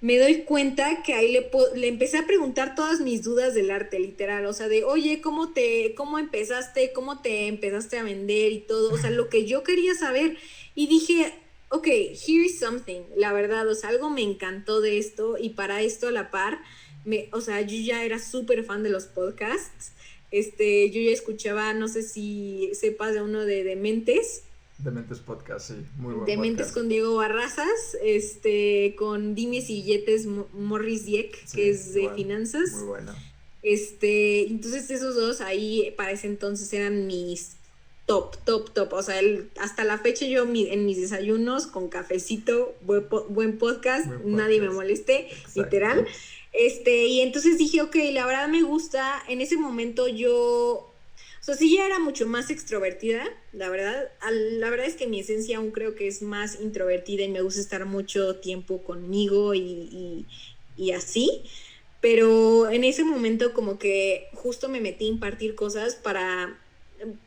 me 0.00 0.18
doy 0.18 0.42
cuenta 0.42 1.02
que 1.02 1.14
ahí 1.14 1.32
le, 1.32 1.50
le 1.74 1.88
empecé 1.88 2.18
a 2.18 2.26
preguntar 2.26 2.74
todas 2.74 3.00
mis 3.00 3.22
dudas 3.22 3.54
del 3.54 3.70
arte, 3.70 3.98
literal, 3.98 4.46
o 4.46 4.52
sea, 4.52 4.68
de, 4.68 4.84
oye, 4.84 5.20
¿cómo 5.20 5.52
te, 5.52 5.94
cómo 5.94 6.18
empezaste, 6.18 6.92
cómo 6.92 7.22
te 7.22 7.46
empezaste 7.46 7.98
a 7.98 8.02
vender 8.02 8.52
y 8.52 8.60
todo? 8.60 8.92
O 8.92 8.98
sea, 8.98 9.10
lo 9.10 9.28
que 9.28 9.46
yo 9.46 9.62
quería 9.62 9.94
saber. 9.94 10.36
Y 10.74 10.86
dije, 10.88 11.32
ok, 11.70 11.86
here 11.86 12.44
is 12.44 12.58
something, 12.58 13.02
la 13.16 13.32
verdad, 13.32 13.66
o 13.68 13.74
sea, 13.74 13.90
algo 13.90 14.10
me 14.10 14.22
encantó 14.22 14.80
de 14.80 14.98
esto 14.98 15.36
y 15.38 15.50
para 15.50 15.82
esto 15.82 16.08
a 16.08 16.12
la 16.12 16.30
par, 16.30 16.58
me, 17.04 17.28
o 17.32 17.40
sea, 17.40 17.60
yo 17.62 17.76
ya 17.78 18.04
era 18.04 18.18
súper 18.18 18.64
fan 18.64 18.82
de 18.82 18.90
los 18.90 19.06
podcasts 19.06 19.92
este, 20.30 20.90
yo 20.90 21.00
ya 21.00 21.12
escuchaba, 21.12 21.72
no 21.72 21.88
sé 21.88 22.02
si 22.02 22.70
sepas 22.74 23.14
de 23.14 23.22
uno 23.22 23.44
de 23.44 23.64
Dementes. 23.64 24.42
Dementes 24.78 25.20
Podcast, 25.20 25.68
sí, 25.68 25.86
muy 25.96 26.12
bueno. 26.12 26.26
Dementes 26.26 26.72
con 26.72 26.88
Diego 26.88 27.16
Barrazas, 27.16 27.96
este, 28.04 28.94
con 28.98 29.34
Dimes 29.34 29.70
y 29.70 29.82
Yetes 29.82 30.26
Morris 30.26 31.06
Dieck, 31.06 31.50
que 31.52 31.70
es 31.70 31.94
de 31.94 32.10
finanzas. 32.10 32.72
Muy 32.72 32.86
bueno. 32.86 33.14
Este, 33.62 34.46
entonces 34.46 34.90
esos 34.90 35.16
dos 35.16 35.40
ahí 35.40 35.92
para 35.96 36.12
ese 36.12 36.28
entonces 36.28 36.72
eran 36.72 37.06
mis 37.06 37.56
top, 38.06 38.36
top, 38.44 38.70
top. 38.72 38.92
O 38.92 39.02
sea, 39.02 39.18
el, 39.18 39.50
hasta 39.60 39.84
la 39.84 39.98
fecha 39.98 40.26
yo 40.26 40.44
en 40.44 40.86
mis 40.86 41.00
desayunos 41.00 41.66
con 41.66 41.88
cafecito, 41.88 42.74
buen, 42.82 43.58
podcast, 43.58 44.06
nadie 44.24 44.60
me 44.60 44.70
moleste, 44.70 45.28
literal. 45.54 46.06
Este, 46.52 47.06
y 47.06 47.20
entonces 47.20 47.58
dije, 47.58 47.82
ok, 47.82 47.96
la 48.12 48.24
verdad 48.24 48.48
me 48.48 48.62
gusta. 48.62 49.22
En 49.28 49.40
ese 49.40 49.56
momento 49.56 50.08
yo, 50.08 50.90
sea, 51.46 51.54
sí 51.54 51.76
ya 51.76 51.86
era 51.86 51.98
mucho 51.98 52.26
más 52.26 52.50
extrovertida, 52.50 53.24
la 53.52 53.68
verdad. 53.68 54.10
La 54.30 54.68
verdad 54.68 54.86
es 54.86 54.96
que 54.96 55.06
mi 55.06 55.20
esencia 55.20 55.58
aún 55.58 55.70
creo 55.70 55.94
que 55.94 56.08
es 56.08 56.20
más 56.22 56.60
introvertida 56.60 57.22
y 57.24 57.28
me 57.28 57.40
gusta 57.40 57.60
estar 57.60 57.86
mucho 57.86 58.36
tiempo 58.36 58.82
conmigo 58.82 59.54
y, 59.54 60.26
y, 60.76 60.92
así. 60.92 61.44
Pero 62.00 62.68
en 62.68 62.84
ese 62.84 63.04
momento 63.04 63.54
como 63.54 63.78
que 63.78 64.28
justo 64.34 64.68
me 64.68 64.80
metí 64.80 65.06
a 65.06 65.08
impartir 65.08 65.54
cosas 65.54 65.94
para 65.94 66.60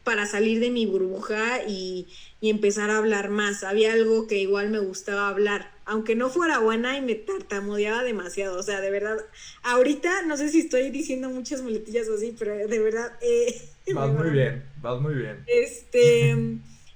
para 0.03 0.25
salir 0.25 0.59
de 0.59 0.71
mi 0.71 0.87
burbuja 0.87 1.63
y, 1.67 2.07
y, 2.41 2.49
empezar 2.49 2.89
a 2.89 2.97
hablar 2.97 3.29
más. 3.29 3.63
Había 3.63 3.93
algo 3.93 4.25
que 4.25 4.39
igual 4.39 4.69
me 4.71 4.79
gustaba 4.79 5.29
hablar 5.29 5.71
aunque 5.89 6.15
no 6.15 6.29
fuera 6.29 6.59
buena 6.59 6.97
y 6.97 7.01
me 7.01 7.15
tartamudeaba 7.15 8.03
demasiado. 8.03 8.59
O 8.59 8.63
sea, 8.63 8.79
de 8.79 8.91
verdad, 8.91 9.17
ahorita 9.63 10.21
no 10.27 10.37
sé 10.37 10.49
si 10.49 10.59
estoy 10.59 10.91
diciendo 10.91 11.31
muchas 11.31 11.63
muletillas 11.63 12.07
o 12.09 12.15
así, 12.15 12.35
pero 12.37 12.55
de 12.55 12.79
verdad... 12.79 13.11
Eh, 13.21 13.59
vas 13.93 14.11
muy 14.11 14.29
bien, 14.29 14.63
vas 14.81 15.01
muy 15.01 15.15
bien. 15.15 15.43
Este... 15.47 16.35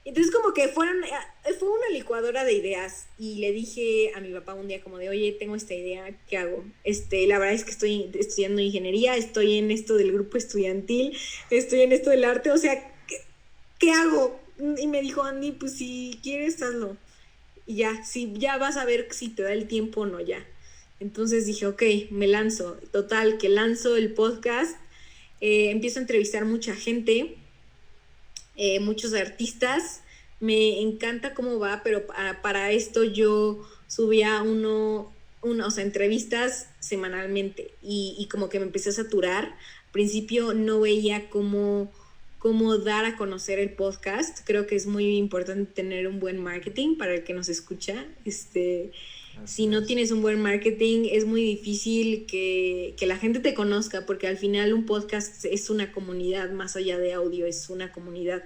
Entonces 0.05 0.33
como 0.35 0.53
que 0.53 0.67
fueron, 0.67 1.01
eh, 1.05 1.53
fue 1.57 1.69
una 1.69 1.87
licuadora 1.89 2.43
de 2.43 2.51
ideas 2.51 3.07
y 3.17 3.35
le 3.35 3.53
dije 3.53 4.11
a 4.13 4.19
mi 4.19 4.33
papá 4.33 4.53
un 4.53 4.67
día 4.67 4.81
como 4.81 4.97
de, 4.97 5.07
oye, 5.07 5.31
tengo 5.39 5.55
esta 5.55 5.75
idea, 5.75 6.13
¿qué 6.27 6.35
hago? 6.35 6.65
Este, 6.83 7.25
la 7.25 7.39
verdad 7.39 7.55
es 7.55 7.63
que 7.63 7.71
estoy 7.71 8.11
estudiando 8.13 8.61
ingeniería, 8.61 9.15
estoy 9.15 9.59
en 9.59 9.71
esto 9.71 9.95
del 9.95 10.11
grupo 10.11 10.35
estudiantil, 10.35 11.17
estoy 11.49 11.83
en 11.83 11.93
esto 11.93 12.09
del 12.09 12.25
arte, 12.25 12.51
o 12.51 12.57
sea, 12.57 12.93
¿qué, 13.07 13.15
qué 13.79 13.91
hago? 13.91 14.37
Y 14.77 14.87
me 14.87 15.01
dijo 15.01 15.23
Andy, 15.23 15.53
pues 15.53 15.77
si 15.77 16.19
quieres, 16.21 16.61
hazlo 16.61 16.97
y 17.65 17.77
ya, 17.77 18.03
si 18.03 18.33
ya 18.33 18.57
vas 18.57 18.77
a 18.77 18.85
ver 18.85 19.07
si 19.11 19.29
te 19.29 19.43
da 19.43 19.53
el 19.53 19.67
tiempo 19.67 20.01
o 20.01 20.05
no 20.05 20.19
ya. 20.19 20.45
Entonces 20.99 21.45
dije, 21.45 21.67
ok, 21.67 21.83
me 22.11 22.27
lanzo. 22.27 22.77
Total, 22.91 23.37
que 23.37 23.49
lanzo 23.49 23.95
el 23.95 24.13
podcast, 24.13 24.77
eh, 25.43 25.71
empiezo 25.71 25.99
a 25.99 26.03
entrevistar 26.03 26.45
mucha 26.45 26.73
gente, 26.73 27.35
eh, 28.55 28.79
muchos 28.79 29.13
artistas. 29.13 30.01
Me 30.39 30.79
encanta 30.79 31.33
cómo 31.33 31.59
va, 31.59 31.81
pero 31.83 32.07
para, 32.07 32.71
esto 32.71 33.03
yo 33.03 33.61
subía 33.87 34.41
uno, 34.41 35.11
uno, 35.41 35.67
o 35.67 35.69
sea, 35.69 35.83
entrevistas 35.83 36.69
semanalmente 36.79 37.71
y, 37.81 38.25
como 38.31 38.47
que 38.47 38.59
me 38.59 38.67
empecé 38.67 38.91
a 38.91 38.93
saturar. 38.93 39.43
Al 39.43 39.91
principio 39.91 40.53
no 40.53 40.79
veía 40.79 41.29
cómo 41.29 41.91
cómo 42.39 42.77
dar 42.77 43.03
a 43.03 43.17
conocer 43.17 43.59
el 43.59 43.71
podcast. 43.71 44.45
Creo 44.45 44.65
que 44.65 44.77
es 44.77 44.85
muy 44.85 45.17
importante 45.17 45.73
tener 45.73 46.07
un 46.07 46.21
buen 46.21 46.41
marketing 46.41 46.95
para 46.95 47.15
el 47.15 47.25
que 47.25 47.33
nos 47.33 47.49
escucha. 47.49 48.05
Este, 48.23 48.91
si 49.45 49.67
no 49.67 49.85
tienes 49.85 50.11
un 50.11 50.21
buen 50.21 50.41
marketing, 50.41 51.07
es 51.11 51.25
muy 51.25 51.43
difícil 51.43 52.25
que, 52.25 52.95
que, 52.97 53.05
la 53.05 53.17
gente 53.17 53.39
te 53.39 53.53
conozca, 53.53 54.05
porque 54.05 54.27
al 54.27 54.37
final 54.37 54.73
un 54.73 54.85
podcast 54.85 55.45
es 55.45 55.69
una 55.69 55.91
comunidad, 55.91 56.51
más 56.51 56.75
allá 56.75 56.97
de 56.97 57.13
audio, 57.13 57.45
es 57.45 57.69
una 57.69 57.91
comunidad. 57.91 58.43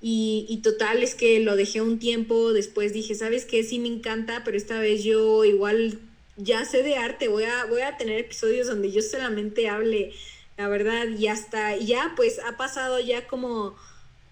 Y, 0.00 0.46
y 0.48 0.58
total 0.58 1.02
es 1.02 1.14
que 1.14 1.40
lo 1.40 1.56
dejé 1.56 1.80
un 1.80 1.98
tiempo, 1.98 2.52
después 2.52 2.92
dije, 2.92 3.14
¿sabes 3.14 3.44
qué? 3.44 3.62
Sí 3.62 3.78
me 3.78 3.88
encanta, 3.88 4.42
pero 4.44 4.56
esta 4.56 4.78
vez 4.78 5.04
yo 5.04 5.44
igual 5.44 5.98
ya 6.36 6.64
sé 6.64 6.82
de 6.82 6.96
arte, 6.96 7.28
voy 7.28 7.44
a, 7.44 7.64
voy 7.66 7.80
a 7.80 7.96
tener 7.96 8.18
episodios 8.18 8.66
donde 8.66 8.92
yo 8.92 9.02
solamente 9.02 9.68
hable 9.68 10.12
la 10.56 10.68
verdad, 10.68 11.08
y 11.08 11.28
hasta 11.28 11.76
ya 11.76 12.14
pues 12.16 12.40
ha 12.40 12.56
pasado 12.56 12.98
ya 13.00 13.26
como 13.26 13.76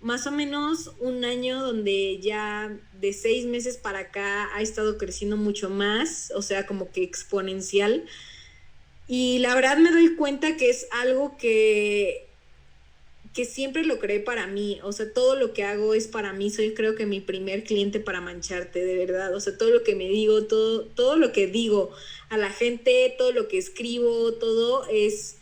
más 0.04 0.26
o 0.26 0.30
menos 0.30 0.92
un 1.00 1.24
año 1.24 1.62
donde 1.62 2.20
ya 2.20 2.78
de 3.00 3.14
seis 3.14 3.46
meses 3.46 3.78
para 3.78 4.00
acá 4.00 4.54
ha 4.54 4.60
estado 4.60 4.98
creciendo 4.98 5.38
mucho 5.38 5.70
más, 5.70 6.30
o 6.36 6.42
sea, 6.42 6.66
como 6.66 6.92
que 6.92 7.02
exponencial. 7.02 8.04
Y 9.08 9.38
la 9.38 9.54
verdad 9.54 9.78
me 9.78 9.90
doy 9.90 10.14
cuenta 10.14 10.58
que 10.58 10.68
es 10.68 10.86
algo 10.90 11.38
que, 11.38 12.26
que 13.32 13.46
siempre 13.46 13.86
lo 13.86 13.98
creé 13.98 14.20
para 14.20 14.46
mí, 14.46 14.78
o 14.82 14.92
sea, 14.92 15.10
todo 15.10 15.36
lo 15.36 15.54
que 15.54 15.64
hago 15.64 15.94
es 15.94 16.06
para 16.06 16.34
mí, 16.34 16.50
soy 16.50 16.74
creo 16.74 16.96
que 16.96 17.06
mi 17.06 17.22
primer 17.22 17.64
cliente 17.64 17.98
para 17.98 18.20
mancharte, 18.20 18.84
de 18.84 18.96
verdad, 18.96 19.34
o 19.34 19.40
sea, 19.40 19.56
todo 19.56 19.70
lo 19.70 19.84
que 19.84 19.94
me 19.94 20.10
digo, 20.10 20.44
todo, 20.44 20.84
todo 20.84 21.16
lo 21.16 21.32
que 21.32 21.46
digo 21.46 21.90
a 22.28 22.36
la 22.36 22.50
gente, 22.50 23.14
todo 23.16 23.32
lo 23.32 23.48
que 23.48 23.56
escribo, 23.56 24.34
todo 24.34 24.86
es 24.90 25.38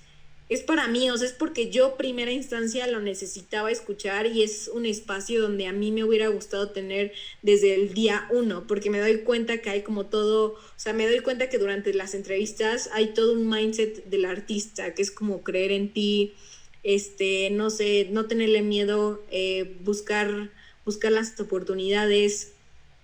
es 0.55 0.63
para 0.63 0.89
mí, 0.89 1.11
o 1.11 1.17
sea, 1.17 1.29
es 1.29 1.33
porque 1.33 1.71
yo 1.71 1.97
primera 1.97 2.31
instancia 2.31 2.87
lo 2.87 3.01
necesitaba 3.01 3.71
escuchar 3.71 4.27
y 4.27 4.43
es 4.43 4.69
un 4.69 4.87
espacio 4.87 5.41
donde 5.41 5.67
a 5.67 5.73
mí 5.73 5.91
me 5.91 6.05
hubiera 6.05 6.29
gustado 6.29 6.71
tener 6.71 7.13
desde 7.43 7.75
el 7.75 7.95
día 7.95 8.27
uno, 8.31 8.67
porque 8.67 8.91
me 8.91 8.99
doy 9.01 9.19
cuenta 9.19 9.59
que 9.59 9.71
hay 9.71 9.83
como 9.83 10.07
todo, 10.07 10.53
o 10.53 10.59
sea, 10.77 10.93
me 10.93 11.07
doy 11.07 11.21
cuenta 11.21 11.49
que 11.49 11.59
durante 11.59 11.95
las 11.95 12.15
entrevistas 12.15 12.91
hay 12.93 13.15
todo 13.15 13.33
un 13.33 13.49
mindset 13.49 14.05
del 14.07 14.25
artista, 14.25 14.95
que 14.95 15.03
es 15.03 15.11
como 15.11 15.43
creer 15.43 15.73
en 15.73 15.93
ti, 15.93 16.35
este, 16.83 17.51
no 17.51 17.71
sé, 17.71 18.09
no 18.11 18.27
tenerle 18.27 18.63
miedo, 18.63 19.23
eh, 19.31 19.77
buscar, 19.85 20.51
buscar 20.85 21.13
las 21.13 21.39
oportunidades, 21.41 22.53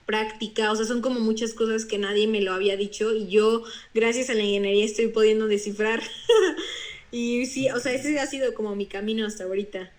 práctica, 0.09 0.72
o 0.72 0.76
sea, 0.76 0.86
son 0.86 1.03
como 1.03 1.20
muchas 1.20 1.53
cosas 1.53 1.84
que 1.84 1.99
nadie 1.99 2.26
me 2.26 2.40
lo 2.40 2.55
había 2.55 2.78
dicho 2.78 3.14
y 3.14 3.28
yo, 3.28 3.62
gracias 3.92 4.30
a 4.30 4.34
la 4.34 4.42
ingeniería, 4.42 4.84
estoy 4.84 5.09
pudiendo 5.09 5.49
descifrar 5.49 6.03
Y 7.11 7.46
sí, 7.46 7.70
o 7.70 7.80
sea, 7.80 7.92
ese 7.92 8.18
ha 8.20 8.26
sido 8.26 8.54
como 8.54 8.74
mi 8.76 8.86
camino 8.86 9.26
hasta 9.26 9.44
ahorita. 9.44 9.90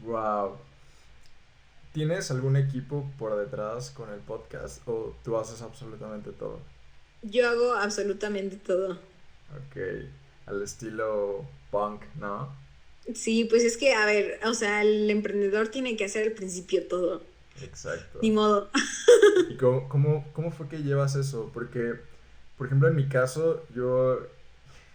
Wow. 0.00 0.56
¿Tienes 1.92 2.30
algún 2.30 2.56
equipo 2.56 3.10
por 3.18 3.36
detrás 3.38 3.90
con 3.90 4.10
el 4.10 4.20
podcast 4.20 4.86
o 4.88 5.14
tú 5.22 5.36
haces 5.36 5.62
absolutamente 5.62 6.32
todo? 6.32 6.60
Yo 7.22 7.48
hago 7.48 7.74
absolutamente 7.74 8.56
todo. 8.56 8.92
Ok, 8.92 9.76
al 10.46 10.62
estilo 10.62 11.44
punk, 11.70 12.02
¿no? 12.18 12.54
Sí, 13.14 13.44
pues 13.44 13.64
es 13.64 13.76
que, 13.76 13.94
a 13.94 14.06
ver, 14.06 14.40
o 14.44 14.54
sea, 14.54 14.82
el 14.82 15.10
emprendedor 15.10 15.68
tiene 15.68 15.96
que 15.96 16.04
hacer 16.04 16.28
al 16.28 16.32
principio 16.32 16.86
todo. 16.86 17.22
Exacto. 17.60 18.20
Ni 18.22 18.30
modo. 18.30 18.70
¿Y 19.50 19.56
cómo, 19.56 19.88
cómo, 19.88 20.24
cómo 20.32 20.50
fue 20.50 20.68
que 20.68 20.82
llevas 20.82 21.14
eso? 21.16 21.50
Porque, 21.52 21.94
por 22.56 22.66
ejemplo, 22.66 22.88
en 22.88 22.96
mi 22.96 23.08
caso, 23.08 23.66
yo 23.74 24.26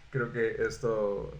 creo 0.10 0.32
que 0.32 0.64
esto 0.64 1.32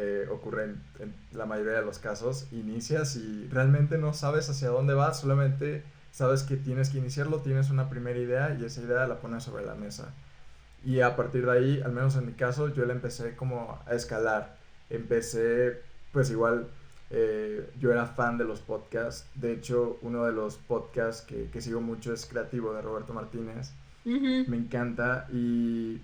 eh, 0.00 0.28
ocurre 0.30 0.74
en, 1.00 1.12
la 1.32 1.44
mayoría 1.44 1.72
de 1.72 1.84
los 1.84 1.98
casos, 1.98 2.46
inicias 2.52 3.16
y 3.16 3.48
realmente 3.48 3.98
no 3.98 4.14
sabes 4.14 4.48
hacia 4.48 4.68
dónde 4.68 4.94
vas, 4.94 5.18
solamente 5.18 5.82
sabes 6.12 6.44
que 6.44 6.56
tienes 6.56 6.90
que 6.90 6.98
iniciarlo, 6.98 7.40
tienes 7.40 7.70
una 7.70 7.90
primera 7.90 8.16
idea 8.16 8.56
y 8.60 8.64
esa 8.64 8.80
idea 8.80 9.08
la 9.08 9.18
pones 9.18 9.42
sobre 9.42 9.66
la 9.66 9.74
mesa. 9.74 10.14
Y 10.84 11.00
a 11.00 11.16
partir 11.16 11.46
de 11.46 11.50
ahí, 11.50 11.82
al 11.84 11.90
menos 11.90 12.14
en 12.14 12.26
mi 12.26 12.32
caso, 12.34 12.72
yo 12.72 12.86
le 12.86 12.92
empecé 12.92 13.34
como 13.34 13.82
a 13.86 13.92
escalar. 13.92 14.56
Empecé, 14.88 15.80
pues 16.12 16.30
igual, 16.30 16.68
eh, 17.10 17.68
yo 17.80 17.90
era 17.90 18.06
fan 18.06 18.38
de 18.38 18.44
los 18.44 18.60
podcasts. 18.60 19.26
De 19.34 19.52
hecho, 19.52 19.98
uno 20.02 20.24
de 20.24 20.32
los 20.32 20.58
podcasts 20.58 21.22
que, 21.22 21.50
que 21.50 21.60
sigo 21.60 21.80
mucho 21.80 22.12
es 22.12 22.24
Creativo 22.24 22.72
de 22.72 22.82
Roberto 22.82 23.12
Martínez. 23.14 23.72
Me 24.04 24.56
encanta 24.56 25.26
y 25.32 26.00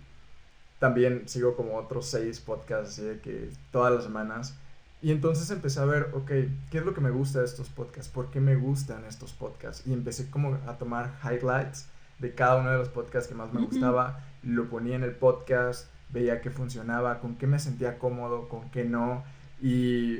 también 0.84 1.26
sigo 1.30 1.56
como 1.56 1.78
otros 1.78 2.04
seis 2.04 2.40
podcasts 2.40 2.90
así 2.90 3.04
de 3.04 3.18
que 3.18 3.48
todas 3.72 3.90
las 3.90 4.04
semanas. 4.04 4.54
Y 5.00 5.12
entonces 5.12 5.50
empecé 5.50 5.80
a 5.80 5.86
ver, 5.86 6.10
ok, 6.12 6.30
¿qué 6.70 6.76
es 6.76 6.84
lo 6.84 6.92
que 6.92 7.00
me 7.00 7.08
gusta 7.08 7.38
de 7.38 7.46
estos 7.46 7.70
podcasts? 7.70 8.12
¿Por 8.12 8.30
qué 8.30 8.38
me 8.38 8.54
gustan 8.54 9.06
estos 9.06 9.32
podcasts? 9.32 9.86
Y 9.86 9.94
empecé 9.94 10.28
como 10.28 10.58
a 10.66 10.76
tomar 10.76 11.14
highlights 11.24 11.88
de 12.18 12.34
cada 12.34 12.56
uno 12.56 12.70
de 12.70 12.76
los 12.76 12.90
podcasts 12.90 13.30
que 13.30 13.34
más 13.34 13.50
me 13.50 13.62
gustaba, 13.62 14.20
lo 14.42 14.68
ponía 14.68 14.94
en 14.94 15.04
el 15.04 15.12
podcast, 15.12 15.88
veía 16.10 16.42
qué 16.42 16.50
funcionaba, 16.50 17.18
con 17.18 17.36
qué 17.36 17.46
me 17.46 17.58
sentía 17.58 17.98
cómodo, 17.98 18.50
con 18.50 18.68
qué 18.70 18.84
no. 18.84 19.24
Y 19.62 20.18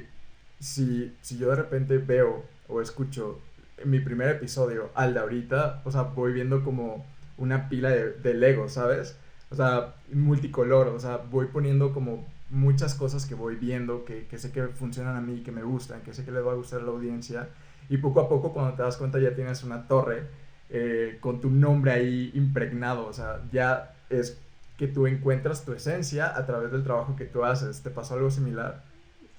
si, 0.61 1.15
si 1.21 1.37
yo 1.37 1.51
de 1.51 1.57
repente 1.57 1.99
veo 1.99 2.43
o 2.69 2.81
escucho 2.81 3.39
mi 3.85 4.01
primer 4.01 4.31
episodio 4.31 4.89
al 4.95 5.12
de 5.12 5.21
ahorita, 5.21 5.83
o 5.85 5.93
sea, 5.93 6.05
voy 6.05 6.33
viendo 6.33 6.65
como 6.65 7.05
una 7.37 7.69
pila 7.69 7.91
de, 7.91 8.12
de 8.12 8.33
Lego, 8.33 8.71
¿sabes? 8.71 9.19
O 9.55 9.57
sea, 9.57 9.95
multicolor, 10.13 10.89
o 10.89 10.99
sea, 10.99 11.19
voy 11.19 11.47
poniendo 11.47 11.93
como 11.93 12.27
muchas 12.51 12.97
cosas 12.97 13.25
que 13.25 13.37
voy 13.37 13.55
viendo, 13.55 14.05
que, 14.05 14.27
que 14.27 14.37
sé 14.37 14.51
que 14.51 14.67
funcionan 14.67 15.15
a 15.15 15.21
mí, 15.21 15.43
que 15.45 15.53
me 15.53 15.63
gustan, 15.63 16.03
que 16.03 16.13
sé 16.13 16.25
que 16.25 16.33
le 16.33 16.41
va 16.41 16.51
a 16.51 16.57
gustar 16.57 16.81
a 16.81 16.83
la 16.83 16.91
audiencia. 16.91 17.51
Y 17.89 17.99
poco 17.99 18.21
a 18.21 18.29
poco, 18.29 18.53
cuando 18.53 18.75
te 18.75 18.83
das 18.83 18.97
cuenta, 18.97 19.21
ya 19.21 19.33
tienes 19.37 19.63
una 19.63 19.87
torre 19.87 20.25
eh, 20.71 21.19
con 21.21 21.41
tu 21.41 21.51
nombre 21.51 21.93
ahí 21.93 22.33
impregnado. 22.35 23.07
O 23.07 23.13
sea, 23.13 23.43
ya 23.53 23.95
es 24.11 24.39
que 24.77 24.89
tú 24.89 25.07
encuentras 25.07 25.65
tu 25.65 25.73
esencia 25.73 26.37
a 26.37 26.45
través 26.47 26.73
del 26.73 26.83
trabajo 26.83 27.15
que 27.15 27.27
tú 27.27 27.45
haces. 27.45 27.81
¿Te 27.81 27.91
pasó 27.91 28.15
algo 28.15 28.33
similar? 28.33 28.83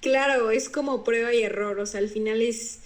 Claro, 0.00 0.50
es 0.50 0.70
como 0.70 1.04
prueba 1.04 1.34
y 1.34 1.42
error. 1.42 1.78
O 1.78 1.84
sea, 1.84 2.00
al 2.00 2.08
final 2.08 2.40
es, 2.40 2.80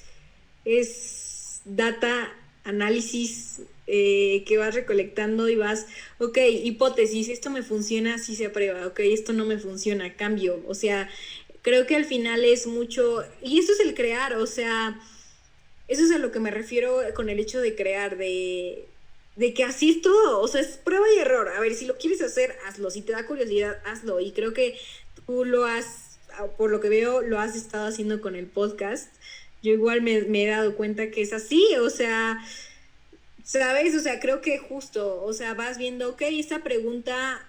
es 0.65 1.63
data 1.65 2.29
análisis 2.65 3.63
eh, 3.93 4.45
que 4.47 4.57
vas 4.57 4.77
recolectando 4.77 5.49
y 5.49 5.57
vas, 5.57 5.87
ok, 6.19 6.39
hipótesis, 6.63 7.29
esto 7.29 7.51
me 7.51 7.65
funciona, 7.65 8.19
si 8.19 8.37
se 8.37 8.47
aprueba, 8.47 8.87
ok, 8.87 9.01
esto 9.01 9.33
no 9.33 9.45
me 9.45 9.59
funciona, 9.59 10.15
cambio. 10.15 10.63
O 10.69 10.75
sea, 10.75 11.11
creo 11.63 11.89
que 11.89 11.97
al 11.97 12.05
final 12.05 12.45
es 12.45 12.69
mucho, 12.69 13.25
y 13.43 13.59
eso 13.59 13.73
es 13.73 13.81
el 13.81 13.95
crear, 13.95 14.37
o 14.37 14.47
sea, 14.47 15.01
eso 15.89 16.05
es 16.05 16.13
a 16.13 16.19
lo 16.19 16.31
que 16.31 16.39
me 16.39 16.53
refiero 16.53 17.01
con 17.17 17.29
el 17.31 17.41
hecho 17.41 17.61
de 17.61 17.75
crear, 17.75 18.17
de, 18.17 18.85
de 19.35 19.55
que 19.55 19.65
así 19.65 19.91
es 19.91 20.03
todo, 20.03 20.41
o 20.41 20.47
sea, 20.47 20.61
es 20.61 20.77
prueba 20.77 21.07
y 21.17 21.19
error. 21.19 21.49
A 21.49 21.59
ver, 21.59 21.75
si 21.75 21.85
lo 21.85 21.99
quieres 21.99 22.23
hacer, 22.23 22.55
hazlo, 22.69 22.93
si 22.93 23.03
te 23.03 23.11
da 23.11 23.27
curiosidad, 23.27 23.83
hazlo. 23.85 24.21
Y 24.21 24.31
creo 24.31 24.55
que 24.55 24.79
tú 25.27 25.45
lo 25.45 25.65
has, 25.65 26.21
por 26.57 26.71
lo 26.71 26.79
que 26.81 26.89
veo, 26.89 27.23
lo 27.23 27.41
has 27.41 27.57
estado 27.57 27.89
haciendo 27.89 28.21
con 28.21 28.37
el 28.37 28.47
podcast. 28.47 29.13
Yo 29.65 29.73
igual 29.73 30.01
me, 30.01 30.23
me 30.23 30.45
he 30.45 30.47
dado 30.47 30.77
cuenta 30.77 31.11
que 31.11 31.23
es 31.23 31.33
así, 31.33 31.75
o 31.81 31.91
sea, 31.91 32.39
¿sabes? 33.59 33.95
O 33.95 34.01
sea, 34.01 34.21
creo 34.21 34.41
que 34.41 34.59
justo, 34.59 35.23
o 35.23 35.33
sea, 35.33 35.55
vas 35.55 35.79
viendo, 35.79 36.11
ok, 36.11 36.23
esta 36.23 36.63
pregunta 36.63 37.41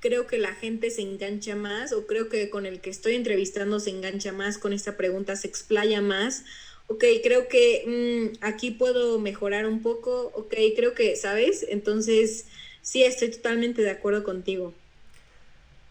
creo 0.00 0.26
que 0.26 0.38
la 0.38 0.54
gente 0.54 0.90
se 0.90 1.02
engancha 1.02 1.54
más 1.54 1.92
o 1.92 2.06
creo 2.06 2.28
que 2.28 2.50
con 2.50 2.66
el 2.66 2.80
que 2.80 2.90
estoy 2.90 3.14
entrevistando 3.14 3.78
se 3.78 3.90
engancha 3.90 4.32
más, 4.32 4.58
con 4.58 4.72
esta 4.72 4.96
pregunta 4.96 5.36
se 5.36 5.46
explaya 5.46 6.00
más 6.00 6.44
ok, 6.88 7.04
creo 7.22 7.48
que 7.48 8.32
mm, 8.34 8.44
aquí 8.44 8.70
puedo 8.70 9.18
mejorar 9.18 9.66
un 9.66 9.82
poco, 9.82 10.32
ok, 10.34 10.54
creo 10.76 10.94
que, 10.94 11.16
¿sabes? 11.16 11.64
Entonces, 11.68 12.46
sí, 12.80 13.02
estoy 13.02 13.30
totalmente 13.30 13.82
de 13.82 13.90
acuerdo 13.90 14.24
contigo. 14.24 14.74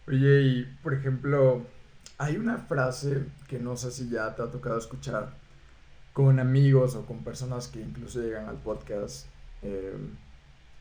Oye, 0.06 0.42
y 0.42 0.64
por 0.82 0.94
ejemplo, 0.94 1.64
hay 2.18 2.36
una 2.36 2.58
frase 2.58 3.24
que 3.48 3.58
no 3.58 3.76
sé 3.76 3.90
si 3.90 4.08
ya 4.08 4.34
te 4.34 4.42
ha 4.42 4.50
tocado 4.50 4.78
escuchar 4.78 5.30
con 6.12 6.38
amigos 6.38 6.94
o 6.94 7.06
con 7.06 7.24
personas 7.24 7.68
que 7.68 7.80
incluso 7.80 8.20
llegan 8.20 8.48
al 8.48 8.56
podcast, 8.56 9.26
eh, 9.62 9.96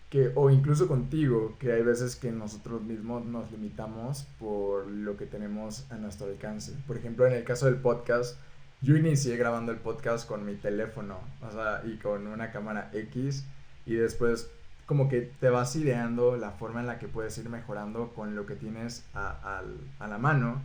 que, 0.10 0.32
o 0.36 0.50
incluso 0.50 0.88
contigo, 0.88 1.56
que 1.58 1.72
hay 1.72 1.84
veces 1.84 2.16
que 2.16 2.32
nosotros 2.32 2.82
mismos 2.82 3.26
nos 3.26 3.50
limitamos 3.52 4.28
por 4.40 4.88
lo 4.88 5.16
que 5.16 5.26
tenemos 5.26 5.90
a 5.90 5.96
nuestro 5.96 6.28
alcance. 6.28 6.74
Por 6.86 6.98
ejemplo, 6.98 7.26
en 7.26 7.34
el 7.34 7.46
caso 7.46 7.68
del 7.68 7.76
podcast, 7.76 8.38
yo 8.82 8.98
inicié 8.98 9.38
grabando 9.38 9.72
el 9.72 9.78
podcast 9.78 10.28
con 10.28 10.46
mi 10.46 10.56
teléfono, 10.56 11.20
o 11.48 11.52
sea, 11.52 11.82
y 11.86 11.98
con 11.98 12.28
una 12.28 12.52
cámara 12.52 12.90
X, 12.94 13.46
y 13.86 13.94
después 13.94 14.50
como 14.86 15.08
que 15.08 15.22
te 15.22 15.50
vas 15.50 15.78
ideando 15.78 16.36
la 16.36 16.52
forma 16.52 16.82
en 16.82 16.88
la 16.88 17.00
que 17.00 17.08
puedes 17.08 17.38
ir 17.38 17.48
mejorando 17.48 18.10
con 18.14 18.36
lo 18.36 18.46
que 18.46 18.56
tienes 18.56 19.06
a, 19.14 19.64
la 20.02 20.18
mano. 20.18 20.62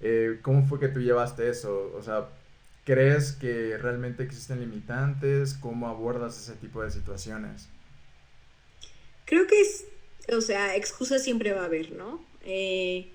Eh, 0.00 0.40
¿Cómo 0.42 0.64
fue 0.66 0.80
que 0.80 0.88
tú 0.88 0.98
llevaste 0.98 1.48
eso? 1.48 1.92
O 1.96 2.02
sea, 2.02 2.26
¿crees 2.84 3.32
que 3.32 3.76
realmente 3.78 4.22
existen 4.22 4.60
limitantes? 4.60 5.54
¿Cómo 5.54 5.88
abordas 5.88 6.38
ese 6.38 6.58
tipo 6.58 6.82
de 6.82 6.90
situaciones? 6.90 7.68
Creo 9.24 9.46
que 9.46 9.60
es, 9.60 9.84
o 10.36 10.40
sea, 10.40 10.76
excusas 10.76 11.22
siempre 11.22 11.52
va 11.52 11.62
a 11.62 11.66
haber, 11.66 11.92
¿no? 11.92 12.24
Eh, 12.44 13.10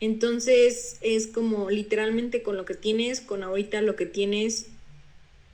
entonces 0.00 0.98
es 1.00 1.26
como 1.26 1.70
literalmente 1.70 2.42
con 2.42 2.56
lo 2.56 2.64
que 2.64 2.74
tienes, 2.74 3.20
con 3.20 3.42
ahorita 3.42 3.82
lo 3.82 3.96
que 3.96 4.06
tienes, 4.06 4.66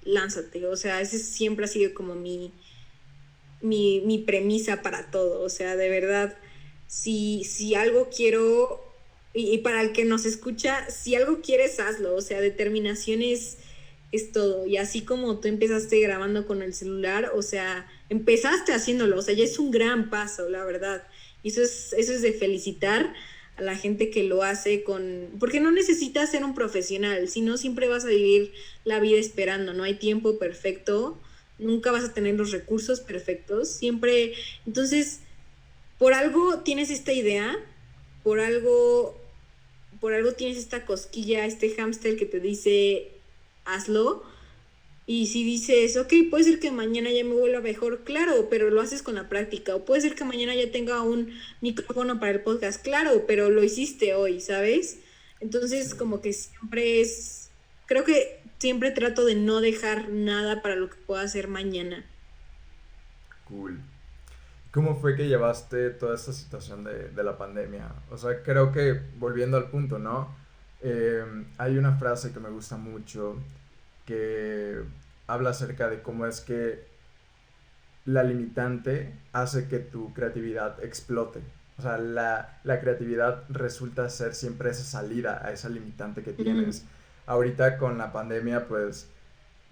lánzate. 0.05 0.67
O 0.67 0.77
sea, 0.77 1.01
ese 1.01 1.19
siempre 1.19 1.65
ha 1.65 1.69
sido 1.69 1.95
como 1.95 2.15
mi, 2.15 2.53
mi, 3.63 4.03
mi 4.05 4.19
premisa 4.19 4.83
para 4.83 5.11
todo. 5.11 5.41
O 5.41 5.49
sea, 5.49 5.77
de 5.77 5.89
verdad, 5.89 6.37
si, 6.87 7.45
si 7.45 7.75
algo 7.75 8.09
quiero, 8.15 8.94
y, 9.35 9.59
para 9.59 9.83
el 9.83 9.93
que 9.93 10.05
nos 10.05 10.25
escucha, 10.25 10.89
si 10.89 11.17
algo 11.17 11.41
quieres, 11.43 11.81
hazlo. 11.81 12.15
O 12.15 12.21
sea, 12.21 12.41
determinación 12.41 13.21
es, 13.21 13.59
es 14.13 14.31
todo. 14.31 14.65
Y 14.67 14.77
así 14.77 15.03
como 15.03 15.41
tú 15.41 15.49
empezaste 15.49 15.99
grabando 16.01 16.47
con 16.47 16.63
el 16.63 16.73
celular, 16.73 17.33
o 17.35 17.43
sea, 17.43 17.91
empezaste 18.09 18.73
haciéndolo. 18.73 19.19
O 19.19 19.23
sea, 19.23 19.35
ya 19.35 19.45
es 19.45 19.59
un 19.59 19.73
gran 19.73 20.09
paso, 20.09 20.49
la 20.49 20.65
verdad. 20.65 21.03
Y 21.43 21.49
eso 21.49 21.63
es, 21.63 21.93
eso 21.99 22.13
es 22.13 22.23
de 22.23 22.33
felicitar 22.33 23.13
a 23.57 23.63
la 23.63 23.77
gente 23.77 24.11
que 24.11 24.23
lo 24.23 24.43
hace 24.43 24.83
con... 24.83 25.29
Porque 25.39 25.61
no 25.61 25.71
necesitas 25.71 26.31
ser 26.31 26.45
un 26.45 26.55
profesional, 26.55 27.29
sino 27.29 27.57
siempre 27.57 27.89
vas 27.89 28.05
a 28.05 28.09
vivir 28.09 28.53
la 28.85 28.99
vida 28.99 29.19
esperando, 29.19 29.73
no 29.73 29.85
hay 29.85 29.95
tiempo 29.95 30.39
perfecto, 30.39 31.21
nunca 31.59 31.93
vas 31.93 32.05
a 32.05 32.15
tener 32.15 32.35
los 32.35 32.51
recursos 32.51 33.01
perfectos, 33.01 33.69
siempre... 33.69 34.35
Entonces, 34.67 35.21
por 35.99 36.15
algo 36.15 36.61
tienes 36.61 36.91
esta 36.91 37.13
idea, 37.13 37.57
por 38.25 38.41
algo, 38.41 39.21
por 40.05 40.13
algo 40.13 40.33
tienes 40.33 40.59
esta 40.59 40.85
cosquilla, 40.85 41.47
este 41.47 41.71
hámster 41.71 42.19
que 42.19 42.27
te 42.27 42.39
dice, 42.39 43.13
hazlo, 43.65 44.23
y 45.07 45.29
si 45.29 45.45
dices, 45.45 45.97
ok, 45.97 46.13
puede 46.29 46.45
ser 46.45 46.61
que 46.61 46.71
mañana 46.71 47.11
ya 47.11 47.25
me 47.25 47.33
vuelva 47.33 47.63
mejor, 47.63 48.05
claro, 48.05 48.49
pero 48.51 48.69
lo 48.69 48.83
haces 48.83 49.03
con 49.03 49.15
la 49.15 49.31
práctica. 49.31 49.75
O 49.75 49.87
puede 49.87 50.03
ser 50.03 50.15
que 50.15 50.27
mañana 50.27 50.55
ya 50.55 50.71
tenga 50.71 51.01
un 51.01 51.33
micrófono 51.63 52.21
para 52.21 52.33
el 52.33 52.43
podcast, 52.43 52.85
claro, 52.85 53.25
pero 53.27 53.49
lo 53.49 53.65
hiciste 53.65 54.13
hoy, 54.13 54.43
¿sabes? 54.43 54.99
Entonces, 55.41 55.95
como 55.95 56.21
que 56.21 56.35
siempre 56.35 57.01
es, 57.01 57.49
creo 57.87 58.05
que 58.05 58.41
siempre 58.59 58.91
trato 58.91 59.25
de 59.25 59.37
no 59.37 59.63
dejar 59.63 60.11
nada 60.11 60.61
para 60.61 60.77
lo 60.77 60.91
que 60.91 60.97
pueda 60.97 61.23
hacer 61.23 61.49
mañana. 61.49 62.05
Cool. 63.49 63.81
¿Cómo 64.75 64.97
fue 64.97 65.15
que 65.15 65.29
llevaste 65.29 65.91
toda 65.91 66.17
esta 66.17 66.33
situación 66.33 66.83
de, 66.83 67.11
de 67.11 67.23
la 67.23 67.39
pandemia? 67.39 67.93
O 68.11 68.19
sea, 68.19 68.43
creo 68.43 68.73
que 68.73 69.01
volviendo 69.19 69.57
al 69.57 69.71
punto, 69.71 70.01
¿no? 70.01 70.35
Eh, 70.83 71.25
hay 71.59 71.79
una 71.79 71.97
frase 71.97 72.33
que 72.33 72.41
me 72.41 72.51
gusta 72.51 72.77
mucho 72.77 73.37
que 74.05 74.83
habla 75.29 75.51
acerca 75.51 75.89
de 75.89 76.03
cómo 76.03 76.27
es 76.27 76.41
que 76.41 76.85
la 78.05 78.23
limitante 78.23 79.15
hace 79.33 79.69
que 79.69 79.79
tu 79.79 80.13
creatividad 80.13 80.83
explote. 80.85 81.41
O 81.79 81.83
sea, 81.83 81.97
la, 81.97 82.61
creatividad 82.65 83.45
resulta 83.49 84.09
ser 84.11 84.35
siempre 84.35 84.71
esa 84.71 84.85
salida 84.85 85.41
a 85.43 85.53
esa 85.53 85.69
limitante 85.69 86.23
que 86.23 86.33
tienes. 86.33 86.85
Ahorita 87.27 87.79
con 87.79 87.97
la 87.97 88.13
pandemia, 88.13 88.67
pues 88.69 89.09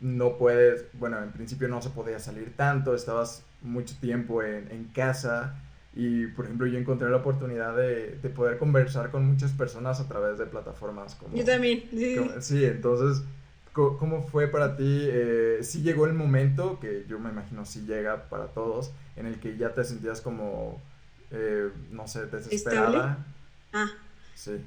no 0.01 0.39
puedes, 0.39 0.87
bueno, 0.95 1.23
en 1.23 1.33
principio 1.33 1.69
no 1.69 1.83
se 1.83 1.91
podía 1.91 2.21
salir 2.21 2.57
tanto, 2.57 2.95
estabas 2.95 3.43
mucho 3.63 3.95
tiempo 4.01 4.43
en, 4.43 4.85
casa 4.95 5.55
y, 5.95 6.27
por 6.29 6.47
ejemplo, 6.47 6.67
yo 6.67 6.79
encontré 6.79 7.09
la 7.11 7.19
oportunidad 7.19 7.77
de, 7.77 8.19
poder 8.35 8.59
conversar 8.59 9.11
con 9.11 9.27
muchas 9.27 9.53
personas 9.53 10.01
a 10.01 10.09
través 10.09 10.39
de 10.39 10.47
plataformas 10.47 11.15
como... 11.15 11.37
Yo 11.37 11.45
también, 11.45 11.85
sí. 11.91 12.17
sí, 12.41 12.65
entonces 12.65 13.23
¿Cómo 13.73 14.23
fue 14.23 14.49
para 14.49 14.77
ti? 14.77 14.85
Eh, 14.87 15.61
¿Sí 15.63 15.81
llegó 15.81 16.05
el 16.05 16.13
momento, 16.13 16.79
que 16.79 17.07
yo 17.09 17.19
me 17.19 17.31
imagino 17.31 17.65
sí 17.65 17.87
llega 17.87 18.29
para 18.29 18.49
todos, 18.49 18.93
en 19.17 19.25
el 19.25 19.41
que 19.41 19.57
ya 19.57 19.73
te 19.73 19.83
sentías 19.83 20.21
como, 20.21 20.79
eh, 21.31 21.71
no 21.91 22.07
sé, 22.07 22.27
desesperada? 22.27 23.25
Ah. 23.73 23.91
Sí. 24.35 24.61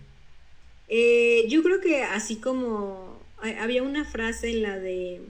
Eh, 0.88 1.46
yo 1.50 1.62
creo 1.62 1.82
que 1.82 2.02
así 2.02 2.38
como 2.38 3.20
había 3.62 3.84
una 3.84 4.06
frase 4.06 4.50
en 4.50 4.64
la 4.64 4.80
de 4.80 5.22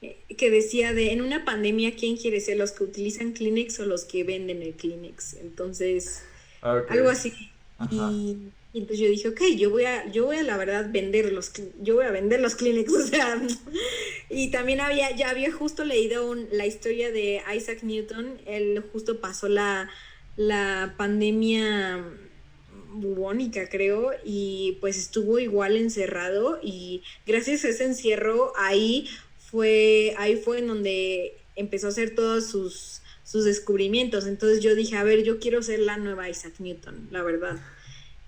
que 0.00 0.50
decía 0.50 0.92
de 0.94 1.12
en 1.12 1.20
una 1.20 1.44
pandemia 1.44 1.94
quién 1.94 2.16
quiere 2.16 2.40
ser 2.40 2.56
los 2.56 2.72
que 2.72 2.84
utilizan 2.84 3.32
Kleenex 3.32 3.80
o 3.80 3.86
los 3.86 4.04
que 4.04 4.24
venden 4.24 4.62
el 4.62 4.74
Kleenex 4.74 5.34
entonces 5.34 6.22
algo 6.62 7.10
así. 7.10 7.32
Y 7.90 8.36
Y 8.72 8.78
entonces 8.78 9.00
yo 9.00 9.10
dije, 9.10 9.28
ok, 9.28 9.40
yo 9.56 9.70
voy 9.70 9.84
a, 9.84 10.10
yo 10.12 10.26
voy 10.26 10.36
a 10.36 10.44
la 10.44 10.56
verdad 10.56 10.90
vender 10.92 11.32
los, 11.32 11.52
yo 11.82 11.96
voy 11.96 12.04
a 12.04 12.12
vender 12.12 12.40
los 12.40 12.54
Kleenex, 12.54 12.92
o 12.94 13.06
sea, 13.06 13.40
y 14.28 14.50
también 14.50 14.80
había, 14.80 15.14
ya 15.16 15.30
había 15.30 15.52
justo 15.52 15.84
leído 15.84 16.34
la 16.34 16.66
historia 16.66 17.10
de 17.10 17.42
Isaac 17.54 17.82
Newton, 17.82 18.38
él 18.46 18.84
justo 18.92 19.20
pasó 19.20 19.48
la, 19.48 19.90
la 20.36 20.94
pandemia 20.96 22.04
bubónica, 22.92 23.68
creo, 23.68 24.12
y 24.24 24.78
pues 24.80 24.96
estuvo 24.96 25.40
igual 25.40 25.76
encerrado 25.76 26.60
y 26.62 27.02
gracias 27.26 27.64
a 27.64 27.68
ese 27.70 27.84
encierro 27.84 28.52
ahí 28.56 29.08
fue, 29.50 30.14
ahí 30.18 30.36
fue 30.36 30.58
en 30.58 30.68
donde 30.68 31.34
empezó 31.56 31.86
a 31.86 31.90
hacer 31.90 32.14
todos 32.14 32.46
sus, 32.46 33.02
sus 33.24 33.44
descubrimientos. 33.44 34.26
Entonces 34.26 34.62
yo 34.62 34.74
dije, 34.74 34.96
a 34.96 35.04
ver, 35.04 35.22
yo 35.24 35.38
quiero 35.38 35.62
ser 35.62 35.80
la 35.80 35.96
nueva 35.96 36.28
Isaac 36.28 36.54
Newton, 36.58 37.08
la 37.10 37.22
verdad. 37.22 37.58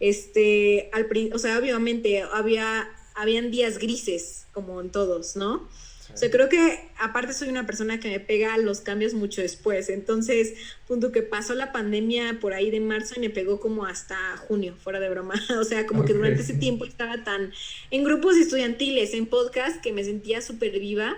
Este, 0.00 0.90
al, 0.92 1.08
o 1.32 1.38
sea, 1.38 1.58
obviamente 1.58 2.22
había, 2.22 2.90
habían 3.14 3.50
días 3.50 3.78
grises, 3.78 4.46
como 4.52 4.80
en 4.80 4.90
todos, 4.90 5.36
¿no? 5.36 5.68
O 6.14 6.16
sea, 6.16 6.30
creo 6.30 6.48
que 6.48 6.78
aparte 6.98 7.32
soy 7.32 7.48
una 7.48 7.66
persona 7.66 7.98
que 7.98 8.08
me 8.08 8.20
pega 8.20 8.58
los 8.58 8.80
cambios 8.82 9.14
mucho 9.14 9.40
después. 9.40 9.88
Entonces, 9.88 10.54
punto 10.86 11.10
que 11.10 11.22
pasó 11.22 11.54
la 11.54 11.72
pandemia 11.72 12.38
por 12.40 12.52
ahí 12.52 12.70
de 12.70 12.80
marzo 12.80 13.14
y 13.16 13.20
me 13.20 13.30
pegó 13.30 13.60
como 13.60 13.86
hasta 13.86 14.36
junio, 14.36 14.74
fuera 14.78 15.00
de 15.00 15.08
broma. 15.08 15.34
O 15.58 15.64
sea, 15.64 15.86
como 15.86 16.04
que 16.04 16.12
durante 16.12 16.42
ese 16.42 16.54
tiempo 16.54 16.84
estaba 16.84 17.24
tan 17.24 17.52
en 17.90 18.04
grupos 18.04 18.36
estudiantiles, 18.36 19.14
en 19.14 19.26
podcast, 19.26 19.80
que 19.80 19.92
me 19.92 20.04
sentía 20.04 20.42
súper 20.42 20.78
viva. 20.78 21.16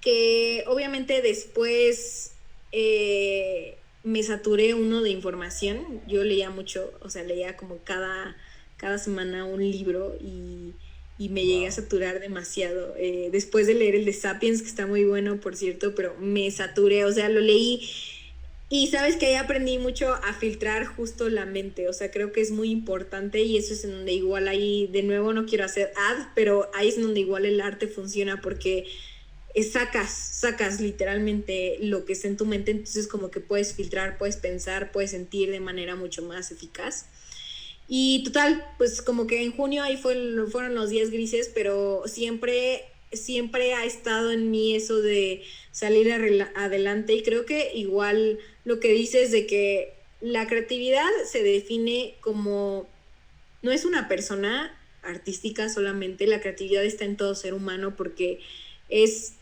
Que 0.00 0.64
obviamente 0.66 1.22
después 1.22 2.32
eh, 2.72 3.78
me 4.02 4.22
saturé 4.22 4.74
uno 4.74 5.00
de 5.00 5.10
información. 5.10 6.02
Yo 6.08 6.24
leía 6.24 6.50
mucho, 6.50 6.92
o 7.00 7.08
sea, 7.08 7.22
leía 7.22 7.56
como 7.56 7.78
cada, 7.78 8.36
cada 8.76 8.98
semana 8.98 9.44
un 9.44 9.60
libro 9.60 10.16
y 10.20 10.74
y 11.18 11.28
me 11.28 11.44
llegué 11.44 11.66
a 11.66 11.70
saturar 11.70 12.20
demasiado. 12.20 12.94
Eh, 12.96 13.28
después 13.30 13.66
de 13.66 13.74
leer 13.74 13.94
el 13.94 14.04
de 14.04 14.12
Sapiens, 14.12 14.62
que 14.62 14.68
está 14.68 14.86
muy 14.86 15.04
bueno, 15.04 15.40
por 15.40 15.56
cierto, 15.56 15.94
pero 15.94 16.16
me 16.18 16.50
saturé, 16.50 17.04
o 17.04 17.12
sea, 17.12 17.28
lo 17.28 17.40
leí 17.40 17.88
y 18.70 18.88
sabes 18.88 19.16
que 19.16 19.26
ahí 19.26 19.34
aprendí 19.34 19.78
mucho 19.78 20.14
a 20.14 20.32
filtrar 20.32 20.86
justo 20.86 21.28
la 21.28 21.46
mente, 21.46 21.88
o 21.88 21.92
sea, 21.92 22.10
creo 22.10 22.32
que 22.32 22.40
es 22.40 22.50
muy 22.50 22.70
importante 22.70 23.42
y 23.42 23.56
eso 23.56 23.74
es 23.74 23.84
en 23.84 23.92
donde 23.92 24.12
igual 24.12 24.48
ahí, 24.48 24.88
de 24.90 25.02
nuevo 25.02 25.32
no 25.32 25.46
quiero 25.46 25.64
hacer 25.64 25.92
ad, 25.96 26.28
pero 26.34 26.70
ahí 26.74 26.88
es 26.88 27.00
donde 27.00 27.20
igual 27.20 27.44
el 27.44 27.60
arte 27.60 27.86
funciona 27.86 28.40
porque 28.40 28.86
sacas, 29.62 30.10
sacas 30.10 30.80
literalmente 30.80 31.76
lo 31.80 32.04
que 32.04 32.14
está 32.14 32.26
en 32.26 32.36
tu 32.36 32.46
mente, 32.46 32.72
entonces 32.72 33.06
como 33.06 33.30
que 33.30 33.40
puedes 33.40 33.74
filtrar, 33.74 34.18
puedes 34.18 34.36
pensar, 34.38 34.90
puedes 34.90 35.12
sentir 35.12 35.50
de 35.50 35.60
manera 35.60 35.94
mucho 35.94 36.22
más 36.22 36.50
eficaz. 36.50 37.06
Y 37.86 38.22
total, 38.24 38.64
pues 38.78 39.02
como 39.02 39.26
que 39.26 39.42
en 39.42 39.52
junio 39.52 39.82
ahí 39.82 39.96
fue, 39.96 40.16
fueron 40.50 40.74
los 40.74 40.90
días 40.90 41.10
grises, 41.10 41.50
pero 41.54 42.04
siempre, 42.06 42.84
siempre 43.12 43.74
ha 43.74 43.84
estado 43.84 44.32
en 44.32 44.50
mí 44.50 44.74
eso 44.74 45.00
de 45.00 45.42
salir 45.70 46.10
adelante 46.54 47.14
y 47.14 47.22
creo 47.22 47.44
que 47.44 47.72
igual 47.74 48.38
lo 48.64 48.80
que 48.80 48.92
dices 48.92 49.32
de 49.32 49.46
que 49.46 49.92
la 50.20 50.46
creatividad 50.46 51.10
se 51.30 51.42
define 51.42 52.14
como, 52.20 52.88
no 53.60 53.72
es 53.72 53.84
una 53.84 54.08
persona 54.08 54.74
artística 55.02 55.68
solamente, 55.68 56.26
la 56.26 56.40
creatividad 56.40 56.84
está 56.84 57.04
en 57.04 57.16
todo 57.16 57.34
ser 57.34 57.52
humano 57.52 57.94
porque 57.96 58.40
es 58.88 59.34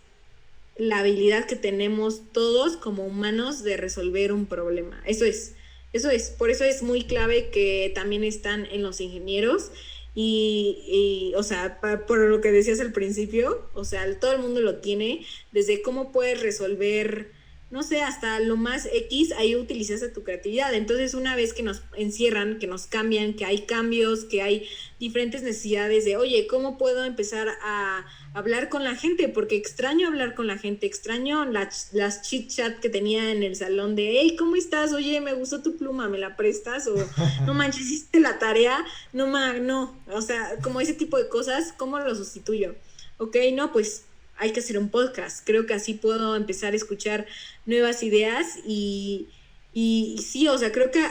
la 0.76 0.98
habilidad 0.98 1.46
que 1.46 1.56
tenemos 1.56 2.32
todos 2.32 2.76
como 2.76 3.04
humanos 3.04 3.62
de 3.62 3.76
resolver 3.76 4.32
un 4.32 4.46
problema. 4.46 5.00
Eso 5.06 5.24
es. 5.24 5.54
Eso 5.92 6.10
es, 6.10 6.30
por 6.30 6.50
eso 6.50 6.64
es 6.64 6.82
muy 6.82 7.02
clave 7.04 7.50
que 7.50 7.92
también 7.94 8.24
están 8.24 8.66
en 8.66 8.82
los 8.82 9.00
ingenieros 9.00 9.70
y, 10.14 11.32
o 11.36 11.42
sea, 11.42 11.80
por 12.06 12.18
lo 12.18 12.40
que 12.40 12.52
decías 12.52 12.80
al 12.80 12.92
principio, 12.92 13.68
o 13.74 13.84
sea, 13.84 14.18
todo 14.18 14.32
el 14.32 14.38
mundo 14.38 14.60
lo 14.60 14.80
tiene, 14.80 15.26
desde 15.52 15.82
cómo 15.82 16.12
puedes 16.12 16.40
resolver 16.42 17.32
no 17.72 17.82
sé, 17.82 18.02
hasta 18.02 18.38
lo 18.38 18.58
más 18.58 18.86
X, 18.92 19.32
ahí 19.32 19.56
utilizas 19.56 20.02
tu 20.12 20.22
creatividad. 20.22 20.74
Entonces, 20.74 21.14
una 21.14 21.34
vez 21.34 21.54
que 21.54 21.62
nos 21.62 21.82
encierran, 21.96 22.58
que 22.58 22.66
nos 22.66 22.86
cambian, 22.86 23.32
que 23.32 23.46
hay 23.46 23.62
cambios, 23.62 24.24
que 24.24 24.42
hay 24.42 24.68
diferentes 25.00 25.42
necesidades 25.42 26.04
de, 26.04 26.18
oye, 26.18 26.46
¿cómo 26.46 26.76
puedo 26.76 27.02
empezar 27.06 27.48
a 27.62 28.04
hablar 28.34 28.68
con 28.68 28.84
la 28.84 28.94
gente? 28.94 29.30
Porque 29.30 29.56
extraño 29.56 30.08
hablar 30.08 30.34
con 30.34 30.48
la 30.48 30.58
gente, 30.58 30.84
extraño 30.84 31.46
las, 31.46 31.88
las 31.94 32.20
chit 32.20 32.50
chat 32.50 32.78
que 32.78 32.90
tenía 32.90 33.32
en 33.32 33.42
el 33.42 33.56
salón 33.56 33.96
de, 33.96 34.20
hey, 34.20 34.36
¿cómo 34.38 34.54
estás? 34.56 34.92
Oye, 34.92 35.22
me 35.22 35.32
gustó 35.32 35.62
tu 35.62 35.78
pluma, 35.78 36.10
¿me 36.10 36.18
la 36.18 36.36
prestas? 36.36 36.86
O, 36.88 36.94
no 37.46 37.54
manches, 37.54 37.86
hiciste 37.86 38.20
la 38.20 38.38
tarea, 38.38 38.84
no, 39.14 39.28
ma, 39.28 39.54
no, 39.54 39.98
o 40.08 40.20
sea, 40.20 40.58
como 40.62 40.82
ese 40.82 40.92
tipo 40.92 41.16
de 41.16 41.30
cosas, 41.30 41.72
¿cómo 41.78 41.98
lo 41.98 42.14
sustituyo? 42.14 42.74
Ok, 43.16 43.36
no, 43.54 43.72
pues 43.72 44.04
hay 44.42 44.52
que 44.52 44.58
hacer 44.58 44.76
un 44.76 44.88
podcast. 44.88 45.46
Creo 45.46 45.66
que 45.66 45.74
así 45.74 45.94
puedo 45.94 46.34
empezar 46.34 46.72
a 46.72 46.76
escuchar 46.76 47.26
nuevas 47.64 48.02
ideas 48.02 48.58
y, 48.66 49.28
y, 49.72 50.18
sí, 50.18 50.48
o 50.48 50.58
sea, 50.58 50.72
creo 50.72 50.90
que 50.90 51.06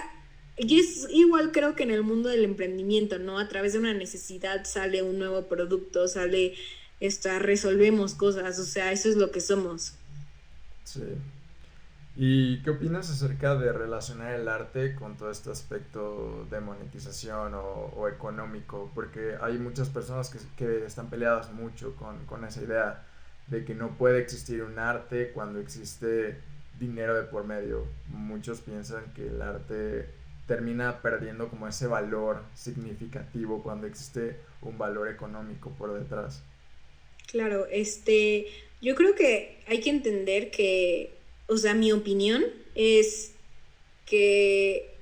es 0.57 1.07
igual 1.09 1.53
creo 1.53 1.73
que 1.73 1.83
en 1.83 1.91
el 1.91 2.03
mundo 2.03 2.27
del 2.27 2.43
emprendimiento, 2.43 3.19
¿no? 3.19 3.39
A 3.39 3.47
través 3.47 3.71
de 3.71 3.79
una 3.79 3.93
necesidad 3.93 4.65
sale 4.65 5.01
un 5.01 5.17
nuevo 5.17 5.47
producto, 5.47 6.09
sale 6.09 6.55
esta, 6.99 7.39
resolvemos 7.39 8.15
cosas, 8.15 8.59
o 8.59 8.65
sea, 8.65 8.91
eso 8.91 9.07
es 9.07 9.15
lo 9.15 9.31
que 9.31 9.39
somos. 9.39 9.93
Sí. 10.83 11.01
¿Y 12.17 12.61
qué 12.63 12.71
opinas 12.71 13.09
acerca 13.09 13.55
de 13.55 13.71
relacionar 13.71 14.33
el 14.33 14.49
arte 14.49 14.93
con 14.95 15.15
todo 15.15 15.31
este 15.31 15.49
aspecto 15.49 16.45
de 16.51 16.59
monetización 16.59 17.53
o, 17.55 18.09
económico? 18.09 18.91
Porque 18.93 19.37
hay 19.39 19.57
muchas 19.57 19.87
personas 19.87 20.29
que, 20.29 20.39
que 20.57 20.85
están 20.85 21.09
peleadas 21.09 21.53
mucho 21.53 21.95
con, 21.95 22.25
con 22.25 22.43
esa 22.43 22.61
idea 22.61 23.05
de 23.51 23.65
que 23.65 23.75
no 23.75 23.97
puede 23.97 24.19
existir 24.19 24.63
un 24.63 24.79
arte 24.79 25.31
cuando 25.33 25.59
existe 25.59 26.37
dinero 26.79 27.15
de 27.15 27.23
por 27.23 27.43
medio. 27.43 27.85
Muchos 28.07 28.61
piensan 28.61 29.13
que 29.13 29.27
el 29.27 29.41
arte 29.41 30.07
termina 30.47 31.01
perdiendo 31.01 31.49
como 31.49 31.67
ese 31.67 31.85
valor 31.85 32.43
significativo 32.55 33.61
cuando 33.61 33.87
existe 33.87 34.37
un 34.61 34.77
valor 34.77 35.09
económico 35.09 35.69
por 35.71 35.93
detrás. 35.99 36.43
Claro, 37.27 37.67
este, 37.69 38.47
yo 38.81 38.95
creo 38.95 39.15
que 39.15 39.59
hay 39.67 39.81
que 39.81 39.89
entender 39.89 40.49
que, 40.49 41.13
o 41.47 41.57
sea, 41.57 41.73
mi 41.73 41.91
opinión 41.91 42.43
es 42.73 43.33
que 44.05 44.95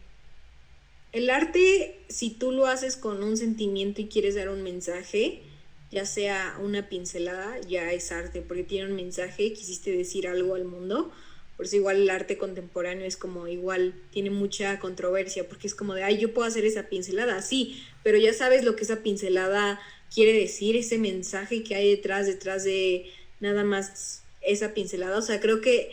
el 1.11 1.29
arte, 1.29 1.99
si 2.09 2.31
tú 2.31 2.51
lo 2.51 2.65
haces 2.65 2.97
con 2.97 3.23
un 3.23 3.37
sentimiento 3.37 4.01
y 4.01 4.07
quieres 4.07 4.35
dar 4.35 4.49
un 4.49 4.63
mensaje, 4.63 5.43
ya 5.91 6.05
sea 6.05 6.57
una 6.61 6.87
pincelada, 6.87 7.59
ya 7.61 7.91
es 7.91 8.11
arte, 8.11 8.41
porque 8.41 8.63
tiene 8.63 8.89
un 8.89 8.95
mensaje, 8.95 9.53
quisiste 9.53 9.91
decir 9.91 10.27
algo 10.27 10.55
al 10.55 10.65
mundo. 10.65 11.11
Por 11.57 11.65
eso 11.65 11.75
igual 11.75 11.97
el 11.97 12.09
arte 12.09 12.37
contemporáneo 12.37 13.05
es 13.05 13.17
como 13.17 13.47
igual, 13.47 13.93
tiene 14.11 14.29
mucha 14.29 14.79
controversia, 14.79 15.47
porque 15.47 15.67
es 15.67 15.75
como 15.75 15.93
de, 15.93 16.03
ay, 16.03 16.17
yo 16.17 16.33
puedo 16.33 16.47
hacer 16.47 16.63
esa 16.63 16.83
pincelada, 16.87 17.41
sí, 17.41 17.83
pero 18.03 18.17
ya 18.17 18.33
sabes 18.33 18.63
lo 18.63 18.75
que 18.75 18.83
esa 18.83 19.03
pincelada 19.03 19.79
quiere 20.13 20.33
decir, 20.33 20.77
ese 20.77 20.97
mensaje 20.97 21.63
que 21.63 21.75
hay 21.75 21.89
detrás, 21.89 22.27
detrás 22.27 22.63
de 22.63 23.11
nada 23.39 23.63
más 23.63 24.23
esa 24.41 24.73
pincelada. 24.73 25.17
O 25.17 25.21
sea, 25.21 25.41
creo 25.41 25.59
que 25.59 25.91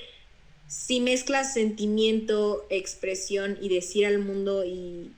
si 0.68 1.00
mezclas 1.00 1.54
sentimiento, 1.54 2.66
expresión 2.70 3.58
y 3.60 3.68
decir 3.68 4.06
al 4.06 4.18
mundo 4.18 4.64
y, 4.64 5.10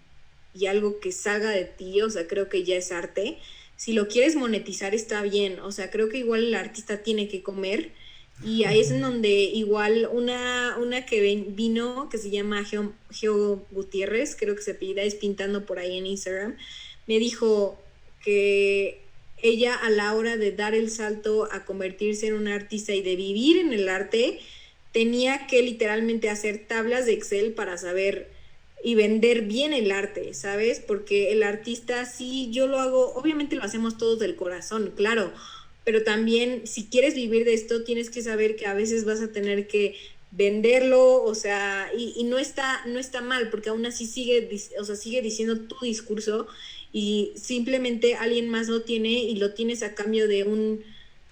y 0.54 0.66
algo 0.66 1.00
que 1.00 1.12
salga 1.12 1.50
de 1.50 1.64
ti, 1.64 2.00
o 2.00 2.10
sea, 2.10 2.26
creo 2.26 2.48
que 2.48 2.64
ya 2.64 2.76
es 2.76 2.92
arte 2.92 3.38
si 3.78 3.92
lo 3.92 4.08
quieres 4.08 4.34
monetizar 4.34 4.92
está 4.92 5.22
bien, 5.22 5.60
o 5.60 5.70
sea, 5.70 5.88
creo 5.88 6.08
que 6.08 6.18
igual 6.18 6.44
el 6.44 6.54
artista 6.56 7.00
tiene 7.04 7.28
que 7.28 7.44
comer. 7.44 7.92
Y 8.44 8.64
ahí 8.64 8.80
es 8.80 8.90
en 8.90 9.00
donde 9.00 9.30
igual 9.30 10.08
una, 10.12 10.76
una 10.80 11.06
que 11.06 11.44
vino, 11.48 12.08
que 12.08 12.18
se 12.18 12.30
llama 12.30 12.64
Geo, 12.64 13.66
Gutiérrez, 13.70 14.36
creo 14.36 14.56
que 14.56 14.62
se 14.62 14.74
pida, 14.74 15.02
es 15.02 15.14
pintando 15.14 15.64
por 15.64 15.78
ahí 15.78 15.96
en 15.96 16.06
Instagram, 16.06 16.56
me 17.06 17.20
dijo 17.20 17.80
que 18.24 19.00
ella 19.42 19.76
a 19.76 19.90
la 19.90 20.14
hora 20.14 20.36
de 20.36 20.50
dar 20.50 20.74
el 20.74 20.90
salto 20.90 21.48
a 21.52 21.64
convertirse 21.64 22.26
en 22.26 22.34
una 22.34 22.56
artista 22.56 22.92
y 22.94 23.02
de 23.02 23.14
vivir 23.14 23.58
en 23.58 23.72
el 23.72 23.88
arte, 23.88 24.40
tenía 24.92 25.46
que 25.46 25.62
literalmente 25.62 26.30
hacer 26.30 26.66
tablas 26.66 27.06
de 27.06 27.12
Excel 27.12 27.52
para 27.52 27.78
saber 27.78 28.28
y 28.82 28.94
vender 28.94 29.42
bien 29.42 29.72
el 29.72 29.90
arte, 29.90 30.34
¿sabes? 30.34 30.80
Porque 30.80 31.32
el 31.32 31.42
artista, 31.42 32.04
sí, 32.06 32.48
yo 32.52 32.66
lo 32.66 32.78
hago, 32.78 33.14
obviamente 33.14 33.56
lo 33.56 33.64
hacemos 33.64 33.98
todos 33.98 34.18
del 34.18 34.36
corazón, 34.36 34.92
claro, 34.96 35.32
pero 35.84 36.02
también 36.04 36.66
si 36.66 36.86
quieres 36.86 37.14
vivir 37.14 37.44
de 37.44 37.54
esto, 37.54 37.82
tienes 37.82 38.10
que 38.10 38.22
saber 38.22 38.56
que 38.56 38.66
a 38.66 38.74
veces 38.74 39.04
vas 39.04 39.20
a 39.20 39.32
tener 39.32 39.66
que 39.66 39.96
venderlo, 40.30 41.22
o 41.22 41.34
sea, 41.34 41.90
y, 41.96 42.22
no 42.24 42.38
está, 42.38 42.84
no 42.86 42.98
está 42.98 43.22
mal, 43.22 43.48
porque 43.50 43.70
aún 43.70 43.86
así 43.86 44.06
sigue, 44.06 44.48
o 44.78 44.84
sea, 44.84 44.96
sigue 44.96 45.22
diciendo 45.22 45.60
tu 45.60 45.76
discurso 45.82 46.46
y 46.92 47.32
simplemente 47.36 48.14
alguien 48.14 48.48
más 48.48 48.68
lo 48.68 48.82
tiene 48.82 49.10
y 49.10 49.36
lo 49.36 49.54
tienes 49.54 49.82
a 49.82 49.94
cambio 49.94 50.28
de 50.28 50.44
un 50.44 50.84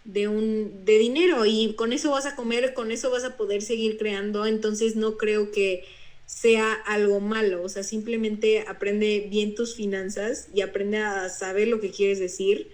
de 0.04 0.28
un 0.28 0.84
de 0.84 0.98
dinero 0.98 1.46
y 1.46 1.74
con 1.74 1.92
eso 1.92 2.12
vas 2.12 2.26
a 2.26 2.36
comer, 2.36 2.74
con 2.74 2.92
eso 2.92 3.10
vas 3.10 3.24
a 3.24 3.36
poder 3.36 3.60
seguir 3.60 3.98
creando, 3.98 4.46
entonces 4.46 4.94
no 4.94 5.16
creo 5.16 5.50
que 5.50 5.84
sea 6.26 6.72
algo 6.72 7.20
malo, 7.20 7.62
o 7.62 7.68
sea, 7.68 7.84
simplemente 7.84 8.64
aprende 8.66 9.28
bien 9.30 9.54
tus 9.54 9.76
finanzas 9.76 10.48
y 10.52 10.60
aprende 10.60 10.98
a 10.98 11.28
saber 11.28 11.68
lo 11.68 11.80
que 11.80 11.90
quieres 11.90 12.18
decir. 12.18 12.70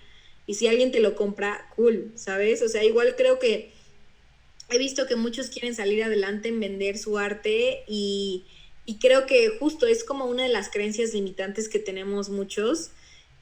Y 0.47 0.55
si 0.55 0.67
alguien 0.67 0.91
te 0.91 1.01
lo 1.01 1.15
compra, 1.15 1.69
cool, 1.77 2.13
¿sabes? 2.15 2.63
O 2.63 2.69
sea, 2.69 2.83
igual 2.83 3.15
creo 3.17 3.39
que 3.39 3.71
he 4.71 4.79
visto 4.79 5.07
que 5.07 5.17
muchos 5.17 5.51
quieren 5.51 5.75
salir 5.75 6.03
adelante 6.03 6.49
en 6.49 6.61
vender 6.61 6.97
su 6.99 7.19
arte 7.19 7.85
y, 7.87 8.45
y 8.87 8.99
creo 8.99 9.27
que 9.27 9.51
justo 9.59 9.87
es 9.87 10.03
como 10.03 10.25
una 10.25 10.45
de 10.45 10.49
las 10.49 10.71
creencias 10.71 11.13
limitantes 11.13 11.69
que 11.69 11.79
tenemos 11.79 12.31
muchos 12.31 12.91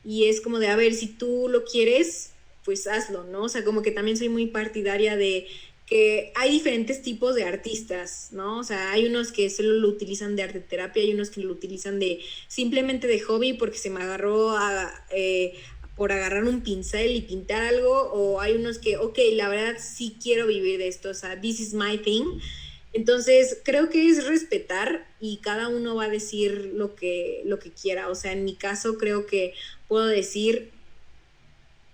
y 0.05 0.27
es 0.27 0.41
como 0.41 0.59
de, 0.59 0.69
a 0.69 0.77
ver, 0.77 0.95
si 0.95 1.07
tú 1.07 1.49
lo 1.49 1.65
quieres, 1.65 2.33
pues 2.65 2.87
hazlo, 2.87 3.25
¿no? 3.25 3.45
O 3.45 3.49
sea, 3.49 3.65
como 3.65 3.83
que 3.83 3.91
también 3.91 4.17
soy 4.17 4.29
muy 4.29 4.47
partidaria 4.47 5.17
de 5.17 5.47
que 5.91 6.33
hay 6.37 6.53
diferentes 6.53 7.03
tipos 7.03 7.35
de 7.35 7.43
artistas, 7.43 8.29
¿no? 8.31 8.61
O 8.61 8.65
sea, 8.65 8.93
hay 8.93 9.07
unos 9.07 9.33
que 9.33 9.51
solo 9.51 9.73
lo 9.73 9.89
utilizan 9.89 10.37
de 10.37 10.45
arte 10.45 10.61
terapia, 10.61 11.03
hay 11.03 11.13
unos 11.13 11.31
que 11.31 11.41
lo 11.41 11.53
utilizan 11.53 11.99
de 11.99 12.21
simplemente 12.47 13.09
de 13.09 13.19
hobby 13.19 13.55
porque 13.55 13.77
se 13.77 13.91
me 13.91 14.01
agarró 14.01 14.55
eh, 15.11 15.55
por 15.97 16.13
agarrar 16.13 16.45
un 16.45 16.61
pincel 16.61 17.17
y 17.17 17.23
pintar 17.23 17.63
algo, 17.63 17.93
o 18.13 18.41
hay 18.41 18.53
unos 18.53 18.79
que, 18.79 18.99
ok, 18.99 19.19
la 19.33 19.49
verdad 19.49 19.79
sí 19.81 20.17
quiero 20.23 20.47
vivir 20.47 20.79
de 20.79 20.87
esto, 20.87 21.11
o 21.11 21.15
sea, 21.15 21.41
this 21.41 21.59
is 21.59 21.75
my 21.75 21.99
thing. 21.99 22.39
Entonces, 22.93 23.59
creo 23.65 23.91
que 23.91 24.09
es 24.09 24.27
respetar 24.29 25.09
y 25.21 25.39
cada 25.39 25.67
uno 25.67 25.97
va 25.97 26.05
a 26.05 26.09
decir 26.09 26.71
lo 26.73 26.95
que, 26.95 27.43
lo 27.45 27.59
que 27.59 27.71
quiera. 27.71 28.09
O 28.09 28.15
sea, 28.15 28.33
en 28.33 28.45
mi 28.45 28.55
caso 28.55 28.97
creo 28.97 29.27
que 29.27 29.55
puedo 29.89 30.07
decir, 30.07 30.71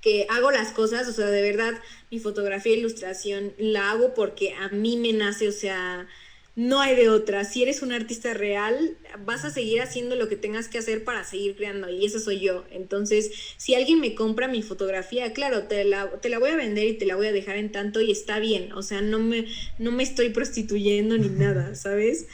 que 0.07 0.25
hago 0.31 0.53
las 0.53 0.71
cosas, 0.71 1.09
o 1.09 1.13
sea, 1.13 1.27
de 1.27 1.43
verdad, 1.43 1.83
mi 2.13 2.21
fotografía 2.21 2.73
e 2.73 2.79
ilustración 2.79 3.55
la 3.59 3.91
hago 3.91 4.15
porque 4.15 4.55
a 4.55 4.69
mí 4.69 4.97
me 4.97 5.13
nace, 5.13 5.49
o 5.49 5.53
sea, 5.53 6.07
no 6.55 6.81
hay 6.81 6.95
de 6.95 7.09
otra. 7.11 7.45
Si 7.45 7.65
eres 7.65 7.83
un 7.83 7.91
artista 7.91 8.33
real, 8.33 8.97
vas 9.25 9.45
a 9.45 9.51
seguir 9.51 9.83
haciendo 9.83 10.15
lo 10.15 10.29
que 10.29 10.37
tengas 10.37 10.69
que 10.69 10.79
hacer 10.79 11.03
para 11.03 11.25
seguir 11.25 11.57
creando, 11.57 11.89
y 11.91 12.07
eso 12.07 12.21
soy 12.21 12.39
yo. 12.39 12.65
Entonces, 12.71 13.33
si 13.57 13.75
alguien 13.75 13.99
me 13.99 14.15
compra 14.15 14.47
mi 14.47 14.63
fotografía, 14.63 15.33
claro, 15.33 15.65
te 15.65 15.83
la, 15.83 16.09
te 16.21 16.29
la 16.29 16.39
voy 16.39 16.51
a 16.51 16.57
vender 16.57 16.87
y 16.87 16.97
te 16.97 17.05
la 17.05 17.17
voy 17.17 17.27
a 17.27 17.33
dejar 17.33 17.57
en 17.57 17.73
tanto 17.73 18.01
y 18.01 18.13
está 18.13 18.39
bien, 18.39 18.75
o 18.75 18.83
sea, 18.83 19.03
no 19.03 19.19
me, 19.19 19.47
no 19.81 19.91
me 19.91 20.05
estoy 20.05 20.31
prostituyendo 20.31 21.19
ni 21.19 21.29
nada, 21.31 21.75
¿sabes? 21.75 22.29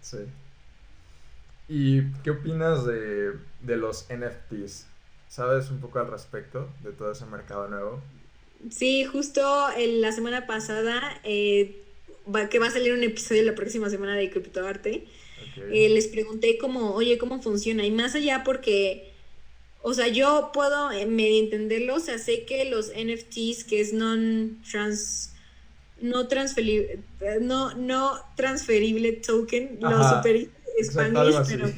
Sí. 0.00 0.16
¿Y 1.68 2.10
qué 2.24 2.30
opinas 2.30 2.86
de, 2.86 3.32
de 3.60 3.76
los 3.76 4.06
NFTs? 4.08 4.87
¿Sabes 5.28 5.70
un 5.70 5.80
poco 5.80 5.98
al 5.98 6.10
respecto 6.10 6.68
de 6.82 6.92
todo 6.92 7.12
ese 7.12 7.26
mercado 7.26 7.68
nuevo? 7.68 8.00
Sí, 8.70 9.04
justo 9.04 9.42
en 9.76 10.00
la 10.00 10.12
semana 10.12 10.46
pasada, 10.46 11.20
eh, 11.22 11.76
va, 12.34 12.48
que 12.48 12.58
va 12.58 12.66
a 12.66 12.70
salir 12.70 12.92
un 12.92 13.02
episodio 13.02 13.42
la 13.44 13.54
próxima 13.54 13.88
semana 13.90 14.14
de 14.16 14.30
Criptoarte, 14.30 15.06
eh, 15.70 15.88
les 15.88 16.06
pregunté 16.08 16.56
como, 16.58 16.92
oye, 16.94 17.18
¿cómo 17.18 17.42
funciona? 17.42 17.84
Y 17.84 17.90
más 17.90 18.14
allá 18.14 18.42
porque, 18.44 19.12
o 19.82 19.92
sea, 19.92 20.08
yo 20.08 20.50
puedo 20.52 20.90
eh, 20.92 21.06
medio 21.06 21.42
entenderlo, 21.42 21.96
o 21.96 22.00
sea, 22.00 22.18
sé 22.18 22.44
que 22.44 22.64
los 22.64 22.88
NFTs, 22.88 23.64
que 23.64 23.80
es 23.80 23.92
non-trans 23.92 25.32
no 26.00 26.28
transferible, 26.28 27.00
no, 27.40 27.74
no 27.74 28.20
transferible 28.36 29.12
token, 29.12 29.78
lo 29.80 30.08
super 30.08 30.48
Spanish, 30.82 31.36
pero 31.48 31.68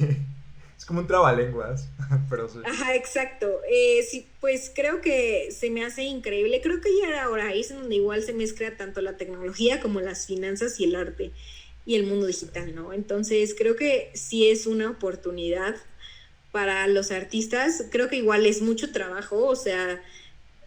como 0.91 0.99
un 1.01 1.07
trabalenguas, 1.07 1.87
pero 2.29 2.49
sí. 2.49 2.59
Ajá, 2.65 2.95
exacto. 2.95 3.61
Eh, 3.71 4.03
sí, 4.03 4.27
pues 4.41 4.69
creo 4.75 4.99
que 4.99 5.47
se 5.51 5.69
me 5.69 5.85
hace 5.85 6.03
increíble. 6.03 6.59
Creo 6.61 6.81
que 6.81 6.89
ya 7.01 7.23
ahora 7.23 7.53
es 7.53 7.73
donde 7.73 7.95
igual 7.95 8.23
se 8.23 8.33
mezcla 8.33 8.75
tanto 8.75 8.99
la 8.99 9.15
tecnología 9.15 9.79
como 9.79 10.01
las 10.01 10.27
finanzas 10.27 10.77
y 10.81 10.83
el 10.83 10.97
arte 10.97 11.31
y 11.85 11.95
el 11.95 12.05
mundo 12.05 12.25
digital, 12.25 12.75
¿no? 12.75 12.91
Entonces 12.91 13.55
creo 13.57 13.77
que 13.77 14.11
sí 14.15 14.49
es 14.49 14.67
una 14.67 14.89
oportunidad 14.89 15.77
para 16.51 16.85
los 16.87 17.11
artistas. 17.11 17.85
Creo 17.89 18.09
que 18.09 18.17
igual 18.17 18.45
es 18.45 18.61
mucho 18.61 18.91
trabajo, 18.91 19.45
o 19.45 19.55
sea, 19.55 20.01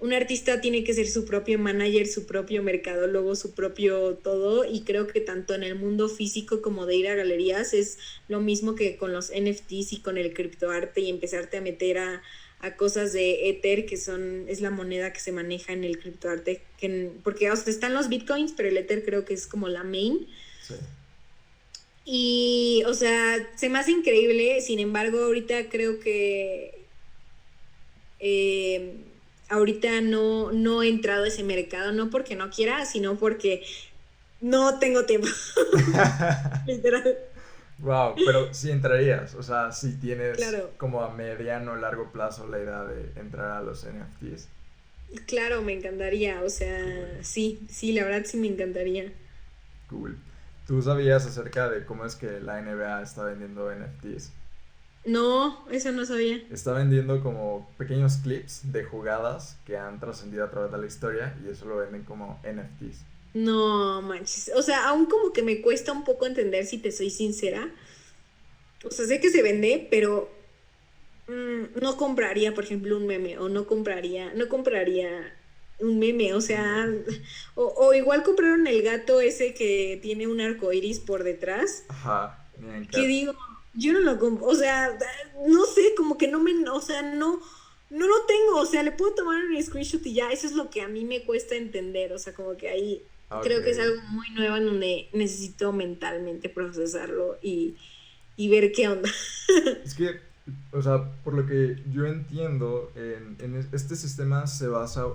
un 0.01 0.13
artista 0.13 0.61
tiene 0.61 0.85
que 0.85 0.93
ser 0.93 1.09
su 1.09 1.25
propio 1.25 1.59
manager, 1.59 2.07
su 2.07 2.27
propio 2.27 2.63
mercadólogo, 2.63 3.37
su 3.37 3.55
propio 3.55 4.15
todo 4.15 4.65
y 4.65 4.83
creo 4.83 5.07
que 5.07 5.21
tanto 5.21 5.55
en 5.55 5.63
el 5.63 5.77
mundo 5.77 6.09
físico 6.09 6.63
como 6.63 6.85
de 6.87 6.97
ir 6.97 7.09
a 7.09 7.15
galerías 7.15 7.73
es 7.73 7.99
lo 8.29 8.41
mismo 8.41 8.75
que 8.75 8.97
con 8.97 9.13
los 9.13 9.31
NFTs 9.31 9.93
y 9.93 10.01
con 10.01 10.19
el 10.19 10.35
criptoarte 10.35 11.01
y 11.01 11.11
empezarte 11.11 11.57
a 11.57 11.61
meter 11.61 11.99
a, 11.99 12.23
cosas 12.79 13.13
de 13.13 13.51
Ether 13.51 13.85
que 13.85 13.99
son 13.99 14.47
es 14.49 14.63
la 14.63 14.71
moneda 14.71 15.13
que 15.13 15.21
se 15.21 15.33
maneja 15.33 15.75
en 15.75 15.85
el 15.85 15.99
criptoarte 15.99 16.63
que 16.79 17.11
porque 17.23 17.47
están 17.49 17.93
los 17.93 18.09
bitcoins 18.09 18.55
pero 18.57 18.71
el 18.71 18.79
Ether 18.79 19.05
creo 19.05 19.27
que 19.27 19.35
es 19.35 19.47
como 19.47 19.69
la 19.69 19.85
main 19.85 20.27
sí. 20.63 20.75
y 22.07 22.83
o 22.87 22.95
sea 22.95 23.51
se 23.55 23.69
me 23.69 23.79
hace 23.79 23.91
increíble 23.91 24.63
sin 24.63 24.79
embargo 24.79 25.25
ahorita 25.25 25.69
creo 25.69 26.01
que 26.01 26.87
eh, 28.19 28.95
ahorita 29.49 30.01
no, 30.01 30.53
no 30.53 30.83
he 30.83 30.89
entrado 30.89 31.25
a 31.25 31.29
ese 31.29 31.43
mercado, 31.43 31.93
no 31.93 32.11
porque 32.11 32.37
no 32.37 32.51
quiera, 32.51 32.85
sino 32.87 33.17
porque 33.17 33.65
no 34.41 34.79
tengo 34.79 35.05
tiempo. 35.05 35.29
Literal. 36.67 37.17
Wow, 37.79 38.15
pero 38.25 38.55
sí 38.55 38.71
entrarías, 38.71 39.35
o 39.35 39.43
sea, 39.43 39.73
si 39.73 39.97
tienes 39.97 40.39
como 40.77 41.03
a 41.03 41.13
mediano 41.13 41.73
o 41.73 41.77
largo 41.77 42.13
plazo 42.13 42.47
la 42.47 42.59
idea 42.59 42.85
de 42.85 43.21
entrar 43.21 43.51
a 43.51 43.63
los 43.63 43.85
NFTs. 43.85 44.49
Claro, 45.27 45.61
me 45.63 45.75
encantaría, 45.75 46.41
o 46.43 46.49
sea, 46.49 47.19
sí, 47.23 47.61
sí, 47.69 47.93
la 47.93 48.05
verdad 48.05 48.23
sí 48.25 48.37
me 48.37 48.47
encantaría. 48.47 49.13
Cool. 49.91 50.17
¿Tú 50.67 50.81
sabías 50.83 51.27
acerca 51.27 51.69
de 51.69 51.85
cómo 51.85 52.05
es 52.05 52.15
que 52.15 52.41
la 52.41 52.61
NBA 52.63 53.03
está 53.03 53.25
vendiendo 53.25 53.71
NFTs? 53.71 54.31
No, 55.05 55.67
eso 55.71 55.93
no 55.93 56.07
sabía. 56.07 56.43
Está 56.51 56.73
vendiendo 56.73 57.23
como 57.23 57.71
pequeños 57.77 58.17
clips 58.23 58.73
de 58.73 58.85
jugadas 58.85 59.59
que 59.67 59.77
han 59.77 60.01
trascendido 60.01 60.45
a 60.45 60.51
través 60.51 60.73
de 60.73 60.79
la 60.79 60.87
historia 60.87 61.37
y 61.45 61.51
eso 61.51 61.67
lo 61.67 61.77
venden 61.77 62.05
como 62.05 62.41
NFTs. 62.43 63.05
No, 63.35 64.01
manches. 64.01 64.51
O 64.57 64.63
sea, 64.63 64.89
aún 64.89 65.07
como 65.07 65.33
que 65.33 65.43
me 65.43 65.61
cuesta 65.61 65.93
un 65.93 66.05
poco 66.05 66.27
entender 66.27 66.65
si 66.65 66.79
te 66.79 66.91
soy 66.91 67.11
sincera. 67.11 67.69
O 68.85 68.91
sea, 68.91 69.07
sé 69.07 69.21
que 69.21 69.31
se 69.31 69.43
vende, 69.43 69.87
pero 69.91 70.31
mm, 71.29 71.81
no 71.83 71.97
compraría, 71.97 72.55
por 72.55 72.65
ejemplo, 72.65 72.97
un 72.97 73.07
meme 73.07 73.39
o 73.39 73.49
no 73.49 73.67
compraría, 73.67 74.33
no 74.35 74.49
compraría 74.49 75.35
un 75.81 75.99
meme, 75.99 76.33
o 76.35 76.41
sea, 76.41 76.89
o, 77.57 77.65
o 77.65 77.93
igual 77.93 78.23
compraron 78.23 78.67
el 78.67 78.83
gato 78.83 79.21
ese 79.21 79.53
que 79.53 79.99
tiene 80.01 80.29
un 80.29 80.41
arco 80.41 80.73
iris 80.73 81.01
por 81.01 81.25
detrás. 81.25 81.85
Ajá. 81.89 82.41
Que 82.93 83.07
digo, 83.07 83.35
yo 83.77 83.93
no 83.93 84.01
lo 84.01 84.19
compro, 84.19 84.47
o 84.47 84.55
sea, 84.55 84.97
no 85.47 85.65
sé, 85.67 85.95
como 85.97 86.17
que 86.17 86.29
no 86.29 86.41
me, 86.41 86.53
o 86.69 86.81
sea, 86.81 87.03
no, 87.03 87.41
no 87.91 88.07
lo 88.07 88.27
tengo, 88.27 88.61
o 88.61 88.67
sea, 88.67 88.83
le 88.83 88.93
puedo 88.93 89.15
tomar 89.15 89.43
un 89.45 89.63
screenshot 89.63 90.05
y 90.07 90.15
ya, 90.15 90.31
eso 90.31 90.47
es 90.47 90.55
lo 90.55 90.71
que 90.71 90.83
a 90.83 90.89
mí 90.89 91.05
me 91.05 91.23
cuesta 91.25 91.55
entender, 91.55 92.13
o 92.13 92.19
sea, 92.19 92.35
como 92.35 92.57
que 92.57 92.69
ahí 92.69 93.03
creo 93.43 93.63
que 93.63 93.71
es 93.71 93.79
algo 93.79 94.01
muy 94.11 94.31
nuevo 94.31 94.57
en 94.57 94.67
donde 94.67 95.09
necesito 95.13 95.73
mentalmente 95.73 96.49
procesarlo 96.49 97.37
y, 97.43 97.75
y 98.37 98.49
ver 98.49 98.73
qué 98.73 98.89
onda. 98.89 99.11
Es 99.85 99.95
que, 99.95 100.21
o 100.73 100.83
sea, 100.83 101.11
por 101.25 101.35
lo 101.35 101.47
que 101.47 101.83
yo 101.93 102.07
entiendo, 102.07 102.93
en, 102.95 103.37
en 103.41 103.69
este 103.73 103.97
sistema 103.97 104.47
se 104.47 104.69
basa 104.69 105.07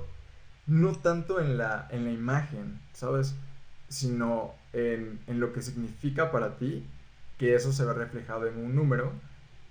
no 0.68 0.96
tanto 0.96 1.40
en 1.40 1.58
la, 1.58 1.88
en 1.92 2.06
la 2.06 2.12
imagen, 2.12 2.80
¿sabes? 2.94 3.34
Sino 3.88 4.54
en, 4.74 5.20
en 5.28 5.40
lo 5.40 5.52
que 5.54 5.62
significa 5.62 6.32
para 6.32 6.58
ti 6.58 6.84
que 7.40 7.56
eso 7.56 7.72
se 7.72 7.86
ve 7.86 7.94
reflejado 7.94 8.48
en 8.48 8.58
un 8.58 8.76
número, 8.76 9.14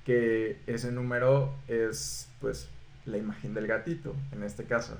que 0.04 0.58
ese 0.66 0.90
número 0.90 1.54
es 1.68 2.28
pues 2.40 2.68
la 3.04 3.18
imagen 3.18 3.54
del 3.54 3.66
gatito, 3.66 4.16
en 4.32 4.42
este 4.42 4.64
caso. 4.64 4.96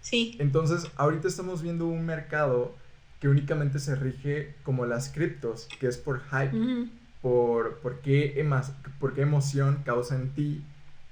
Sí. 0.00 0.36
Entonces, 0.38 0.86
ahorita 0.96 1.28
estamos 1.28 1.62
viendo 1.62 1.86
un 1.86 2.06
mercado 2.06 2.74
que 3.20 3.28
únicamente 3.28 3.80
se 3.80 3.96
rige 3.96 4.54
como 4.62 4.86
las 4.86 5.10
criptos, 5.10 5.68
que 5.78 5.88
es 5.88 5.98
por 5.98 6.22
hype, 6.30 6.88
por, 7.20 7.78
por, 7.78 8.00
qué 8.00 8.48
por 8.98 9.14
qué 9.14 9.22
emoción 9.22 9.82
causa 9.84 10.16
en 10.16 10.30
ti 10.30 10.62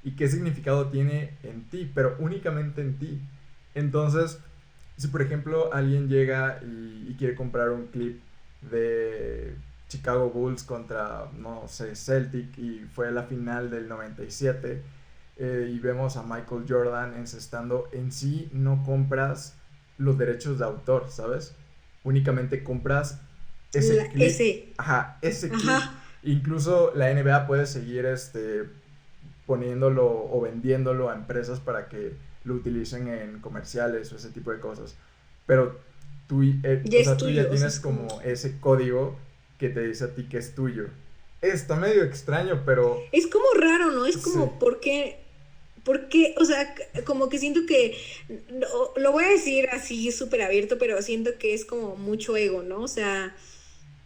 y 0.03 0.13
qué 0.13 0.29
significado 0.29 0.89
tiene 0.89 1.35
en 1.43 1.65
ti, 1.65 1.91
pero 1.93 2.17
únicamente 2.21 2.81
en 2.83 2.99
ti. 2.99 3.21
Entonces, 3.75 4.39
si 4.97 5.09
por 5.09 5.23
ejemplo 5.23 5.73
alguien 5.73 6.09
llega 6.09 6.61
y 6.63 7.15
quiere 7.19 7.35
comprar 7.35 7.71
un 7.71 7.87
clip 7.87 8.21
de 8.71 9.55
Chicago 9.91 10.30
Bulls 10.30 10.62
contra, 10.62 11.28
no 11.36 11.66
sé, 11.66 11.97
Celtic 11.97 12.57
y 12.59 12.86
fue 12.95 13.11
la 13.11 13.24
final 13.24 13.70
del 13.70 13.88
97 13.88 14.82
eh, 15.36 15.70
y 15.74 15.78
vemos 15.80 16.16
a 16.16 16.22
Michael 16.22 16.64
Jordan 16.68 17.14
encestando, 17.14 17.88
en 17.93 18.12
sí 18.12 18.49
no 18.53 18.84
compras 18.84 19.57
los 19.99 20.16
derechos 20.16 20.61
de 20.61 20.64
autor, 20.64 21.11
¿sabes? 21.11 21.55
Únicamente 22.05 22.62
compras 22.62 23.20
ese 23.72 24.09
clip. 24.12 24.28
Ese. 24.28 24.72
Ajá, 24.78 25.18
ese 25.22 25.49
clip. 25.49 25.68
Incluso 26.22 26.93
la 26.95 27.12
NBA 27.12 27.47
puede 27.49 27.66
seguir 27.66 28.07
este, 28.07 28.68
poniéndolo 29.47 30.07
o 30.07 30.41
vendiéndolo 30.41 31.11
a 31.11 31.14
empresas 31.14 31.59
para 31.59 31.88
que 31.88 32.14
lo 32.45 32.55
utilicen 32.55 33.09
en 33.09 33.41
comerciales 33.41 34.12
o 34.12 34.16
ese 34.16 34.30
tipo 34.30 34.53
de 34.53 34.61
cosas. 34.61 34.95
Pero 35.47 35.80
tú, 36.28 36.43
eh, 36.43 36.82
tú 37.18 37.28
ya 37.28 37.49
tienes 37.49 37.80
como 37.80 38.20
ese 38.22 38.61
código 38.61 39.18
que 39.61 39.69
te 39.69 39.87
dice 39.87 40.05
a 40.05 40.15
ti 40.15 40.25
que 40.25 40.39
es 40.39 40.55
tuyo. 40.55 40.89
Está 41.43 41.77
medio 41.77 42.03
extraño, 42.03 42.63
pero... 42.65 42.99
Es 43.13 43.27
como 43.27 43.45
raro, 43.55 43.91
¿no? 43.93 44.07
Es 44.07 44.17
como, 44.17 44.59
¿por 44.59 44.81
qué? 44.81 45.19
Porque, 45.85 46.35
o 46.39 46.45
sea, 46.45 46.75
como 47.05 47.29
que 47.29 47.39
siento 47.39 47.61
que, 47.67 47.97
lo 48.97 49.13
voy 49.13 49.25
a 49.25 49.29
decir 49.29 49.69
así 49.71 50.11
súper 50.13 50.43
abierto, 50.43 50.79
pero 50.79 51.01
siento 51.03 51.39
que 51.39 51.55
es 51.55 51.65
como 51.65 51.97
mucho 51.97 52.37
ego, 52.37 52.63
¿no? 52.63 52.81
O 52.81 52.89
sea, 52.89 53.37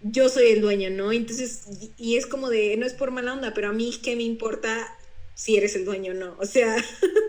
yo 0.02 0.28
soy 0.28 0.48
el 0.48 0.60
dueño, 0.60 0.90
¿no? 0.90 1.12
Entonces, 1.12 1.62
y 1.96 2.16
es 2.16 2.26
como 2.26 2.50
de, 2.50 2.76
no 2.76 2.86
es 2.86 2.92
por 2.92 3.10
mala 3.10 3.32
onda, 3.32 3.54
pero 3.54 3.68
a 3.68 3.72
mí, 3.72 3.92
¿qué 4.02 4.16
me 4.16 4.22
importa 4.24 4.86
si 5.34 5.56
eres 5.56 5.74
el 5.76 5.84
dueño 5.84 6.12
o 6.12 6.14
no? 6.14 6.36
O 6.38 6.46
sea, 6.46 6.76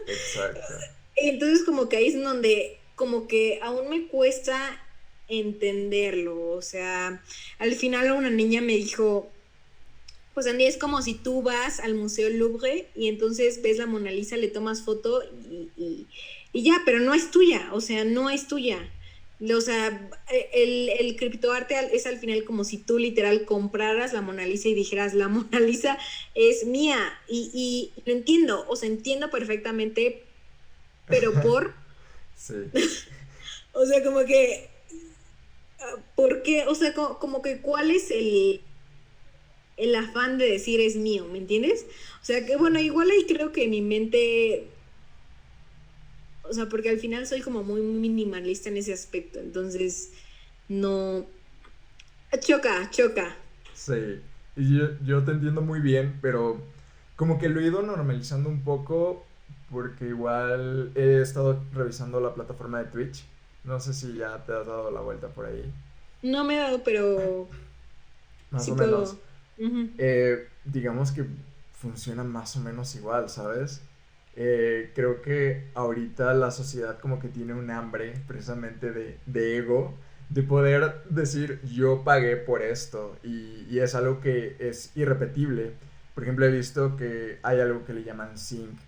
Exacto. 0.08 0.62
entonces 1.16 1.64
como 1.64 1.90
que 1.90 1.98
ahí 1.98 2.08
es 2.08 2.22
donde, 2.22 2.80
como 2.96 3.28
que 3.28 3.60
aún 3.62 3.90
me 3.90 4.08
cuesta 4.08 4.85
entenderlo, 5.28 6.52
o 6.52 6.62
sea, 6.62 7.22
al 7.60 7.74
final 7.74 8.12
una 8.12 8.30
niña 8.30 8.62
me 8.62 8.74
dijo, 8.74 9.32
pues 10.36 10.48
Andy, 10.48 10.66
es 10.66 10.78
como 10.78 11.02
si 11.02 11.14
tú 11.14 11.42
vas 11.42 11.80
al 11.80 11.96
Museo 11.96 12.30
Louvre 12.30 12.90
y 12.94 13.08
entonces 13.08 13.62
ves 13.62 13.78
la 13.78 13.86
Mona 13.86 14.12
Lisa, 14.12 14.36
le 14.36 14.50
tomas 14.50 14.82
foto 14.82 15.24
y, 15.78 16.06
ya, 16.54 16.82
pero 16.86 17.00
no 17.00 17.14
es 17.14 17.32
tuya, 17.32 17.70
o 17.72 17.80
sea, 17.80 18.04
no 18.04 18.30
es 18.30 18.48
tuya. 18.48 18.92
O 19.42 19.62
sea, 19.62 20.10
el, 20.54 20.90
el 20.90 21.16
criptoarte 21.16 21.76
es 21.94 22.06
al 22.06 22.20
final 22.20 22.44
como 22.44 22.64
si 22.64 22.78
tú 22.78 22.98
literal 22.98 23.46
compraras 23.46 24.14
la 24.14 24.22
Mona 24.22 24.46
Lisa 24.46 24.70
y 24.70 24.74
dijeras, 24.74 25.14
la 25.14 25.28
Mona 25.30 25.60
Lisa 25.60 25.98
es 26.34 26.66
mía. 26.66 26.98
Y, 27.30 27.52
y 27.54 28.02
lo 28.06 28.14
entiendo, 28.14 28.66
o 28.68 28.76
sea, 28.76 28.90
entiendo 28.90 29.30
perfectamente, 29.30 30.24
pero 31.08 31.34
por... 31.42 31.74
sí. 32.36 32.56
o 33.74 33.86
sea, 33.86 34.04
como 34.04 34.26
que... 34.26 34.75
¿Por 36.16 36.44
qué? 36.44 36.66
O 36.68 36.76
sea, 36.76 36.94
como 36.94 37.42
que 37.42 37.62
cuál 37.62 37.92
es 37.92 38.12
el 38.12 38.62
el 39.78 39.96
afán 39.96 40.38
de 40.38 40.46
decir 40.50 40.80
es 40.80 40.96
mío, 40.96 41.26
¿me 41.30 41.38
entiendes? 41.38 41.86
O 42.22 42.26
sea 42.26 42.46
que 42.46 42.56
bueno, 42.56 42.80
igual 42.80 43.10
ahí 43.12 43.26
creo 43.28 43.52
que 43.52 43.68
mi 43.68 43.82
mente, 43.82 44.68
o 46.44 46.54
sea, 46.54 46.68
porque 46.68 46.90
al 46.90 47.00
final 47.00 47.28
soy 47.28 47.42
como 47.42 47.64
muy 47.64 47.82
minimalista 47.82 48.70
en 48.70 48.78
ese 48.78 48.94
aspecto, 48.94 49.40
entonces 49.40 50.12
no... 50.70 51.26
Choca, 52.40 52.90
choca. 52.92 53.38
Sí, 53.74 54.20
y 54.56 54.78
yo 55.06 55.24
te 55.24 55.32
entiendo 55.32 55.62
muy 55.62 55.80
bien, 55.80 56.20
pero 56.22 56.62
como 57.16 57.40
que 57.40 57.50
lo 57.50 57.62
he 57.62 57.66
ido 57.66 57.82
normalizando 57.82 58.50
un 58.50 58.62
poco 58.62 59.26
porque 59.72 60.08
igual 60.08 60.92
he 60.96 61.22
estado 61.22 61.64
revisando 61.74 62.20
la 62.20 62.34
plataforma 62.34 62.84
de 62.84 62.92
Twitch. 62.92 63.24
No 63.66 63.80
sé 63.80 63.94
si 63.94 64.14
ya 64.14 64.44
te 64.46 64.54
has 64.54 64.66
dado 64.66 64.92
la 64.92 65.02
vuelta 65.02 65.28
por 65.28 65.46
ahí. 65.46 65.72
No 66.22 66.44
me 66.44 66.56
he 66.56 66.60
dado, 66.60 66.84
pero... 66.84 67.48
Más 68.52 68.70
o 68.70 68.76
menos. 68.76 69.18
Eh, 69.98 70.48
digamos 70.64 71.12
que 71.12 71.26
funciona 71.74 72.24
más 72.24 72.56
o 72.56 72.60
menos 72.62 72.96
igual, 72.96 73.30
¿sabes? 73.30 73.82
Eh, 74.36 74.92
creo 74.94 75.22
que 75.22 75.70
ahorita 75.76 76.34
la 76.34 76.52
sociedad 76.52 77.00
como 77.00 77.20
que 77.20 77.30
tiene 77.30 77.54
un 77.54 77.72
hambre 77.72 78.14
precisamente 78.28 78.92
de, 78.92 79.58
ego, 79.58 79.94
de 80.30 80.44
poder 80.44 81.04
decir 81.10 81.62
yo 81.64 82.04
pagué 82.04 82.36
por 82.36 82.62
esto 82.62 83.16
y, 83.24 83.80
es 83.80 83.94
algo 83.96 84.22
que 84.22 84.56
es 84.60 84.92
irrepetible. 84.96 85.74
Por 86.14 86.24
ejemplo, 86.24 86.46
he 86.46 86.52
visto 86.52 86.96
que 86.96 87.40
hay 87.44 87.60
algo 87.60 87.84
que 87.86 87.94
le 87.94 88.04
llaman 88.04 88.38
sync, 88.38 88.80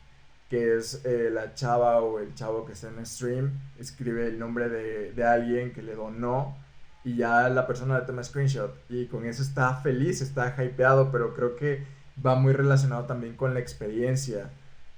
que 0.50 0.78
es 0.78 1.04
eh, 1.06 1.30
la 1.32 1.54
chava 1.54 2.02
o 2.02 2.20
el 2.20 2.34
chavo 2.34 2.66
que 2.66 2.74
está 2.74 2.88
en 2.88 3.06
stream, 3.06 3.52
escribe 3.80 4.28
el 4.28 4.39
nombre 4.39 4.70
de, 4.70 5.12
de 5.12 5.24
alguien 5.24 5.74
que 5.74 5.82
le 5.82 5.95
donó 5.95 6.58
y 7.04 7.16
ya 7.16 7.50
la 7.50 7.68
persona 7.68 8.00
le 8.00 8.06
toma 8.06 8.24
screenshot 8.24 8.74
y 8.89 9.08
con 9.08 9.26
eso 9.26 9.41
está 9.41 9.76
feliz, 9.76 10.22
está 10.22 10.56
hypeado, 10.64 11.12
pero 11.12 11.34
creo 11.34 11.56
que 11.56 11.84
va 12.26 12.36
muy 12.36 12.54
relacionado 12.54 13.06
también 13.06 13.36
con 13.36 13.54
la 13.54 13.60
experiencia 13.60 14.50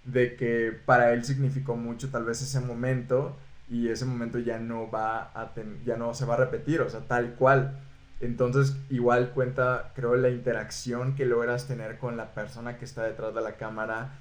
de 0.06 0.36
que 0.36 0.78
para 0.86 1.14
él 1.14 1.24
significó 1.24 1.76
mucho 1.76 2.10
tal 2.10 2.26
vez 2.26 2.42
ese 2.42 2.60
momento 2.60 3.36
y 3.70 3.90
ese 3.90 4.06
momento 4.06 4.40
ya 4.40 4.58
no 4.60 4.90
va 4.90 5.32
a 5.34 5.54
ya 5.86 5.96
no 5.98 6.14
se 6.14 6.26
va 6.26 6.36
a 6.36 6.38
repetir, 6.38 6.82
o 6.82 6.90
sea, 6.90 7.02
tal 7.02 7.36
cual. 7.36 7.80
Entonces, 8.20 8.76
igual 8.90 9.32
cuenta, 9.32 9.92
creo, 9.96 10.16
la 10.16 10.30
interacción 10.30 11.16
que 11.16 11.26
logras 11.26 11.68
tener 11.68 11.98
con 12.00 12.18
la 12.18 12.34
persona 12.34 12.78
que 12.78 12.86
está 12.86 13.04
detrás 13.04 13.34
de 13.34 13.42
la 13.42 13.54
cámara. 13.54 14.16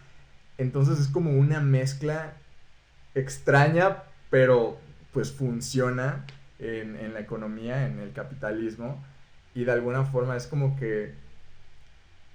Entonces 0.58 0.98
es 0.98 1.08
como 1.08 1.30
una 1.30 1.60
mezcla 1.60 2.34
extraña, 3.14 4.02
pero 4.30 4.78
pues 5.12 5.32
funciona 5.32 6.26
en, 6.58 7.14
la 7.14 7.20
economía, 7.20 7.86
en 7.86 8.00
el 8.00 8.12
capitalismo, 8.12 9.02
y 9.54 9.64
de 9.64 9.72
alguna 9.72 10.04
forma 10.04 10.36
es 10.36 10.46
como 10.46 10.76
que 10.76 11.14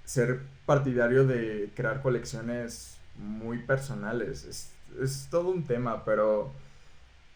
ser 0.04 0.40
partidario 0.66 1.26
de 1.26 1.70
crear 1.74 2.02
colecciones 2.02 2.98
muy 3.16 3.58
personales. 3.58 4.44
Es, 4.44 4.72
es, 5.00 5.28
todo 5.30 5.50
un 5.50 5.64
tema, 5.64 6.04
pero, 6.04 6.52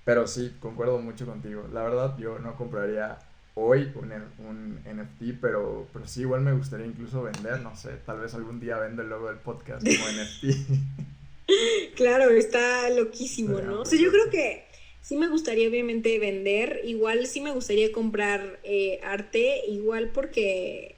pero 0.05 0.27
sí, 0.27 0.57
concuerdo 0.61 0.99
mucho 0.99 1.27
contigo. 1.27 1.69
La 1.73 1.83
verdad, 1.83 2.17
yo 2.19 2.39
no 2.39 2.55
compraría 2.57 3.19
hoy 3.59 3.91
un, 3.95 4.13
un 4.47 4.75
NFT, 4.85 5.41
pero, 5.41 5.87
pero 5.93 6.07
sí, 6.07 6.23
igual 6.23 6.41
me 6.43 6.53
gustaría 6.53 6.87
incluso 6.87 7.23
vender, 7.23 7.61
no 7.61 7.77
sé, 7.77 7.91
tal 8.07 8.21
vez 8.21 8.35
algún 8.35 8.61
día 8.61 8.79
vendo 8.79 9.03
el 9.03 9.09
logo 9.09 9.29
del 9.29 9.39
podcast 9.39 9.85
como 9.85 10.09
NFT. 10.09 11.95
Claro, 11.97 12.31
está 12.31 12.91
loquísimo, 12.91 13.61
¿no? 13.61 13.81
O 13.81 13.85
sea, 13.85 13.99
yo 13.99 14.11
creo 14.11 14.31
que 14.31 14.65
sí 15.01 15.17
me 15.17 15.29
gustaría 15.29 15.69
obviamente 15.69 16.19
vender, 16.19 16.83
igual 16.85 17.27
sí 17.27 17.41
me 17.41 17.53
gustaría 17.53 17.91
comprar 17.93 18.61
eh, 18.65 19.01
arte, 19.03 19.63
igual 19.67 20.11
porque 20.13 20.95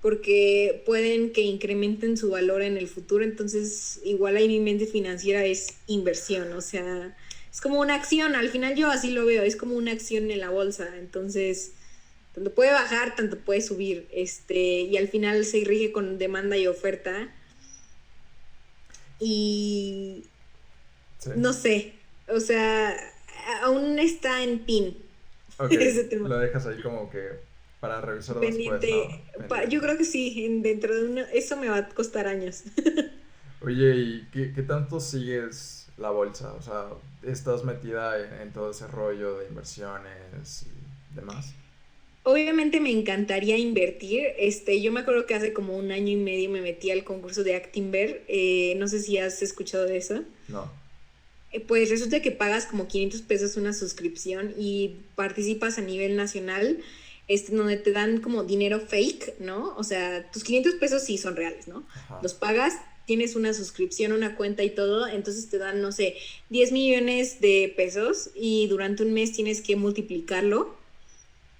porque 0.00 0.82
pueden 0.86 1.30
que 1.32 1.42
incrementen 1.42 2.16
su 2.16 2.30
valor 2.30 2.62
en 2.62 2.78
el 2.78 2.88
futuro, 2.88 3.22
entonces 3.22 4.00
igual 4.04 4.36
ahí 4.36 4.48
mi 4.48 4.60
mente 4.60 4.86
financiera 4.86 5.44
es 5.44 5.76
inversión, 5.88 6.52
o 6.54 6.62
sea, 6.62 7.14
es 7.52 7.60
como 7.60 7.80
una 7.80 7.94
acción, 7.94 8.34
al 8.34 8.48
final 8.48 8.76
yo 8.76 8.90
así 8.90 9.10
lo 9.10 9.26
veo, 9.26 9.42
es 9.42 9.56
como 9.56 9.74
una 9.74 9.92
acción 9.92 10.30
en 10.30 10.40
la 10.40 10.50
bolsa, 10.50 10.88
entonces 10.98 11.72
tanto 12.34 12.52
puede 12.54 12.72
bajar, 12.72 13.16
tanto 13.16 13.38
puede 13.38 13.60
subir, 13.60 14.06
este, 14.12 14.82
y 14.82 14.96
al 14.96 15.08
final 15.08 15.44
se 15.44 15.64
rige 15.64 15.92
con 15.92 16.18
demanda 16.18 16.56
y 16.56 16.66
oferta. 16.66 17.28
Y 19.18 20.24
no 21.36 21.52
sé, 21.52 21.92
o 22.28 22.40
sea, 22.40 22.96
aún 23.62 23.98
está 23.98 24.42
en 24.42 24.60
pin. 24.60 24.96
Lo 25.58 26.38
dejas 26.38 26.66
ahí 26.66 26.80
como 26.80 27.10
que 27.10 27.50
para 27.80 28.00
revisar 28.00 28.38
después. 28.38 28.80
yo 29.68 29.80
creo 29.80 29.96
que 29.96 30.04
sí, 30.04 30.60
dentro 30.62 30.94
de 30.94 31.08
una, 31.08 31.22
eso 31.32 31.56
me 31.56 31.68
va 31.68 31.78
a 31.78 31.88
costar 31.88 32.26
años. 32.26 32.64
Oye, 33.62 33.94
¿y 33.94 34.28
qué, 34.32 34.62
tanto 34.62 35.00
sigues 35.00 35.79
la 36.00 36.10
bolsa? 36.10 36.52
O 36.54 36.62
sea, 36.62 36.88
¿estás 37.22 37.64
metida 37.64 38.42
en, 38.42 38.52
todo 38.52 38.70
ese 38.70 38.86
rollo 38.88 39.38
de 39.38 39.48
inversiones 39.48 40.64
y 40.64 41.14
demás? 41.14 41.52
Obviamente 42.22 42.80
me 42.80 42.90
encantaría 42.90 43.56
invertir. 43.56 44.26
Este, 44.38 44.82
yo 44.82 44.92
me 44.92 45.00
acuerdo 45.00 45.26
que 45.26 45.34
hace 45.34 45.52
como 45.52 45.76
un 45.76 45.92
año 45.92 46.08
y 46.08 46.16
medio 46.16 46.50
me 46.50 46.60
metí 46.60 46.90
al 46.90 47.04
concurso 47.04 47.44
de 47.44 47.54
Actimber. 47.54 48.24
Eh, 48.28 48.74
no 48.78 48.88
sé 48.88 49.00
si 49.00 49.18
has 49.18 49.40
escuchado 49.42 49.86
de 49.86 49.98
eso. 49.98 50.22
No. 50.48 50.70
Eh, 51.52 51.60
pues 51.60 51.90
resulta 51.90 52.20
que 52.20 52.30
pagas 52.30 52.66
como 52.66 52.86
500 52.86 53.22
pesos 53.22 53.56
una 53.56 53.72
suscripción 53.72 54.54
y 54.56 54.98
participas 55.16 55.78
a 55.78 55.80
nivel 55.80 56.16
nacional, 56.16 56.78
este, 57.26 57.54
donde 57.54 57.76
te 57.76 57.92
dan 57.92 58.20
como 58.20 58.44
dinero 58.44 58.80
fake, 58.80 59.40
¿no? 59.40 59.74
O 59.76 59.84
sea, 59.84 60.30
tus 60.30 60.44
500 60.44 60.74
pesos 60.74 61.02
sí 61.02 61.18
son 61.18 61.36
reales, 61.36 61.68
¿no? 61.68 61.84
Los 62.22 62.34
pagas, 62.34 62.74
tienes 63.10 63.34
una 63.34 63.52
suscripción, 63.52 64.12
una 64.12 64.36
cuenta 64.36 64.62
y 64.62 64.70
todo, 64.70 65.08
entonces 65.08 65.50
te 65.50 65.58
dan, 65.58 65.82
no 65.82 65.90
sé, 65.90 66.14
10 66.50 66.70
millones 66.70 67.40
de 67.40 67.74
pesos 67.76 68.30
y 68.36 68.68
durante 68.68 69.02
un 69.02 69.12
mes 69.12 69.32
tienes 69.32 69.62
que 69.62 69.74
multiplicarlo 69.74 70.72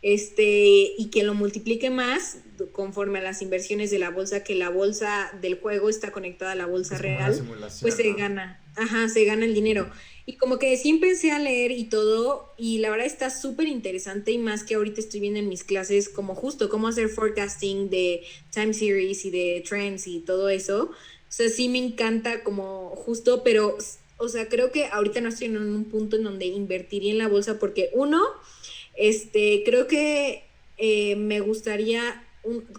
este, 0.00 0.92
y 0.96 1.08
que 1.10 1.24
lo 1.24 1.34
multiplique 1.34 1.90
más 1.90 2.38
conforme 2.70 3.18
a 3.18 3.22
las 3.22 3.42
inversiones 3.42 3.90
de 3.90 3.98
la 3.98 4.10
bolsa, 4.10 4.44
que 4.44 4.54
la 4.54 4.68
bolsa 4.68 5.36
del 5.42 5.58
juego 5.58 5.88
está 5.88 6.12
conectada 6.12 6.52
a 6.52 6.54
la 6.54 6.66
bolsa 6.66 6.98
real, 6.98 7.44
pues 7.80 7.94
se 7.94 8.12
gana, 8.12 8.62
ajá, 8.76 9.08
se 9.08 9.24
gana 9.24 9.44
el 9.44 9.52
dinero. 9.52 9.90
Y 10.26 10.36
como 10.36 10.60
que 10.60 10.76
sí 10.76 10.90
empecé 10.90 11.32
a 11.32 11.40
leer 11.40 11.72
y 11.72 11.88
todo, 11.88 12.54
y 12.56 12.78
la 12.78 12.90
verdad 12.90 13.06
está 13.06 13.28
súper 13.30 13.66
interesante 13.66 14.30
y 14.30 14.38
más 14.38 14.62
que 14.62 14.76
ahorita 14.76 15.00
estoy 15.00 15.18
viendo 15.18 15.40
en 15.40 15.48
mis 15.48 15.64
clases 15.64 16.08
como 16.08 16.36
justo 16.36 16.68
cómo 16.68 16.86
hacer 16.86 17.08
forecasting 17.08 17.90
de 17.90 18.22
time 18.52 18.72
series 18.72 19.24
y 19.24 19.30
de 19.30 19.64
trends 19.68 20.06
y 20.06 20.20
todo 20.20 20.48
eso. 20.48 20.92
O 21.30 21.32
sea, 21.32 21.48
sí 21.48 21.68
me 21.68 21.78
encanta 21.78 22.42
como 22.42 22.90
justo, 22.96 23.44
pero, 23.44 23.78
o 24.16 24.28
sea, 24.28 24.48
creo 24.48 24.72
que 24.72 24.86
ahorita 24.86 25.20
no 25.20 25.28
estoy 25.28 25.46
en 25.46 25.58
un 25.58 25.84
punto 25.84 26.16
en 26.16 26.24
donde 26.24 26.46
invertiría 26.46 27.12
en 27.12 27.18
la 27.18 27.28
bolsa 27.28 27.60
porque 27.60 27.88
uno, 27.92 28.20
este, 28.96 29.62
creo 29.64 29.86
que 29.86 30.42
eh, 30.76 31.14
me 31.14 31.38
gustaría 31.38 32.26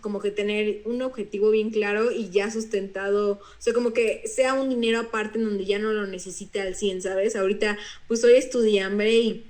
como 0.01 0.19
que 0.19 0.31
tener 0.31 0.81
un 0.85 1.01
objetivo 1.01 1.51
bien 1.51 1.69
claro 1.69 2.11
y 2.11 2.29
ya 2.29 2.51
sustentado, 2.51 3.33
o 3.33 3.61
sea, 3.61 3.73
como 3.73 3.93
que 3.93 4.23
sea 4.25 4.53
un 4.53 4.69
dinero 4.69 4.99
aparte 4.99 5.37
en 5.37 5.45
donde 5.45 5.65
ya 5.65 5.79
no 5.79 5.93
lo 5.93 6.07
necesite 6.07 6.59
al 6.59 6.75
100, 6.75 7.03
¿sabes? 7.03 7.35
Ahorita 7.35 7.77
pues 8.07 8.21
soy 8.21 8.33
estudiante 8.33 9.11
y, 9.11 9.45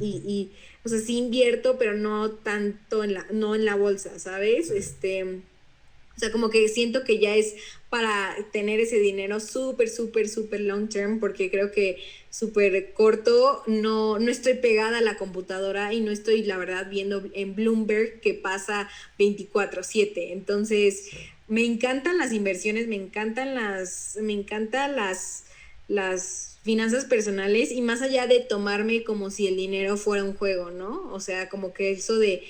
y, 0.00 0.22
y, 0.26 0.50
o 0.84 0.88
sea, 0.88 0.98
sí 0.98 1.16
invierto, 1.16 1.78
pero 1.78 1.94
no 1.94 2.32
tanto 2.32 3.04
en 3.04 3.14
la, 3.14 3.26
no 3.30 3.54
en 3.54 3.64
la 3.64 3.76
bolsa, 3.76 4.18
¿sabes? 4.18 4.70
Este, 4.70 5.22
O 5.24 6.18
sea, 6.18 6.32
como 6.32 6.50
que 6.50 6.68
siento 6.68 7.04
que 7.04 7.18
ya 7.18 7.36
es 7.36 7.54
para 7.92 8.34
tener 8.52 8.80
ese 8.80 9.00
dinero 9.00 9.38
súper, 9.38 9.90
súper, 9.90 10.26
súper 10.26 10.62
long 10.62 10.88
term, 10.88 11.20
porque 11.20 11.50
creo 11.50 11.70
que 11.72 11.98
súper 12.30 12.94
corto, 12.94 13.62
no, 13.66 14.18
no 14.18 14.30
estoy 14.30 14.54
pegada 14.54 14.96
a 14.96 15.02
la 15.02 15.18
computadora 15.18 15.92
y 15.92 16.00
no 16.00 16.10
estoy, 16.10 16.42
la 16.42 16.56
verdad, 16.56 16.88
viendo 16.88 17.22
en 17.34 17.54
Bloomberg 17.54 18.22
que 18.22 18.32
pasa 18.32 18.88
24/7. 19.18 20.32
Entonces, 20.32 21.10
me 21.48 21.66
encantan 21.66 22.16
las 22.16 22.32
inversiones, 22.32 22.88
me 22.88 22.96
encantan 22.96 23.54
las, 23.54 24.16
me 24.22 24.32
encantan 24.32 24.96
las, 24.96 25.44
las 25.86 26.56
finanzas 26.62 27.04
personales 27.04 27.72
y 27.72 27.82
más 27.82 28.00
allá 28.00 28.26
de 28.26 28.40
tomarme 28.40 29.04
como 29.04 29.28
si 29.28 29.48
el 29.48 29.56
dinero 29.56 29.98
fuera 29.98 30.24
un 30.24 30.32
juego, 30.32 30.70
¿no? 30.70 31.12
O 31.12 31.20
sea, 31.20 31.50
como 31.50 31.74
que 31.74 31.90
eso 31.90 32.18
de 32.18 32.42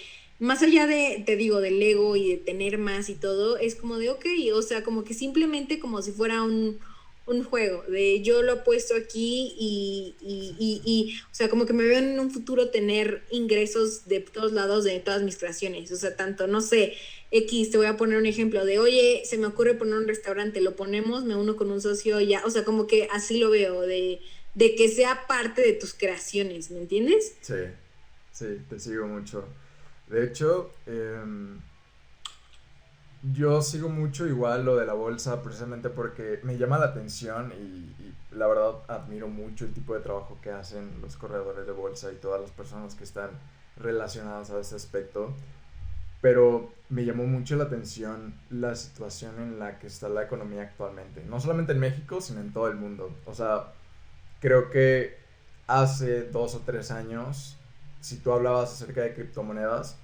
más 0.43 0.61
allá 0.61 0.88
de, 0.88 1.22
te 1.24 1.36
digo, 1.36 1.61
del 1.61 1.80
ego 1.80 2.16
y 2.16 2.30
de 2.30 2.36
tener 2.36 2.76
más 2.76 3.09
y 3.09 3.14
todo, 3.14 3.59
es 3.59 3.76
como 3.76 3.97
de, 3.99 4.11
ok, 4.11 4.26
o 4.55 4.62
sea, 4.62 4.82
como 4.82 5.05
que 5.05 5.14
simplemente 5.14 5.78
como 5.78 6.03
si 6.03 6.11
fuera 6.11 6.43
un, 6.43 6.80
juego, 7.49 7.84
de 7.84 8.20
yo 8.22 8.43
lo 8.43 8.53
he 8.53 8.57
puesto 8.57 8.95
aquí 8.95 9.55
y, 9.57 10.16
y, 10.20 10.82
y, 10.84 11.18
o 11.30 11.34
sea, 11.34 11.49
como 11.49 11.64
que 11.64 11.72
me 11.72 11.84
veo 11.84 11.99
en 11.99 12.18
un 12.18 12.30
futuro 12.32 12.70
tener 12.70 13.22
ingresos 13.30 14.07
de 14.07 14.20
todos 14.20 14.53
lados 14.53 14.84
de 14.84 14.99
todas 14.99 15.22
mis 15.22 15.38
creaciones, 15.38 15.93
o 15.93 15.97
sea, 15.97 16.16
tanto, 16.16 16.49
no 16.49 16.61
sé, 16.61 16.95
X, 17.30 17.70
te 17.70 17.78
voy 17.78 17.86
a 17.86 17.97
poner 17.97 18.18
un 18.18 18.26
ejemplo 18.26 18.66
de, 18.66 18.80
oye, 18.80 19.22
se 19.24 19.38
me 19.38 19.47
ocurre 19.47 19.74
poner 19.74 19.95
un 19.95 20.09
restaurante, 20.09 20.61
lo 20.61 20.74
ponemos, 20.74 21.24
me 21.24 21.36
uno 21.36 21.57
con 21.57 21.70
un 21.70 21.80
socio 21.80 22.20
ya, 22.20 22.45
o 22.45 22.51
sea, 22.51 22.64
como 22.64 22.88
que 22.88 23.09
así 23.12 23.38
lo 23.38 23.49
veo, 23.49 23.82
de, 23.82 24.20
de 24.55 24.74
que 24.74 24.88
sea 24.88 25.28
parte 25.28 25.62
de 25.62 25.72
tus 25.72 25.95
creaciones, 25.95 26.72
¿me 26.72 26.80
entiendes? 26.80 27.36
Sí, 27.40 27.55
sí, 28.32 28.47
te 28.68 28.80
sigo 28.80 29.07
mucho. 29.07 29.47
De 30.13 30.23
hecho, 30.25 30.71
em, 30.85 31.59
yo 33.23 33.63
sigo 33.63 33.89
mucho 33.89 34.27
igual 34.27 34.63
lo 34.63 34.77
de 34.77 34.85
la 34.85 34.93
bolsa 34.93 35.43
precisamente 35.43 35.89
porque 35.89 36.39
me 36.43 36.59
llama 36.59 36.77
la 36.77 36.87
atención 36.87 37.51
y, 37.53 37.95
la 38.33 38.47
verdad 38.47 38.75
admiro 38.89 39.29
mucho 39.29 39.65
el 39.65 39.73
tipo 39.75 39.95
de 39.95 40.01
trabajo 40.01 40.39
que 40.43 40.51
hacen 40.51 40.91
los 41.01 41.17
corredores 41.17 41.67
de 41.67 41.73
bolsa 41.73 42.13
y 42.13 42.17
todas 42.17 42.41
las 42.41 42.51
personas 42.51 42.95
que 42.95 43.05
están 43.05 43.31
relacionadas 43.77 44.51
a 44.51 44.61
ese 44.61 44.77
aspecto. 44.77 45.33
Pero 46.21 46.71
me 46.91 47.07
llamó 47.07 47.25
mucho 47.25 47.57
la 47.57 47.65
atención 47.65 48.35
la 48.51 48.75
situación 48.75 49.39
en 49.39 49.59
la 49.59 49.79
que 49.79 49.87
está 49.87 50.11
la 50.11 50.25
economía 50.25 50.63
actualmente. 50.63 51.25
No 51.25 51.41
solamente 51.41 51.73
en 51.73 51.81
México, 51.81 52.21
sino 52.21 52.41
en 52.41 52.53
todo 52.53 52.69
el 52.69 52.77
mundo. 52.77 53.17
O 53.25 53.35
sea, 53.35 53.73
creo 54.41 54.69
que 54.69 55.17
hace 55.67 56.25
dos 56.25 56.55
o 56.55 56.61
tres 56.61 56.91
años, 56.91 57.57
si 58.01 58.19
tú 58.19 58.33
hablabas 58.33 58.73
acerca 58.73 59.01
de 59.03 59.15
criptomonedas, 59.15 59.99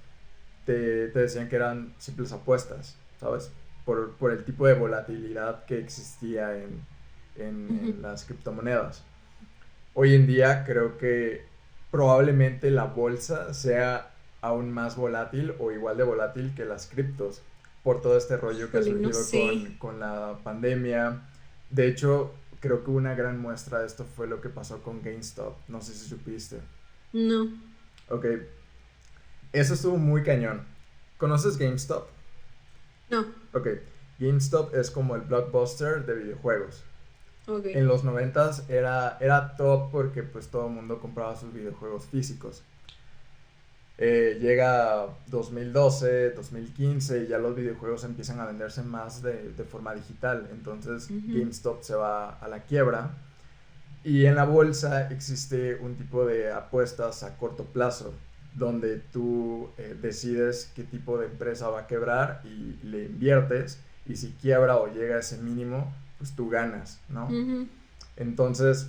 te, 0.69 1.19
decían 1.19 1.49
que 1.49 1.55
eran 1.55 1.95
simples 1.97 2.31
apuestas, 2.31 2.95
¿sabes? 3.19 3.51
Por, 3.85 4.31
el 4.31 4.43
tipo 4.43 4.67
de 4.67 4.75
volatilidad 4.75 5.65
que 5.65 5.79
existía 5.79 6.55
en, 6.55 6.87
las 8.01 8.25
criptomonedas. 8.25 9.03
Hoy 9.95 10.13
en 10.13 10.27
día 10.27 10.65
creo 10.65 10.97
que 10.97 11.43
probablemente 11.89 12.69
la 12.69 12.83
bolsa 12.83 13.53
sea 13.53 14.11
aún 14.41 14.71
más 14.71 14.95
volátil 14.95 15.53
o 15.57 15.71
igual 15.71 15.97
de 15.97 16.03
volátil 16.03 16.53
que 16.53 16.65
las 16.65 16.85
criptos 16.85 17.41
por 17.81 18.01
todo 18.01 18.17
este 18.17 18.37
rollo 18.37 18.69
que 18.69 18.77
ha 18.77 18.83
surgido 18.83 19.19
con, 19.31 19.75
con, 19.77 19.99
la 19.99 20.37
pandemia. 20.43 21.21
De 21.69 21.87
hecho, 21.87 22.33
creo 22.59 22.83
que 22.83 22.91
una 22.91 23.15
gran 23.15 23.41
muestra 23.41 23.79
de 23.79 23.87
esto 23.87 24.05
fue 24.05 24.27
lo 24.27 24.41
que 24.41 24.49
pasó 24.49 24.83
con 24.83 25.01
GameStop. 25.01 25.55
No 25.69 25.81
sé 25.81 25.93
si 25.93 26.09
supiste. 26.09 26.59
No. 27.13 27.47
Ok, 28.09 28.25
eso 29.53 29.73
estuvo 29.73 29.97
muy 29.97 30.23
cañón. 30.23 30.65
¿Conoces 31.17 31.57
GameStop? 31.57 32.07
No. 33.09 33.25
Ok, 33.53 33.67
GameStop 34.19 34.73
es 34.75 34.91
como 34.91 35.15
el 35.15 35.21
blockbuster 35.21 36.05
de 36.05 36.15
videojuegos. 36.15 36.83
Okay. 37.47 37.73
En 37.73 37.87
los 37.87 38.03
90 38.03 38.51
era, 38.69 39.17
era 39.19 39.55
top 39.55 39.91
porque 39.91 40.21
pues 40.21 40.49
todo 40.49 40.67
el 40.67 40.73
mundo 40.73 40.99
compraba 40.99 41.35
sus 41.35 41.51
videojuegos 41.51 42.05
físicos. 42.05 42.63
Eh, 43.97 44.37
llega 44.39 45.07
2012, 45.27 46.31
2015 46.31 47.23
y 47.23 47.27
ya 47.27 47.37
los 47.37 47.55
videojuegos 47.55 48.05
empiezan 48.05 48.39
a 48.39 48.45
venderse 48.45 48.83
más 48.83 49.21
de, 49.21 49.51
forma 49.69 49.93
digital. 49.95 50.47
Entonces 50.51 51.07
GameStop 51.09 51.81
se 51.81 51.95
va 51.95 52.29
a 52.29 52.47
la 52.47 52.63
quiebra. 52.63 53.17
Y 54.03 54.25
en 54.25 54.35
la 54.35 54.45
bolsa 54.45 55.09
existe 55.09 55.75
un 55.81 55.95
tipo 55.95 56.25
de 56.25 56.51
apuestas 56.51 57.23
a 57.23 57.35
corto 57.35 57.65
plazo 57.65 58.13
donde 58.59 58.97
tú 58.97 59.69
eh, 59.77 59.95
decides 59.99 60.71
qué 60.75 60.83
tipo 60.83 61.17
de 61.17 61.25
empresa 61.27 61.69
va 61.69 61.81
a 61.81 61.87
quebrar 61.87 62.41
y 62.43 62.85
le 62.85 63.05
inviertes 63.05 63.79
y 64.05 64.15
si 64.15 64.31
quiebra 64.41 64.77
o 64.77 64.93
llega 64.93 65.15
a 65.15 65.19
ese 65.19 65.37
mínimo, 65.37 65.91
pues 66.17 66.35
tú 66.35 66.49
ganas, 66.49 66.99
¿no? 67.09 67.29
Entonces 68.17 68.87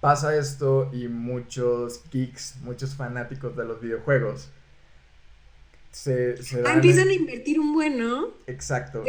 pasa 0.00 0.36
esto 0.36 0.90
y 0.92 1.08
muchos 1.08 2.02
geeks, 2.10 2.56
muchos 2.62 2.94
fanáticos 2.94 3.56
de 3.56 3.64
los 3.64 3.80
videojuegos 3.80 4.50
se, 5.90 6.34
ah, 6.66 6.74
empiezan 6.74 7.08
a 7.08 7.12
invertir 7.12 7.58
un 7.58 7.72
buen, 7.72 7.98
¿no? 7.98 8.28
Exacto. 8.46 9.04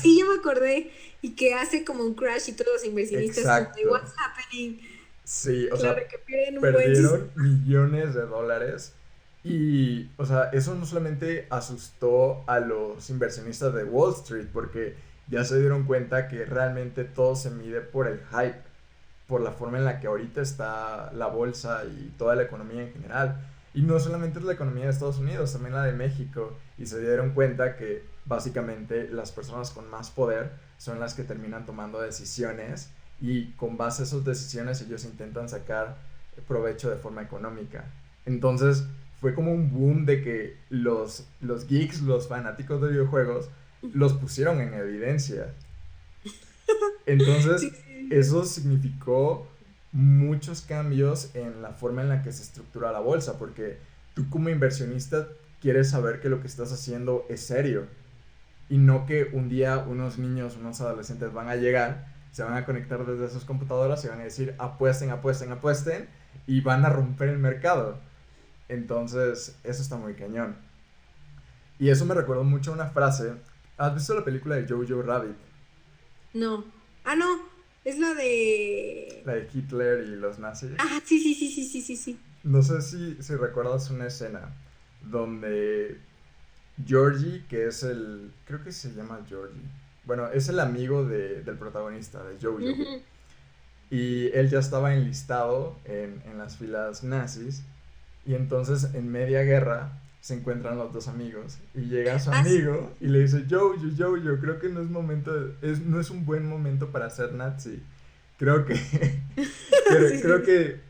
Sí, 0.00 0.18
yo 0.18 0.26
me 0.26 0.38
acordé 0.38 0.90
y 1.22 1.34
que 1.34 1.54
hace 1.54 1.84
como 1.84 2.04
un 2.04 2.14
crash 2.14 2.48
y 2.48 2.52
todos 2.52 2.72
los 2.74 2.84
inversionistas 2.84 3.38
Exacto. 3.38 3.80
what's 3.90 4.12
happening 4.16 4.80
Sí, 5.26 5.68
o 5.72 5.76
sea, 5.76 5.96
perdieron 6.60 7.32
millones 7.34 8.14
de 8.14 8.22
dólares. 8.22 8.94
Y, 9.42 10.08
o 10.18 10.24
sea, 10.24 10.50
eso 10.52 10.76
no 10.76 10.86
solamente 10.86 11.48
asustó 11.50 12.44
a 12.48 12.60
los 12.60 13.10
inversionistas 13.10 13.74
de 13.74 13.82
Wall 13.82 14.14
Street, 14.14 14.46
porque 14.52 14.94
ya 15.28 15.44
se 15.44 15.58
dieron 15.58 15.82
cuenta 15.84 16.28
que 16.28 16.44
realmente 16.44 17.02
todo 17.02 17.34
se 17.34 17.50
mide 17.50 17.80
por 17.80 18.06
el 18.06 18.20
hype, 18.30 18.60
por 19.26 19.40
la 19.40 19.50
forma 19.50 19.78
en 19.78 19.84
la 19.84 19.98
que 19.98 20.06
ahorita 20.06 20.40
está 20.40 21.12
la 21.12 21.26
bolsa 21.26 21.82
y 21.84 22.14
toda 22.16 22.36
la 22.36 22.44
economía 22.44 22.82
en 22.82 22.92
general. 22.92 23.40
Y 23.74 23.82
no 23.82 23.98
solamente 23.98 24.38
es 24.38 24.44
la 24.44 24.52
economía 24.52 24.84
de 24.84 24.90
Estados 24.90 25.18
Unidos, 25.18 25.52
también 25.52 25.74
la 25.74 25.82
de 25.82 25.92
México. 25.92 26.56
Y 26.78 26.86
se 26.86 27.00
dieron 27.00 27.30
cuenta 27.30 27.76
que 27.76 28.04
básicamente 28.26 29.08
las 29.08 29.32
personas 29.32 29.72
con 29.72 29.90
más 29.90 30.10
poder 30.10 30.52
son 30.78 31.00
las 31.00 31.14
que 31.14 31.24
terminan 31.24 31.66
tomando 31.66 32.00
decisiones 32.00 32.90
y 33.20 33.52
con 33.52 33.76
base 33.76 34.02
a 34.02 34.06
esas 34.06 34.24
decisiones 34.24 34.80
ellos 34.82 35.04
intentan 35.04 35.48
sacar 35.48 35.96
provecho 36.46 36.90
de 36.90 36.96
forma 36.96 37.22
económica. 37.22 37.84
Entonces 38.24 38.84
fue 39.20 39.34
como 39.34 39.52
un 39.52 39.70
boom 39.70 40.04
de 40.04 40.22
que 40.22 40.56
los, 40.68 41.26
los 41.40 41.66
geeks, 41.66 42.02
los 42.02 42.28
fanáticos 42.28 42.82
de 42.82 42.90
videojuegos, 42.90 43.48
los 43.94 44.12
pusieron 44.14 44.60
en 44.60 44.74
evidencia. 44.74 45.54
Entonces 47.06 47.72
eso 48.10 48.44
significó 48.44 49.48
muchos 49.92 50.60
cambios 50.60 51.30
en 51.34 51.62
la 51.62 51.70
forma 51.70 52.02
en 52.02 52.10
la 52.10 52.22
que 52.22 52.32
se 52.32 52.42
estructura 52.42 52.92
la 52.92 53.00
bolsa, 53.00 53.38
porque 53.38 53.78
tú 54.14 54.28
como 54.28 54.50
inversionista 54.50 55.28
quieres 55.60 55.90
saber 55.90 56.20
que 56.20 56.28
lo 56.28 56.40
que 56.40 56.46
estás 56.46 56.72
haciendo 56.72 57.24
es 57.30 57.40
serio 57.40 57.86
y 58.68 58.78
no 58.78 59.06
que 59.06 59.30
un 59.32 59.48
día 59.48 59.78
unos 59.78 60.18
niños, 60.18 60.56
unos 60.56 60.80
adolescentes 60.80 61.32
van 61.32 61.48
a 61.48 61.56
llegar 61.56 62.15
se 62.36 62.42
van 62.42 62.52
a 62.52 62.66
conectar 62.66 63.06
desde 63.06 63.30
sus 63.30 63.46
computadoras 63.46 64.04
y 64.04 64.08
van 64.08 64.20
a 64.20 64.24
decir 64.24 64.54
apuesten, 64.58 65.08
apuesten, 65.08 65.52
apuesten 65.52 66.06
y 66.46 66.60
van 66.60 66.84
a 66.84 66.90
romper 66.90 67.30
el 67.30 67.38
mercado. 67.38 67.98
Entonces, 68.68 69.56
eso 69.64 69.80
está 69.80 69.96
muy 69.96 70.12
cañón. 70.12 70.54
Y 71.78 71.88
eso 71.88 72.04
me 72.04 72.12
recuerda 72.12 72.42
mucho 72.42 72.72
a 72.72 72.74
una 72.74 72.88
frase. 72.88 73.32
¿Has 73.78 73.94
visto 73.94 74.14
la 74.14 74.22
película 74.22 74.56
de 74.56 74.68
Jojo 74.68 75.00
Rabbit? 75.00 75.34
No. 76.34 76.66
Ah, 77.06 77.16
no. 77.16 77.40
Es 77.86 77.98
la 77.98 78.12
de. 78.12 79.22
La 79.24 79.32
de 79.36 79.48
Hitler 79.54 80.06
y 80.06 80.16
los 80.16 80.38
nazis. 80.38 80.72
Ah, 80.76 81.00
sí, 81.06 81.18
sí, 81.18 81.34
sí, 81.34 81.50
sí, 81.50 81.64
sí, 81.64 81.80
sí, 81.80 81.96
sí. 81.96 82.20
No 82.44 82.60
sé 82.60 82.82
si, 82.82 83.16
si 83.22 83.34
recuerdas 83.34 83.88
una 83.90 84.08
escena 84.08 84.54
donde 85.00 85.98
Georgie, 86.84 87.46
que 87.48 87.68
es 87.68 87.82
el. 87.82 88.30
Creo 88.44 88.62
que 88.62 88.72
se 88.72 88.92
llama 88.92 89.24
Georgie 89.26 89.62
bueno, 90.06 90.28
es 90.28 90.48
el 90.48 90.60
amigo 90.60 91.04
de, 91.04 91.42
del 91.42 91.56
protagonista, 91.56 92.22
de 92.24 92.36
Jojo. 92.40 92.60
Y 93.90 94.28
él 94.28 94.48
ya 94.48 94.58
estaba 94.58 94.94
enlistado 94.94 95.76
en, 95.84 96.22
en, 96.26 96.38
las 96.38 96.56
filas 96.56 97.04
nazis. 97.04 97.62
Y 98.24 98.34
entonces 98.34 98.94
en 98.94 99.10
media 99.10 99.42
guerra 99.42 100.00
se 100.20 100.34
encuentran 100.34 100.78
los 100.78 100.92
dos 100.92 101.08
amigos. 101.08 101.58
Y 101.74 101.82
llega 101.82 102.18
su 102.18 102.30
ah, 102.30 102.40
amigo 102.40 102.92
y 103.00 103.06
le 103.06 103.20
dice, 103.20 103.44
Jojo, 103.48 103.76
Jojo, 103.96 104.40
creo 104.40 104.58
que 104.58 104.68
no 104.68 104.80
es 104.80 104.90
momento, 104.90 105.32
es, 105.62 105.80
no 105.80 106.00
es 106.00 106.10
un 106.10 106.24
buen 106.24 106.48
momento 106.48 106.90
para 106.90 107.10
ser 107.10 107.32
nazi. 107.32 107.82
Creo 108.38 108.64
que, 108.64 108.74
creo, 110.22 110.42
que 110.44 110.80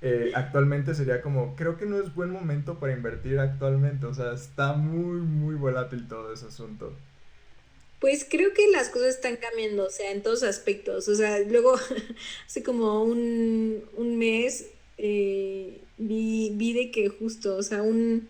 eh, 0.00 0.32
actualmente 0.34 0.94
sería 0.94 1.22
como, 1.22 1.56
creo 1.56 1.76
que 1.76 1.86
no 1.86 1.98
es 1.98 2.14
buen 2.14 2.30
momento 2.30 2.78
para 2.78 2.92
invertir 2.92 3.38
actualmente. 3.38 4.06
O 4.06 4.14
sea, 4.14 4.32
está 4.32 4.74
muy, 4.74 5.20
muy 5.20 5.54
volátil 5.54 6.06
todo 6.08 6.32
ese 6.32 6.46
asunto. 6.46 6.94
Pues 8.04 8.26
creo 8.28 8.52
que 8.52 8.68
las 8.68 8.90
cosas 8.90 9.14
están 9.14 9.36
cambiando, 9.38 9.86
o 9.86 9.90
sea, 9.90 10.10
en 10.10 10.22
todos 10.22 10.42
aspectos. 10.42 11.08
O 11.08 11.14
sea, 11.14 11.38
luego, 11.38 11.74
hace 12.46 12.62
como 12.62 13.02
un, 13.02 13.82
mes, 13.96 14.66
eh, 14.98 15.80
vi, 15.96 16.52
vi 16.52 16.74
de 16.74 16.90
que 16.90 17.08
justo, 17.08 17.56
o 17.56 17.62
sea, 17.62 17.80
un, 17.80 18.28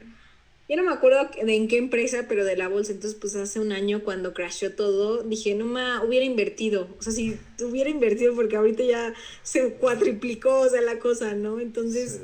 ya 0.69 0.77
no 0.77 0.85
me 0.85 0.93
acuerdo 0.93 1.29
de 1.45 1.57
en 1.57 1.67
qué 1.67 1.79
empresa, 1.79 2.27
pero 2.29 2.45
de 2.45 2.57
la 2.57 2.69
bolsa. 2.69 2.93
Entonces, 2.93 3.19
pues 3.21 3.35
hace 3.35 3.59
un 3.59 3.73
año 3.73 4.05
cuando 4.05 4.33
crashó 4.33 4.71
todo, 4.71 5.25
dije, 5.25 5.57
no 5.57 5.65
me 5.65 6.07
hubiera 6.07 6.25
invertido. 6.25 6.87
O 7.01 7.03
sea, 7.03 7.13
si 7.13 7.37
hubiera 7.61 7.91
invertido, 7.91 8.33
porque 8.37 8.55
ahorita 8.55 8.85
ya 8.85 9.13
se 9.43 9.73
cuatriplicó, 9.73 10.61
o 10.61 10.69
sea, 10.69 10.83
la 10.83 11.01
cosa, 11.01 11.35
¿no? 11.35 11.59
Entonces, 11.59 12.21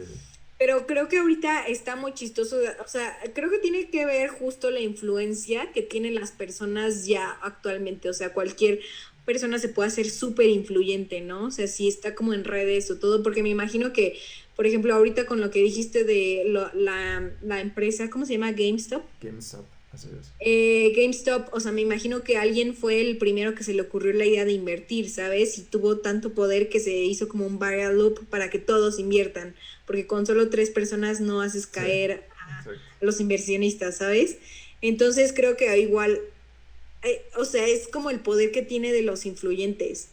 pero 0.61 0.87
creo 0.87 1.09
que 1.09 1.19
ahorita 1.19 1.67
está 1.67 1.97
muy 1.97 2.13
chistoso. 2.13 2.59
O 2.85 2.89
sea, 2.89 3.19
creo 3.35 3.51
que 3.51 3.59
tiene 3.59 3.89
que 3.89 4.05
ver 4.05 4.29
justo 4.29 4.71
la 4.71 4.81
influencia 4.81 5.73
que 5.73 5.81
tienen 5.81 6.15
las 6.15 6.33
personas 6.33 7.07
ya 7.07 7.31
actualmente. 7.43 8.11
O 8.11 8.13
sea, 8.13 8.35
cualquier 8.35 8.81
persona 9.25 9.59
se 9.59 9.71
puede 9.71 9.89
hacer 9.89 10.11
súper 10.11 10.49
influyente, 10.49 11.23
¿no? 11.23 11.47
O 11.47 11.51
sea, 11.51 11.67
si 11.67 11.89
está 11.89 12.15
como 12.15 12.35
en 12.35 12.45
redes 12.45 12.91
o 12.91 12.99
todo, 12.99 13.23
porque 13.23 13.43
me 13.43 13.49
imagino 13.49 13.95
que 13.95 14.19
por 14.61 14.67
ejemplo, 14.67 14.95
ahorita 14.95 15.25
con 15.25 15.41
lo 15.41 15.51
que 15.51 15.63
dijiste 15.63 16.05
de 16.05 16.43
la, 16.75 17.61
empresa, 17.63 18.11
¿cómo 18.11 18.27
se 18.27 18.35
llama? 18.35 18.53
GameStop. 18.53 19.03
GameStop, 19.23 19.65
así 19.93 20.09
es. 20.09 20.33
Eh, 20.41 20.93
GameStop, 20.97 21.53
o 21.53 21.61
sea, 21.61 21.73
me 21.73 21.81
imagino 21.81 22.23
que 22.23 22.37
alguien 22.37 22.75
fue 22.75 23.01
el 23.01 23.19
primero 23.19 23.55
que 23.55 23.65
se 23.65 23.75
le 23.75 23.83
ocurrió 23.83 24.13
la 24.13 24.27
idea 24.27 24.45
de 24.45 24.53
invertir, 24.53 25.11
¿sabes? 25.11 25.59
Y 25.59 25.63
tuvo 25.63 25.99
tanto 25.99 26.33
poder 26.33 26.69
que 26.69 26.81
se 26.81 26.97
hizo 26.97 27.29
como 27.29 27.47
un 27.47 27.59
viral 27.59 27.99
loop 27.99 28.27
para 28.29 28.51
que 28.51 28.59
todos 28.59 28.99
inviertan, 28.99 29.55
porque 29.87 30.07
con 30.07 30.27
solo 30.27 30.49
tres 30.49 30.71
personas 30.71 31.21
no 31.21 31.41
haces 31.41 31.67
caer 31.67 32.25
a 32.39 32.65
los 33.01 33.21
inversionistas, 33.21 33.97
¿sabes? 33.97 34.39
Entonces 34.83 35.33
creo 35.35 35.57
que 35.57 35.79
igual, 35.79 36.21
eh, 37.03 37.23
o 37.37 37.45
sea, 37.45 37.67
es 37.67 37.89
como 37.89 38.11
el 38.11 38.21
poder 38.21 38.51
que 38.51 38.63
tiene 38.63 38.93
de 38.93 39.03
los 39.03 39.27
influyentes, 39.27 40.09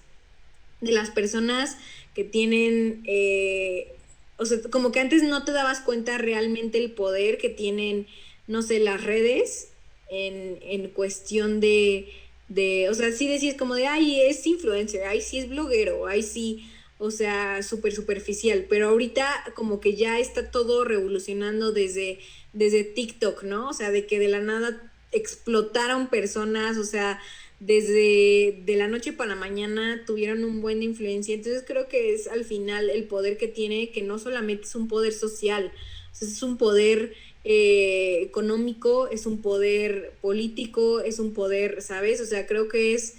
de 0.82 0.92
las 0.92 1.10
personas 1.12 1.78
que 2.14 2.24
tienen... 2.24 3.04
Eh, 3.06 3.94
o 4.40 4.46
sea, 4.46 4.60
como 4.70 4.92
que 4.92 5.00
antes 5.00 5.24
no 5.24 5.44
te 5.46 5.52
dabas 5.52 5.80
cuenta 5.82 6.18
realmente 6.20 6.78
el 6.78 6.92
poder 6.92 7.40
que 7.40 7.50
tienen, 7.50 8.06
no 8.48 8.62
sé, 8.62 8.80
las 8.80 9.04
redes 9.04 9.70
en, 10.10 10.60
en 10.62 10.90
cuestión 10.90 11.60
de, 11.60 12.10
de, 12.48 12.90
o 12.90 12.94
sea, 12.94 13.12
sí 13.12 13.28
decías 13.28 13.56
como 13.56 13.76
de, 13.76 13.88
ay, 13.88 14.22
es 14.22 14.46
influencer, 14.48 15.04
ay, 15.04 15.22
sí 15.22 15.38
es 15.38 15.50
bloguero, 15.50 16.08
ay, 16.08 16.24
sí, 16.24 16.70
o 16.98 17.12
sea, 17.12 17.62
súper 17.62 17.94
superficial, 17.94 18.66
pero 18.70 18.90
ahorita 18.90 19.28
como 19.56 19.80
que 19.80 19.96
ya 19.96 20.20
está 20.20 20.50
todo 20.50 20.84
revolucionando 20.84 21.72
desde, 21.72 22.20
desde 22.54 22.84
TikTok, 22.84 23.44
¿no? 23.44 23.70
O 23.70 23.74
sea, 23.74 23.92
de 23.92 24.06
que 24.06 24.18
de 24.20 24.30
la 24.30 24.40
nada 24.40 24.92
explotaron 25.12 26.08
personas, 26.08 26.78
o 26.78 26.84
sea, 26.84 27.20
desde 27.60 28.62
de 28.66 28.76
la 28.76 28.88
noche 28.88 29.14
para 29.14 29.32
la 29.32 29.36
mañana 29.36 30.04
tuvieron 30.06 30.44
un 30.44 30.62
buen 30.62 30.84
influencia. 30.84 31.36
Entonces 31.36 31.64
creo 31.66 31.88
que 31.88 32.14
es 32.14 32.28
al 32.28 32.46
final 32.46 32.90
el 32.90 33.06
poder 33.06 33.38
que 33.38 33.48
tiene, 33.48 33.92
que 33.92 34.02
no 34.02 34.20
solamente 34.20 34.64
es 34.64 34.76
un 34.76 34.88
poder 34.88 35.14
social, 35.14 35.72
es 36.20 36.42
un 36.44 36.58
poder 36.58 37.14
eh, 37.50 38.24
económico, 38.24 39.08
es 39.08 39.26
un 39.26 39.42
poder 39.42 40.12
político, 40.20 41.00
es 41.00 41.18
un 41.18 41.34
poder, 41.34 41.82
¿sabes? 41.82 42.20
O 42.20 42.26
sea, 42.26 42.46
creo 42.46 42.68
que 42.68 42.94
es 42.94 43.14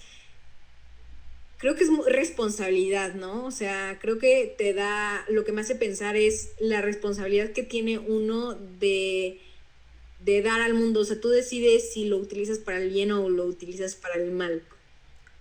creo 1.56 1.74
que 1.74 1.84
es 1.84 1.90
responsabilidad, 2.04 3.14
¿no? 3.14 3.46
O 3.46 3.50
sea, 3.50 3.98
creo 4.02 4.18
que 4.18 4.54
te 4.58 4.74
da, 4.74 5.24
lo 5.30 5.46
que 5.46 5.52
me 5.52 5.62
hace 5.62 5.76
pensar 5.76 6.14
es 6.14 6.50
la 6.58 6.82
responsabilidad 6.82 7.52
que 7.52 7.62
tiene 7.62 7.98
uno 7.98 8.54
de 8.78 9.40
de 10.20 10.42
dar 10.42 10.60
al 10.60 10.74
mundo. 10.74 11.00
O 11.00 11.04
sea, 11.04 11.18
tú 11.20 11.30
decides 11.30 11.92
si 11.94 12.04
lo 12.04 12.18
utilizas 12.18 12.58
para 12.58 12.82
el 12.82 12.90
bien 12.90 13.12
o 13.12 13.30
lo 13.30 13.46
utilizas 13.46 13.94
para 13.94 14.16
el 14.16 14.30
mal. 14.30 14.62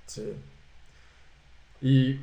Sí. 0.06 0.24
Y 1.82 2.20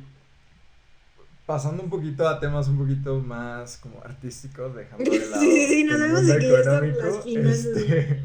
pasando 1.45 1.83
un 1.83 1.89
poquito 1.89 2.27
a 2.27 2.39
temas 2.39 2.67
un 2.67 2.77
poquito 2.77 3.19
más 3.19 3.77
como 3.77 4.01
artísticos, 4.03 4.75
dejando 4.75 5.09
de 5.09 5.19
lado 5.29 5.41
sí, 5.41 5.67
sí, 5.67 5.83
no 5.83 5.95
el 5.95 6.43
económico, 6.43 7.23
este, 7.25 8.23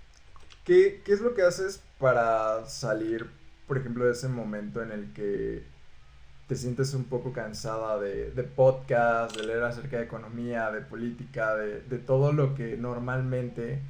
¿qué, 0.64 1.02
¿qué 1.04 1.12
es 1.12 1.20
lo 1.20 1.34
que 1.34 1.42
haces 1.42 1.80
para 1.98 2.66
salir, 2.66 3.26
por 3.66 3.78
ejemplo, 3.78 4.04
de 4.04 4.12
ese 4.12 4.28
momento 4.28 4.82
en 4.82 4.90
el 4.90 5.12
que 5.12 5.64
te 6.48 6.54
sientes 6.54 6.94
un 6.94 7.04
poco 7.04 7.32
cansada 7.32 7.98
de, 7.98 8.30
de 8.30 8.42
podcast, 8.44 9.36
de 9.36 9.44
leer 9.44 9.64
acerca 9.64 9.98
de 9.98 10.04
economía, 10.04 10.70
de 10.70 10.80
política, 10.80 11.56
de, 11.56 11.98
todo 11.98 12.32
lo 12.32 12.54
que 12.54 12.76
normalmente 12.76 13.80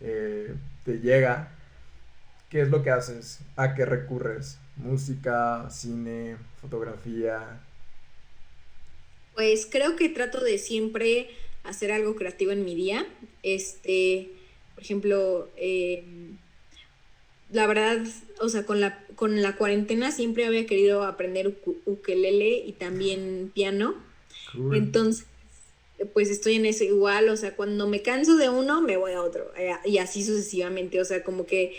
eh, 0.00 0.54
te 0.84 1.00
llega, 1.00 1.48
¿qué 2.48 2.62
es 2.62 2.70
lo 2.70 2.82
que 2.82 2.90
haces? 2.90 3.40
¿A 3.56 3.74
qué 3.74 3.84
recurres? 3.84 4.58
¿Música, 4.76 5.68
cine, 5.68 6.36
fotografía? 6.60 7.60
Pues 9.36 9.68
creo 9.70 9.94
que 9.94 10.08
trato 10.08 10.42
de 10.42 10.58
siempre 10.58 11.28
hacer 11.62 11.92
algo 11.92 12.16
creativo 12.16 12.50
en 12.50 12.64
mi 12.64 12.74
día. 12.74 13.06
Este, 13.44 14.30
por 14.74 14.82
ejemplo, 14.82 15.48
eh, 15.56 16.02
la 17.52 17.66
verdad, 17.68 18.04
o 18.40 18.48
sea, 18.48 18.66
con 18.66 18.80
la, 18.80 19.04
con 19.14 19.42
la 19.42 19.56
cuarentena 19.56 20.10
siempre 20.10 20.46
había 20.46 20.66
querido 20.66 21.04
aprender 21.04 21.54
ukelele 21.84 22.58
y 22.66 22.72
también 22.72 23.52
piano. 23.54 23.94
Entonces, 24.72 25.26
pues 26.12 26.30
estoy 26.30 26.54
en 26.54 26.66
eso 26.66 26.84
igual, 26.84 27.28
o 27.28 27.36
sea, 27.36 27.54
cuando 27.54 27.86
me 27.88 28.02
canso 28.02 28.36
de 28.36 28.48
uno, 28.48 28.80
me 28.80 28.96
voy 28.96 29.12
a 29.12 29.22
otro, 29.22 29.50
eh, 29.56 29.72
y 29.84 29.98
así 29.98 30.24
sucesivamente, 30.24 31.00
o 31.00 31.04
sea, 31.04 31.22
como 31.22 31.46
que 31.46 31.74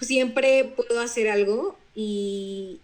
siempre 0.00 0.72
puedo 0.76 1.00
hacer 1.00 1.28
algo 1.28 1.76
y, 1.94 2.80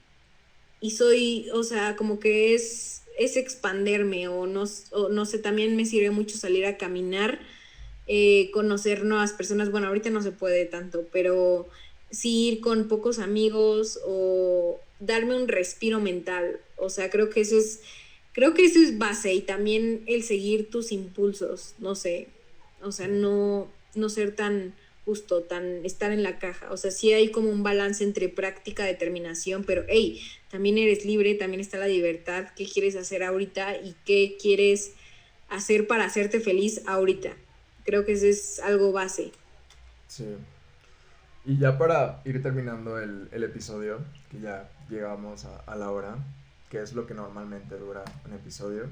y 0.80 0.92
soy, 0.92 1.49
o 1.53 1.62
sea, 1.62 1.96
como 1.96 2.20
que 2.20 2.55
es, 2.55 3.03
es 3.18 3.36
expanderme, 3.36 4.28
o 4.28 4.46
no, 4.46 4.64
no 5.10 5.26
sé, 5.26 5.38
también 5.38 5.76
me 5.76 5.84
sirve 5.84 6.10
mucho 6.10 6.36
salir 6.36 6.64
a 6.66 6.78
caminar, 6.78 7.40
eh, 8.06 8.50
conocer 8.52 9.04
nuevas 9.04 9.32
personas, 9.32 9.70
bueno, 9.70 9.88
ahorita 9.88 10.10
no 10.10 10.22
se 10.22 10.32
puede 10.32 10.64
tanto, 10.64 11.06
pero 11.12 11.68
sí 12.10 12.48
ir 12.48 12.60
con 12.60 12.88
pocos 12.88 13.18
amigos 13.18 14.00
o 14.06 14.80
darme 15.00 15.36
un 15.36 15.48
respiro 15.48 16.00
mental. 16.00 16.60
O 16.76 16.88
sea, 16.90 17.10
creo 17.10 17.28
que 17.28 17.40
eso 17.40 17.58
es, 17.58 17.80
creo 18.32 18.54
que 18.54 18.64
eso 18.64 18.78
es 18.78 18.98
base 18.98 19.34
y 19.34 19.40
también 19.42 20.04
el 20.06 20.22
seguir 20.22 20.70
tus 20.70 20.92
impulsos, 20.92 21.74
no 21.78 21.94
sé, 21.94 22.28
o 22.82 22.92
sea, 22.92 23.08
no, 23.08 23.68
no 23.94 24.08
ser 24.08 24.34
tan 24.34 24.74
justo, 25.09 25.42
tan 25.42 25.86
estar 25.86 26.12
en 26.12 26.22
la 26.22 26.38
caja. 26.38 26.70
O 26.70 26.76
sea, 26.76 26.90
sí 26.90 27.14
hay 27.14 27.30
como 27.30 27.48
un 27.48 27.62
balance 27.62 28.04
entre 28.04 28.28
práctica, 28.28 28.84
determinación, 28.84 29.64
pero 29.64 29.84
hey, 29.88 30.20
también 30.50 30.76
eres 30.76 31.06
libre, 31.06 31.34
también 31.34 31.62
está 31.62 31.78
la 31.78 31.88
libertad, 31.88 32.48
qué 32.54 32.66
quieres 32.66 32.94
hacer 32.94 33.22
ahorita 33.22 33.78
y 33.78 33.96
qué 34.04 34.36
quieres 34.38 34.92
hacer 35.48 35.86
para 35.86 36.04
hacerte 36.04 36.40
feliz 36.40 36.82
ahorita. 36.86 37.30
Creo 37.86 38.04
que 38.04 38.12
eso 38.12 38.26
es 38.26 38.61
algo 38.61 38.92
base. 38.92 39.32
Sí. 40.09 40.26
Y 41.46 41.56
ya 41.56 41.78
para 41.78 42.20
ir 42.26 42.42
terminando 42.42 42.98
el, 42.98 43.30
episodio, 43.32 44.00
que 44.30 44.40
ya 44.40 44.68
llegamos 44.90 45.46
a, 45.46 45.74
la 45.74 45.90
hora, 45.90 46.18
que 46.68 46.82
es 46.82 46.92
lo 46.92 47.06
que 47.06 47.14
normalmente 47.14 47.78
dura 47.78 48.04
un 48.26 48.34
episodio, 48.34 48.90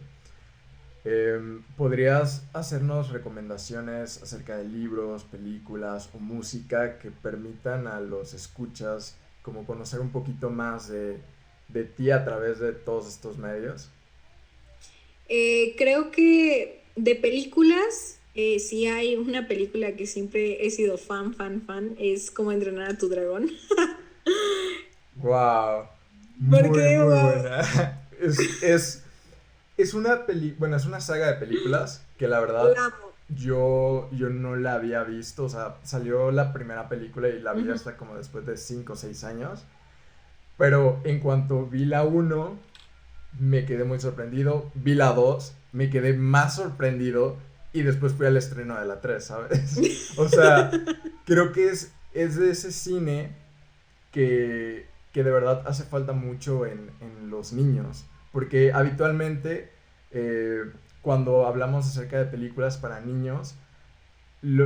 em, 1.07 1.63
¿podrías 1.77 2.45
hacernos 2.53 3.11
recomendaciones 3.11 4.23
acerca 4.23 4.59
de 4.59 4.65
libros, 4.65 5.25
películas 5.25 6.11
o 6.15 6.19
música 6.19 6.99
que 6.99 7.11
permitan 7.11 7.87
a 7.87 8.01
los 8.01 8.35
escuchas 8.35 9.17
como 9.43 9.65
conocer 9.65 10.01
un 10.01 10.11
poquito 10.11 10.51
más 10.51 10.89
de, 10.89 11.21
ti 11.97 12.11
a 12.11 12.25
través 12.25 12.59
de 12.59 12.73
todos 12.73 13.09
estos 13.09 13.39
medios? 13.39 13.89
Eh, 15.29 15.75
creo 15.79 16.11
que 16.11 16.83
de 16.97 17.15
películas 17.15 18.19
eh, 18.39 18.59
si 18.59 18.87
hay 18.87 19.17
una 19.17 19.49
película 19.49 19.97
que 19.97 20.07
siempre 20.07 20.67
he 20.67 20.71
sido 20.71 20.99
fan, 20.99 21.33
fan, 21.33 21.63
fan, 21.63 21.97
es 21.99 22.31
Cómo 22.31 22.53
entrenar 22.53 22.91
a 22.91 22.99
tu 22.99 23.09
dragón. 23.09 23.51
wow. 25.17 25.87
Muy, 26.37 26.63
muy 26.65 26.69
buena. 26.69 28.03
Es, 28.19 28.63
es, 28.63 29.05
una 29.95 30.27
peli 30.27 30.55
bueno, 30.59 30.77
es 30.77 30.87
una 30.87 31.01
saga 31.01 31.27
de 31.27 31.35
películas 31.35 32.03
que 32.19 32.29
la 32.29 32.41
verdad 32.41 32.75
yo, 33.29 34.09
yo 34.13 34.31
no 34.31 34.57
la 34.57 34.75
había 34.75 35.03
visto. 35.05 35.45
O 35.45 35.49
sea, 35.49 35.77
salió 35.83 36.31
la 36.31 36.53
primera 36.53 36.89
película 36.89 37.29
y 37.29 37.41
la 37.41 37.53
vi 37.53 37.69
hasta 37.71 37.97
como 37.97 38.17
después 38.17 38.47
de 38.47 38.57
5 38.57 38.93
o 38.93 38.97
6 38.97 39.25
años. 39.25 39.65
Pero 40.59 41.01
en 41.05 41.21
cuanto 41.21 41.67
vi 41.67 41.85
la 41.85 42.05
1, 42.05 42.59
me 43.41 43.65
quedé 43.67 43.85
muy 43.85 44.01
sorprendido. 44.01 44.71
Vi 44.75 44.95
la 44.95 45.13
2, 45.13 45.55
me 45.73 45.91
quedé 45.91 46.15
más 46.15 46.57
sorprendido 46.57 47.37
y 47.73 47.83
después 47.83 48.15
fui 48.15 48.27
al 48.27 48.37
estreno 48.37 48.79
de 48.79 48.87
la 48.87 49.01
3, 49.01 49.23
¿sabes? 49.23 49.79
o 50.17 50.29
sea, 50.29 50.71
creo 51.27 51.53
que 51.53 51.69
es, 51.69 51.93
es 52.15 52.37
de 52.37 52.51
ese 52.51 52.73
cine 52.73 53.33
que, 54.13 54.87
que 55.13 55.23
de 55.23 55.31
verdad 55.31 55.63
hace 55.67 55.85
falta 55.85 56.13
mucho 56.13 56.65
en, 56.65 56.91
en 57.01 57.29
los 57.29 57.53
niños, 57.53 58.07
porque 58.37 58.71
habitualmente 58.71 59.71
eh, 60.11 60.71
cuando 61.01 61.47
hablamos 61.47 61.87
acerca 61.87 62.19
de 62.19 62.27
películas 62.27 62.77
para 62.77 63.01
niños, 63.01 63.55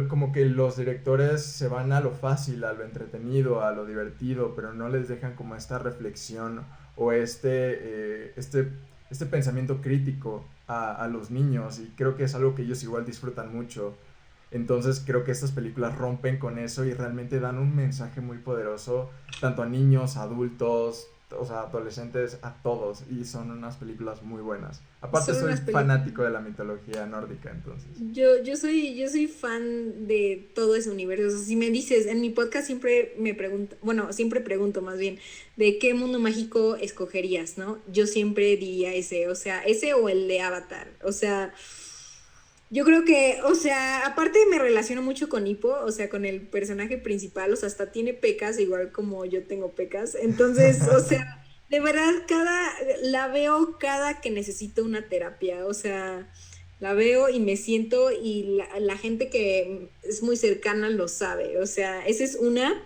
como 0.09 0.33
que 0.33 0.45
los 0.47 0.77
directores 0.77 1.45
se 1.45 1.69
van 1.69 1.93
a 1.93 2.01
lo 2.01 2.11
fácil, 2.11 2.65
a 2.65 2.73
lo 2.73 2.83
entretenido, 2.85 3.63
a 3.63 3.71
lo 3.71 3.87
divertido, 3.87 4.57
pero 4.57 4.73
no 4.73 4.89
les 4.89 5.07
dejan 5.07 5.37
como 5.37 5.55
esta 5.55 5.79
reflexión 5.79 6.65
o 6.97 7.13
este, 7.13 7.51
eh, 7.53 8.33
este, 8.35 8.73
este 9.09 9.27
pensamiento 9.27 9.81
crítico 9.81 10.45
a, 10.67 11.07
los 11.07 11.31
niños 11.31 11.79
y 11.79 11.93
creo 11.97 12.17
que 12.17 12.25
es 12.25 12.35
algo 12.35 12.57
que 12.57 12.63
ellos 12.63 12.83
igual 12.83 13.05
disfrutan 13.05 13.55
mucho. 13.55 13.97
Entonces 14.51 15.01
creo 15.07 15.23
que 15.23 15.31
estas 15.31 15.53
películas 15.53 15.97
rompen 15.97 16.41
con 16.41 16.59
eso 16.59 16.85
y 16.85 16.93
realmente 16.93 17.39
dan 17.39 17.57
un 17.57 17.77
mensaje 17.77 18.21
muy 18.21 18.39
poderoso 18.39 19.13
tanto 19.41 19.63
a 19.63 19.67
niños, 19.67 20.17
adultos, 20.17 21.07
o 21.39 21.45
sea, 21.45 21.61
adolescentes, 21.61 22.39
a 22.43 22.55
todos. 22.63 23.05
Y 23.11 23.25
son 23.25 23.51
unas 23.51 23.77
películas 23.77 24.23
muy 24.23 24.43
buenas. 24.43 24.83
Aparte 25.01 25.35
soy 25.35 25.55
fanático 25.73 26.23
de 26.23 26.31
la 26.31 26.41
mitología 26.41 27.07
nórdica, 27.07 27.51
entonces. 27.51 27.91
Yo, 28.13 28.43
yo 28.43 28.57
soy, 28.57 28.97
yo 28.97 29.09
soy 29.09 29.27
fan 29.27 30.07
de 30.07 30.51
todo 30.55 30.77
ese 30.77 30.91
universo. 30.91 31.29
O 31.29 31.31
sea, 31.31 31.39
si 31.39 31.57
me 31.57 31.71
dices, 31.71 32.07
en 32.07 32.21
mi 32.21 32.31
podcast 32.31 32.67
siempre 32.67 33.15
me 33.19 33.35
pregunto, 33.35 33.77
bueno, 33.83 34.13
siempre 34.13 34.41
pregunto 34.41 34.83
más 34.83 34.99
bien, 34.99 35.19
de 35.57 35.79
qué 35.79 35.95
mundo 35.95 36.19
mágico 36.19 36.77
escogerías, 36.77 37.59
¿no? 37.59 37.79
Yo 37.91 38.07
siempre 38.07 38.57
diría 38.57 38.95
ese, 38.95 39.29
o 39.29 39.35
sea, 39.35 39.63
ese 39.63 39.95
o 39.95 40.09
el 40.09 40.29
de 40.29 40.41
Avatar. 40.41 40.89
O 41.03 41.13
sea, 41.13 41.53
yo 42.71 42.85
creo 42.85 43.05
que, 43.05 43.39
o 43.45 43.57
sea, 43.57 44.07
aparte 44.07 44.39
me 44.49 44.59
relaciono 44.59 45.03
mucho 45.03 45.29
con 45.29 45.47
Hippo, 45.47 45.75
o 45.85 45.91
sea, 45.91 46.09
con 46.09 46.25
el 46.25 46.47
personaje 46.47 46.99
principal, 46.99 47.53
o 47.53 47.57
sea, 47.57 47.67
hasta 47.67 47.91
tiene 47.91 48.15
pecas, 48.15 48.61
igual 48.61 48.93
como 48.93 49.25
yo 49.25 49.43
tengo 49.43 49.73
pecas. 49.73 50.15
Entonces, 50.15 50.81
o 50.83 51.01
sea, 51.05 51.45
de 51.69 51.81
verdad, 51.81 52.13
cada, 52.29 52.73
la 53.03 53.27
veo 53.27 53.77
cada 53.79 54.21
que 54.21 54.31
necesito 54.31 54.85
una 54.85 55.09
terapia, 55.09 55.67
o 55.67 55.75
sea, 55.75 56.31
la 56.79 56.95
veo 56.95 57.29
y 57.29 57.41
me 57.41 57.57
siento 57.57 58.13
y 58.13 58.57
la, 58.57 58.79
la 58.79 58.97
gente 58.97 59.29
que 59.31 59.89
es 60.05 60.23
muy 60.23 60.37
cercana 60.37 60.91
lo 60.91 61.09
sabe, 61.09 61.59
o 61.59 61.67
sea, 61.67 62.07
esa 62.07 62.23
es 62.23 62.37
una. 62.37 62.83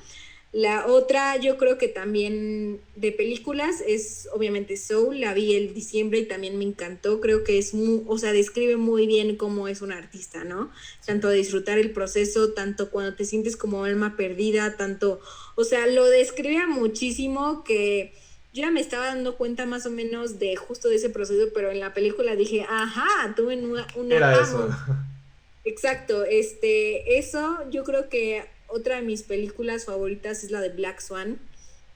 La 0.55 0.87
otra, 0.87 1.37
yo 1.37 1.59
creo 1.59 1.79
que 1.79 1.89
también 1.89 2.81
de 2.95 3.11
películas 3.11 3.83
es 3.85 4.29
obviamente 4.33 4.77
Soul, 4.77 5.19
la 5.21 5.35
vi 5.35 5.57
el 5.57 5.75
diciembre 5.75 6.21
y 6.21 6.27
también 6.27 6.57
me 6.59 6.63
encantó, 6.63 7.21
creo 7.21 7.43
que 7.43 7.59
es 7.59 7.75
muy, 7.75 8.05
o 8.07 8.19
sea, 8.19 8.33
describe 8.33 8.77
muy 8.77 9.09
bien 9.09 9.35
cómo 9.35 9.67
es 9.67 9.83
un 9.83 9.91
artista, 9.91 10.45
¿no? 10.45 10.71
Tanto 11.05 11.29
disfrutar 11.29 11.79
el 11.79 11.91
proceso, 11.91 12.53
tanto 12.53 12.91
cuando 12.91 13.17
te 13.17 13.25
sientes 13.25 13.57
como 13.57 13.83
alma 13.83 14.17
perdida, 14.17 14.77
tanto, 14.77 15.21
o 15.57 15.65
sea, 15.65 15.89
lo 15.89 16.05
describe 16.05 16.69
muchísimo 16.69 17.65
que 17.65 18.13
yo 18.53 18.63
ya 18.63 18.71
me 18.71 18.81
estaba 18.81 19.07
dando 19.07 19.37
cuenta 19.37 19.67
más 19.67 19.87
o 19.87 19.91
menos 19.91 20.39
de 20.39 20.55
justo 20.55 20.89
de 20.89 20.95
ese 20.95 21.11
proceso, 21.11 21.49
pero 21.53 21.73
en 21.73 21.81
la 21.81 21.95
película 21.95 22.37
dije, 22.37 22.65
ajá, 22.69 23.35
tuve 23.35 23.57
una... 23.57 23.89
una 23.97 24.15
Era 24.15 24.41
eso. 24.41 24.69
Exacto, 25.65 26.25
este, 26.25 27.19
eso 27.19 27.59
yo 27.73 27.83
creo 27.83 28.09
que 28.09 28.54
otra 28.75 28.97
de 28.97 29.03
mis 29.03 29.23
películas 29.23 29.85
favoritas 29.85 30.43
es 30.43 30.51
la 30.51 30.61
de 30.61 30.71
Black 30.71 31.01
Swan. 31.01 31.39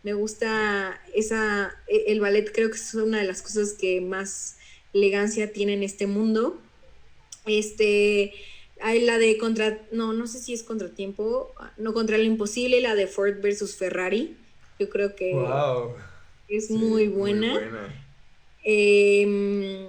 Me 0.04 0.12
gusta 0.14 1.00
esa, 1.12 1.76
e, 1.88 2.04
el 2.12 2.20
ballet 2.20 2.52
creo 2.52 2.70
que 2.70 2.76
es 2.76 2.94
una 2.94 3.18
de 3.18 3.24
las 3.24 3.42
cosas 3.42 3.72
que 3.72 4.00
más 4.00 4.58
elegancia 4.94 5.52
tiene 5.52 5.74
en 5.74 5.82
este 5.82 6.06
mundo. 6.06 6.56
Este, 7.46 8.32
hay 8.80 9.04
la 9.04 9.18
de 9.18 9.36
contra, 9.38 9.80
no, 9.90 10.12
no 10.12 10.28
sé 10.28 10.38
si 10.38 10.54
es 10.54 10.62
contratiempo, 10.62 11.52
no 11.78 11.92
contra 11.92 12.16
lo 12.16 12.24
imposible, 12.24 12.80
la 12.80 12.94
de 12.94 13.08
Ford 13.08 13.40
versus 13.42 13.74
Ferrari. 13.74 14.36
Yo 14.78 14.88
creo 14.88 15.16
que 15.16 15.34
es 16.48 16.70
muy 16.70 17.08
buena. 17.08 17.92
Em, 18.62 19.88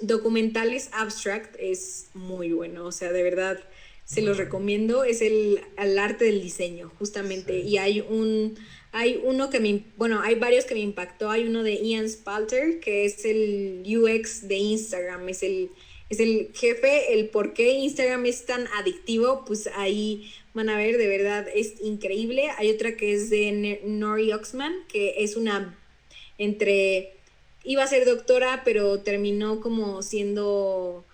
documentales 0.00 0.88
abstract 0.92 1.56
es 1.58 2.08
muy 2.14 2.52
bueno, 2.52 2.86
o 2.86 2.92
sea, 2.92 3.12
de 3.12 3.22
verdad 3.22 3.60
se 4.06 4.22
los 4.22 4.38
recomiendo, 4.38 5.02
es 5.02 5.20
el, 5.20 5.60
arte 5.76 6.26
del 6.26 6.40
diseño, 6.40 6.92
justamente. 6.96 7.58
Y 7.58 7.78
hay 7.78 8.00
un, 8.00 8.56
hay 8.92 9.20
uno 9.24 9.50
que 9.50 9.58
me, 9.58 9.82
bueno, 9.96 10.22
hay 10.22 10.36
varios 10.36 10.64
que 10.64 10.74
me 10.74 10.80
impactó. 10.80 11.28
Hay 11.28 11.44
uno 11.44 11.64
de 11.64 11.74
Ian 11.84 12.08
Spalter, 12.08 12.78
que 12.78 13.04
es 13.04 13.24
el 13.24 13.82
UX 13.84 14.46
de 14.46 14.54
Instagram, 14.54 15.28
es 15.28 15.42
el, 15.42 15.70
es 16.08 16.20
el 16.20 16.52
jefe, 16.54 17.14
el 17.14 17.30
por 17.30 17.52
qué 17.52 17.72
Instagram 17.72 18.26
es 18.26 18.46
tan 18.46 18.68
adictivo, 18.78 19.44
pues 19.44 19.68
ahí 19.74 20.30
van 20.54 20.68
a 20.68 20.76
ver, 20.76 20.98
de 20.98 21.08
verdad, 21.08 21.44
es 21.52 21.80
increíble. 21.82 22.50
Hay 22.58 22.70
otra 22.70 22.96
que 22.96 23.12
es 23.12 23.28
de 23.28 23.80
Nori 23.84 24.32
Oxman, 24.32 24.72
que 24.86 25.24
es 25.24 25.34
una 25.34 25.76
entre, 26.38 27.12
iba 27.64 27.82
a 27.82 27.88
ser 27.88 28.04
doctora, 28.04 28.62
pero 28.64 29.00
terminó 29.00 29.60
como 29.60 30.00
siendo 30.02 31.04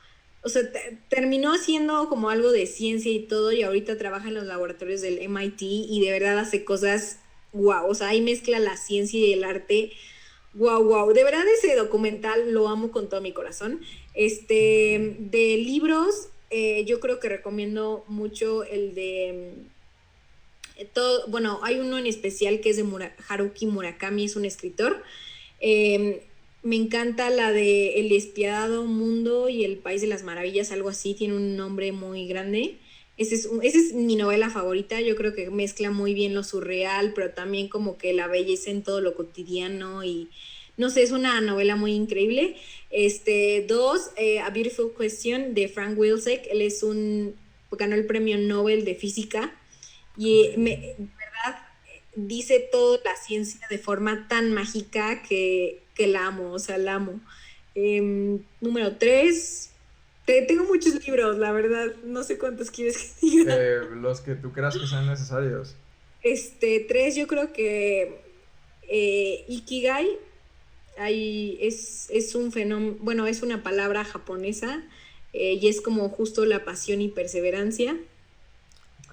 o 0.44 0.48
sea, 0.48 0.62
terminó 1.08 1.52
haciendo 1.52 2.08
como 2.08 2.30
algo 2.30 2.50
de 2.50 2.66
ciencia 2.66 3.12
y 3.12 3.20
todo 3.20 3.52
y 3.52 3.62
ahorita 3.62 3.96
trabaja 3.96 4.28
en 4.28 4.34
los 4.34 4.44
laboratorios 4.44 5.00
del 5.00 5.20
MIT 5.28 5.62
y 5.62 6.00
de 6.04 6.10
verdad 6.10 6.38
hace 6.38 6.64
cosas 6.64 7.18
wow, 7.52 7.86
o 7.86 7.94
sea, 7.94 8.08
ahí 8.08 8.20
mezcla 8.20 8.58
la 8.58 8.76
ciencia 8.76 9.18
y 9.20 9.32
el 9.32 9.44
arte. 9.44 9.92
Wow, 10.54 10.84
wow, 10.84 11.12
de 11.12 11.24
verdad 11.24 11.44
ese 11.46 11.74
documental 11.76 12.52
lo 12.52 12.68
amo 12.68 12.90
con 12.90 13.08
todo 13.08 13.20
mi 13.20 13.32
corazón. 13.32 13.80
Este, 14.14 15.16
de 15.18 15.56
libros, 15.58 16.28
eh, 16.50 16.84
yo 16.84 17.00
creo 17.00 17.20
que 17.20 17.28
recomiendo 17.28 18.04
mucho 18.08 18.64
el 18.64 18.94
de 18.94 19.54
mm, 20.78 20.84
todo, 20.92 21.26
bueno, 21.28 21.60
hay 21.62 21.78
uno 21.78 21.98
en 21.98 22.06
especial 22.06 22.60
que 22.60 22.70
es 22.70 22.76
de 22.76 23.10
Haruki 23.28 23.66
Murakami, 23.66 24.24
es 24.24 24.36
un 24.36 24.44
escritor. 24.44 25.02
Eh, 25.60 26.24
me 26.62 26.76
encanta 26.76 27.30
la 27.30 27.52
de 27.52 28.00
El 28.00 28.08
despiadado 28.08 28.84
mundo 28.84 29.48
y 29.48 29.64
El 29.64 29.78
país 29.78 30.00
de 30.00 30.06
las 30.06 30.22
maravillas, 30.22 30.72
algo 30.72 30.88
así, 30.88 31.14
tiene 31.14 31.34
un 31.34 31.56
nombre 31.56 31.92
muy 31.92 32.26
grande. 32.26 32.78
Esa 33.18 33.34
es, 33.34 33.48
esa 33.62 33.78
es 33.78 33.92
mi 33.92 34.16
novela 34.16 34.48
favorita, 34.48 35.00
yo 35.00 35.16
creo 35.16 35.34
que 35.34 35.50
mezcla 35.50 35.90
muy 35.90 36.14
bien 36.14 36.34
lo 36.34 36.44
surreal, 36.44 37.12
pero 37.14 37.30
también 37.30 37.68
como 37.68 37.98
que 37.98 38.12
la 38.14 38.26
belleza 38.26 38.70
en 38.70 38.82
todo 38.82 39.00
lo 39.00 39.14
cotidiano 39.14 40.02
y 40.02 40.28
no 40.76 40.88
sé, 40.88 41.02
es 41.02 41.12
una 41.12 41.40
novela 41.40 41.76
muy 41.76 41.92
increíble. 41.92 42.56
Este, 42.90 43.64
dos, 43.68 44.10
eh, 44.16 44.40
A 44.40 44.50
Beautiful 44.50 44.92
Question 44.96 45.54
de 45.54 45.68
Frank 45.68 45.98
Wilczek, 45.98 46.48
él 46.50 46.62
es 46.62 46.82
un, 46.82 47.36
ganó 47.70 47.94
el 47.94 48.06
premio 48.06 48.38
Nobel 48.38 48.84
de 48.84 48.94
Física 48.94 49.54
y 50.16 50.50
me, 50.56 50.94
verdad 50.98 51.68
dice 52.14 52.68
toda 52.72 52.98
la 53.04 53.16
ciencia 53.16 53.66
de 53.68 53.78
forma 53.78 54.28
tan 54.28 54.52
mágica 54.52 55.22
que 55.22 55.81
que 55.94 56.06
la 56.06 56.26
amo, 56.26 56.52
o 56.52 56.58
sea, 56.58 56.78
la 56.78 56.94
amo. 56.94 57.20
Em, 57.74 58.40
número 58.60 58.96
tres, 58.96 59.70
tengo 60.24 60.64
muchos 60.64 61.06
libros, 61.06 61.38
la 61.38 61.52
verdad, 61.52 61.94
no 62.04 62.22
sé 62.22 62.38
cuántos 62.38 62.70
quieres 62.70 62.96
que 62.96 63.26
diga. 63.26 63.56
Eh, 63.56 63.80
los 63.94 64.20
que 64.20 64.34
tú 64.34 64.52
creas 64.52 64.76
que 64.76 64.86
sean 64.86 65.06
necesarios. 65.06 65.74
Este, 66.22 66.80
tres, 66.80 67.16
yo 67.16 67.26
creo 67.26 67.52
que 67.52 68.20
eh, 68.88 69.44
Ikigai 69.48 70.08
hay, 70.98 71.58
es, 71.60 72.08
es, 72.10 72.34
un 72.34 72.52
fenómeno, 72.52 72.96
bueno, 73.00 73.26
es 73.26 73.42
una 73.42 73.62
palabra 73.62 74.04
japonesa 74.04 74.84
eh, 75.32 75.58
y 75.60 75.68
es 75.68 75.80
como 75.80 76.08
justo 76.10 76.44
la 76.44 76.64
pasión 76.64 77.00
y 77.00 77.08
perseverancia. 77.08 77.96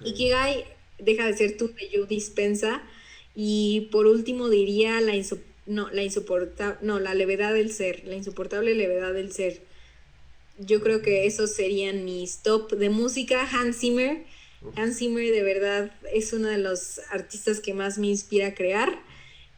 Ikigai 0.04 0.64
deja 0.98 1.26
de 1.26 1.36
ser 1.36 1.56
tu 1.56 1.68
de 1.68 2.06
dispensa. 2.08 2.82
Y 3.34 3.88
por 3.92 4.06
último 4.06 4.48
diría 4.48 5.00
la, 5.00 5.14
no, 5.66 5.90
la 5.90 6.02
insoportable, 6.02 6.78
no, 6.82 6.98
la 6.98 7.14
levedad 7.14 7.52
del 7.52 7.72
ser, 7.72 8.02
la 8.04 8.16
insoportable 8.16 8.74
levedad 8.74 9.12
del 9.12 9.32
ser. 9.32 9.60
Yo 10.58 10.80
creo 10.80 11.00
que 11.00 11.26
esos 11.26 11.52
serían 11.52 12.04
mis 12.04 12.42
top 12.42 12.72
de 12.72 12.90
música. 12.90 13.48
Hans 13.50 13.78
Zimmer. 13.78 14.24
Hans 14.76 14.98
Zimmer 14.98 15.30
de 15.30 15.42
verdad 15.42 15.92
es 16.12 16.32
uno 16.32 16.48
de 16.48 16.58
los 16.58 17.00
artistas 17.10 17.60
que 17.60 17.72
más 17.72 17.98
me 17.98 18.08
inspira 18.08 18.48
a 18.48 18.54
crear. 18.54 19.00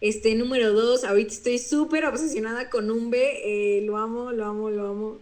Este 0.00 0.34
número 0.34 0.72
dos, 0.72 1.04
ahorita 1.04 1.32
estoy 1.32 1.58
súper 1.58 2.04
obsesionada 2.04 2.70
con 2.70 2.90
Umbe, 2.90 3.78
eh, 3.78 3.82
lo 3.82 3.96
amo, 3.98 4.32
lo 4.32 4.46
amo, 4.46 4.68
lo 4.68 4.88
amo. 4.88 5.20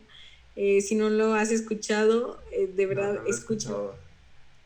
Eh, 0.57 0.81
si 0.81 0.95
no 0.95 1.11
lo 1.11 1.35
has 1.35 1.51
escuchado, 1.51 2.41
eh, 2.51 2.67
de 2.67 2.87
verdad, 2.87 3.21
escucha. 3.27 3.71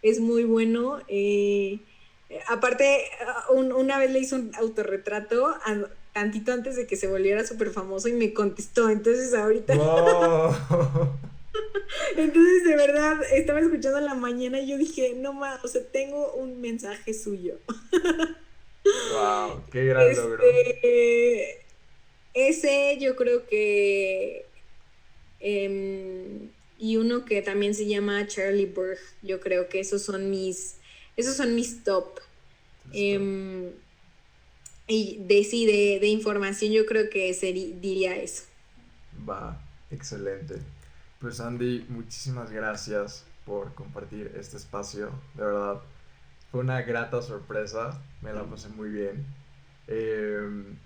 Es 0.02 0.20
muy 0.20 0.44
bueno. 0.44 1.00
aparte, 2.48 3.02
una 3.50 3.98
vez 3.98 4.10
le 4.12 4.20
hice 4.20 4.36
un 4.36 4.54
autorretrato 4.54 5.54
tantito 6.14 6.52
antes 6.52 6.76
de 6.76 6.86
que 6.86 6.96
se 6.96 7.08
volviera 7.08 7.44
súper 7.46 7.70
famoso 7.70 8.08
y 8.08 8.14
me 8.14 8.32
contestó. 8.32 8.88
Entonces 8.88 9.34
ahorita... 9.34 9.74
Entonces 12.16 12.64
de 12.64 12.76
verdad 12.76 13.20
estaba 13.32 13.60
escuchando 13.60 13.98
en 13.98 14.06
la 14.06 14.14
mañana 14.14 14.60
y 14.60 14.68
yo 14.68 14.78
dije, 14.78 15.14
no 15.16 15.32
más, 15.32 15.62
o 15.64 15.68
sea, 15.68 15.82
tengo 15.84 16.32
un 16.34 16.60
mensaje 16.60 17.12
suyo. 17.12 17.58
wow, 19.12 19.62
qué 19.70 19.84
gran 19.84 20.08
este, 20.08 20.22
logro. 20.22 20.42
Ese 22.32 22.98
yo 22.98 23.16
creo 23.16 23.46
que... 23.46 24.46
Em, 25.40 26.48
y 26.78 26.96
uno 26.96 27.24
que 27.24 27.42
también 27.42 27.74
se 27.74 27.86
llama 27.86 28.26
Charlie 28.26 28.66
Burg, 28.66 28.98
yo 29.22 29.40
creo 29.40 29.68
que 29.68 29.80
esos 29.80 30.02
son 30.02 30.30
mis, 30.30 30.76
esos 31.16 31.36
son 31.36 31.54
mis 31.54 31.84
top. 31.84 32.20
Y 34.86 35.22
de 35.26 35.44
sí, 35.44 35.66
de, 35.66 36.06
información 36.06 36.72
yo 36.72 36.84
creo 36.86 37.08
que 37.08 37.32
sería, 37.34 37.74
diría 37.76 38.16
eso. 38.16 38.44
Va, 39.28 39.60
excelente. 39.90 40.56
Pues 41.20 41.40
Andy, 41.40 41.86
muchísimas 41.88 42.50
gracias 42.50 43.24
por 43.46 43.74
compartir 43.74 44.32
este 44.38 44.56
espacio, 44.56 45.10
de 45.34 45.44
verdad. 45.44 45.80
Fue 46.50 46.60
una 46.60 46.82
grata 46.82 47.22
sorpresa, 47.22 48.00
me 48.20 48.32
la 48.32 48.44
pasé 48.44 48.68
muy 48.68 48.90
bien. 48.90 49.24
Em, 49.86 50.76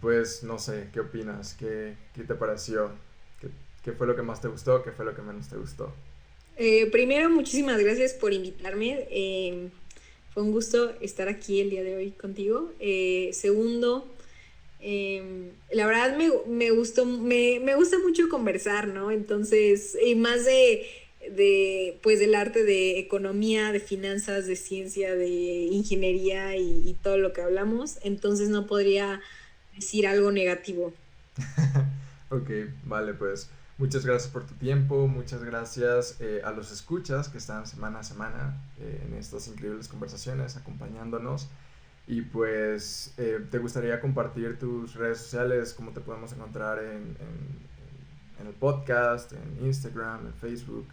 pues 0.00 0.42
no 0.42 0.58
sé, 0.58 0.88
¿qué 0.92 1.00
opinas? 1.00 1.54
¿Qué, 1.54 1.96
qué 2.14 2.24
te 2.24 2.34
pareció? 2.34 2.90
¿Qué, 3.40 3.48
¿Qué, 3.82 3.92
fue 3.92 4.06
lo 4.06 4.16
que 4.16 4.22
más 4.22 4.40
te 4.40 4.48
gustó? 4.48 4.82
¿Qué 4.82 4.90
fue 4.90 5.04
lo 5.04 5.14
que 5.14 5.22
menos 5.22 5.48
te 5.48 5.56
gustó? 5.56 5.92
Eh, 6.56 6.88
primero, 6.90 7.30
muchísimas 7.30 7.78
gracias 7.78 8.12
por 8.12 8.32
invitarme. 8.32 9.06
Eh, 9.10 9.70
fue 10.34 10.42
un 10.42 10.50
gusto 10.50 10.92
estar 11.00 11.28
aquí 11.28 11.60
el 11.60 11.70
día 11.70 11.84
de 11.84 11.94
hoy 11.94 12.10
contigo. 12.10 12.72
Eh, 12.80 13.30
segundo, 13.32 14.04
la 15.70 15.86
verdad 15.86 16.16
me, 16.16 16.70
gustó, 16.72 17.06
me, 17.06 17.60
me, 17.60 17.76
gusta 17.76 17.98
mucho 18.00 18.28
conversar, 18.28 18.88
¿no? 18.88 19.12
Entonces, 19.12 19.96
y 20.04 20.16
más 20.16 20.44
de, 20.44 20.86
de, 21.30 21.98
pues 22.02 22.18
del 22.18 22.34
arte 22.34 22.64
de 22.64 22.98
economía, 22.98 23.70
de 23.70 23.78
finanzas, 23.78 24.46
de 24.48 24.56
ciencia, 24.56 25.14
de 25.14 25.28
ingeniería 25.28 26.56
y, 26.56 26.82
y 26.84 26.94
todo 26.94 27.16
lo 27.16 27.32
que 27.32 27.40
hablamos. 27.40 27.98
Entonces 28.02 28.48
no 28.48 28.66
podría 28.66 29.20
decir 29.76 30.06
algo 30.08 30.32
negativo. 30.32 30.92
ok, 32.30 32.50
vale, 32.84 33.14
pues 33.14 33.48
Muchas 33.76 34.06
gracias 34.06 34.32
por 34.32 34.46
tu 34.46 34.54
tiempo, 34.54 35.08
muchas 35.08 35.42
gracias 35.42 36.20
eh, 36.20 36.40
a 36.44 36.52
los 36.52 36.70
escuchas 36.70 37.28
que 37.28 37.38
están 37.38 37.66
semana 37.66 37.98
a 37.98 38.02
semana 38.04 38.62
eh, 38.78 39.02
en 39.04 39.14
estas 39.14 39.48
increíbles 39.48 39.88
conversaciones 39.88 40.56
acompañándonos. 40.56 41.48
Y 42.06 42.20
pues, 42.20 43.14
eh, 43.18 43.40
¿te 43.50 43.58
gustaría 43.58 44.00
compartir 44.00 44.60
tus 44.60 44.94
redes 44.94 45.18
sociales? 45.18 45.74
¿Cómo 45.74 45.90
te 45.90 46.00
podemos 46.00 46.32
encontrar 46.32 46.78
en, 46.78 47.16
el 48.46 48.54
podcast, 48.54 49.32
en 49.32 49.66
Instagram, 49.66 50.26
en 50.26 50.34
Facebook? 50.34 50.86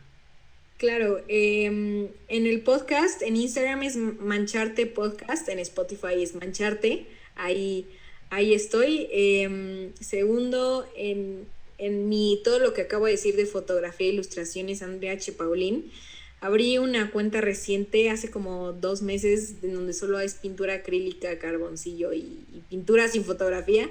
Claro, 0.77 1.19
em, 1.27 2.07
en 2.29 2.47
el 2.47 2.61
podcast, 2.61 3.21
en 3.21 3.35
Instagram 3.35 3.83
es 3.83 3.95
Mancharte 3.95 4.87
Podcast, 4.87 5.47
en 5.49 5.59
Spotify 5.59 6.23
es 6.23 6.33
Mancharte, 6.33 7.05
ahí, 7.35 7.87
ahí 8.31 8.55
estoy. 8.55 9.07
Em, 9.11 9.93
segundo, 9.99 10.87
en 10.95 11.45
en 11.81 12.09
mi, 12.09 12.39
todo 12.43 12.59
lo 12.59 12.73
que 12.73 12.83
acabo 12.83 13.07
de 13.07 13.13
decir 13.13 13.35
de 13.35 13.47
fotografía 13.47 14.07
e 14.07 14.11
ilustraciones, 14.11 14.83
Andrea 14.83 15.13
H. 15.13 15.31
Paulín. 15.31 15.91
Abrí 16.39 16.77
una 16.77 17.09
cuenta 17.09 17.41
reciente 17.41 18.11
hace 18.11 18.29
como 18.29 18.71
dos 18.71 19.01
meses 19.01 19.55
en 19.63 19.73
donde 19.73 19.93
solo 19.93 20.19
es 20.19 20.35
pintura 20.35 20.75
acrílica, 20.75 21.39
carboncillo 21.39 22.13
y, 22.13 22.63
pintura 22.69 23.07
sin 23.07 23.25
fotografía, 23.25 23.89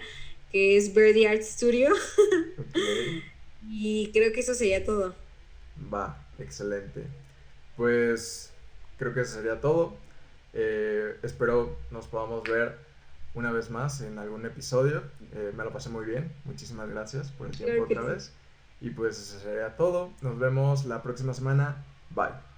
que 0.52 0.76
es 0.76 0.94
Birdie 0.94 1.26
Art 1.26 1.42
Studio. 1.42 1.90
y 3.68 4.10
creo 4.12 4.32
que 4.32 4.40
eso 4.40 4.54
sería 4.54 4.84
todo. 4.84 5.16
Va, 5.92 6.24
excelente. 6.38 7.02
Pues 7.76 8.52
creo 8.98 9.12
que 9.12 9.22
eso 9.22 9.34
sería 9.34 9.60
todo. 9.60 9.96
Eh, 10.54 11.16
espero 11.24 11.76
nos 11.90 12.06
podamos 12.06 12.44
ver 12.44 12.76
una 13.34 13.52
vez 13.52 13.70
más 13.70 14.00
en 14.00 14.18
algún 14.18 14.44
episodio. 14.46 15.02
Eh, 15.32 15.52
me 15.56 15.64
lo 15.64 15.72
pasé 15.72 15.88
muy 15.90 16.04
bien. 16.04 16.32
Muchísimas 16.44 16.88
gracias 16.88 17.30
por 17.32 17.46
el 17.48 17.56
tiempo 17.56 17.84
otra 17.84 18.02
vez. 18.02 18.32
Y 18.80 18.90
pues 18.90 19.18
eso 19.18 19.38
sería 19.40 19.76
todo. 19.76 20.10
Nos 20.22 20.38
vemos 20.38 20.84
la 20.86 21.02
próxima 21.02 21.34
semana. 21.34 21.84
Bye. 22.14 22.50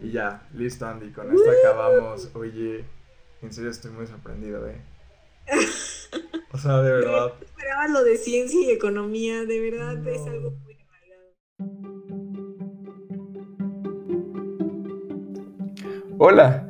Y 0.00 0.12
ya, 0.12 0.46
listo 0.54 0.86
Andy, 0.86 1.10
con 1.10 1.34
esto 1.34 1.50
acabamos. 1.50 2.30
Oye, 2.34 2.84
en 3.42 3.52
serio 3.52 3.70
estoy 3.70 3.90
muy 3.90 4.06
sorprendido, 4.06 4.66
¿eh? 4.68 4.80
O 6.52 6.58
sea, 6.58 6.78
de 6.82 6.92
verdad. 6.92 7.32
Esperabas 7.40 7.90
lo 7.90 8.04
de 8.04 8.16
ciencia 8.16 8.60
y 8.60 8.70
economía, 8.70 9.44
de 9.44 9.60
verdad 9.60 10.06
es 10.06 10.26
algo 10.26 10.50
muy 10.50 10.70
Hola, 16.22 16.69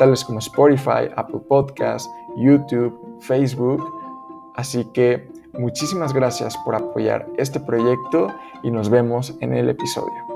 tales 0.00 0.24
como 0.24 0.38
Spotify, 0.38 1.12
Apple 1.14 1.40
Podcasts, 1.46 2.10
YouTube, 2.34 3.18
Facebook. 3.20 3.84
Así 4.54 4.86
que 4.86 5.30
muchísimas 5.52 6.14
gracias 6.14 6.56
por 6.64 6.74
apoyar 6.74 7.28
este 7.36 7.60
proyecto 7.60 8.28
y 8.62 8.70
nos 8.70 8.88
vemos 8.88 9.36
en 9.40 9.52
el 9.52 9.68
episodio. 9.68 10.29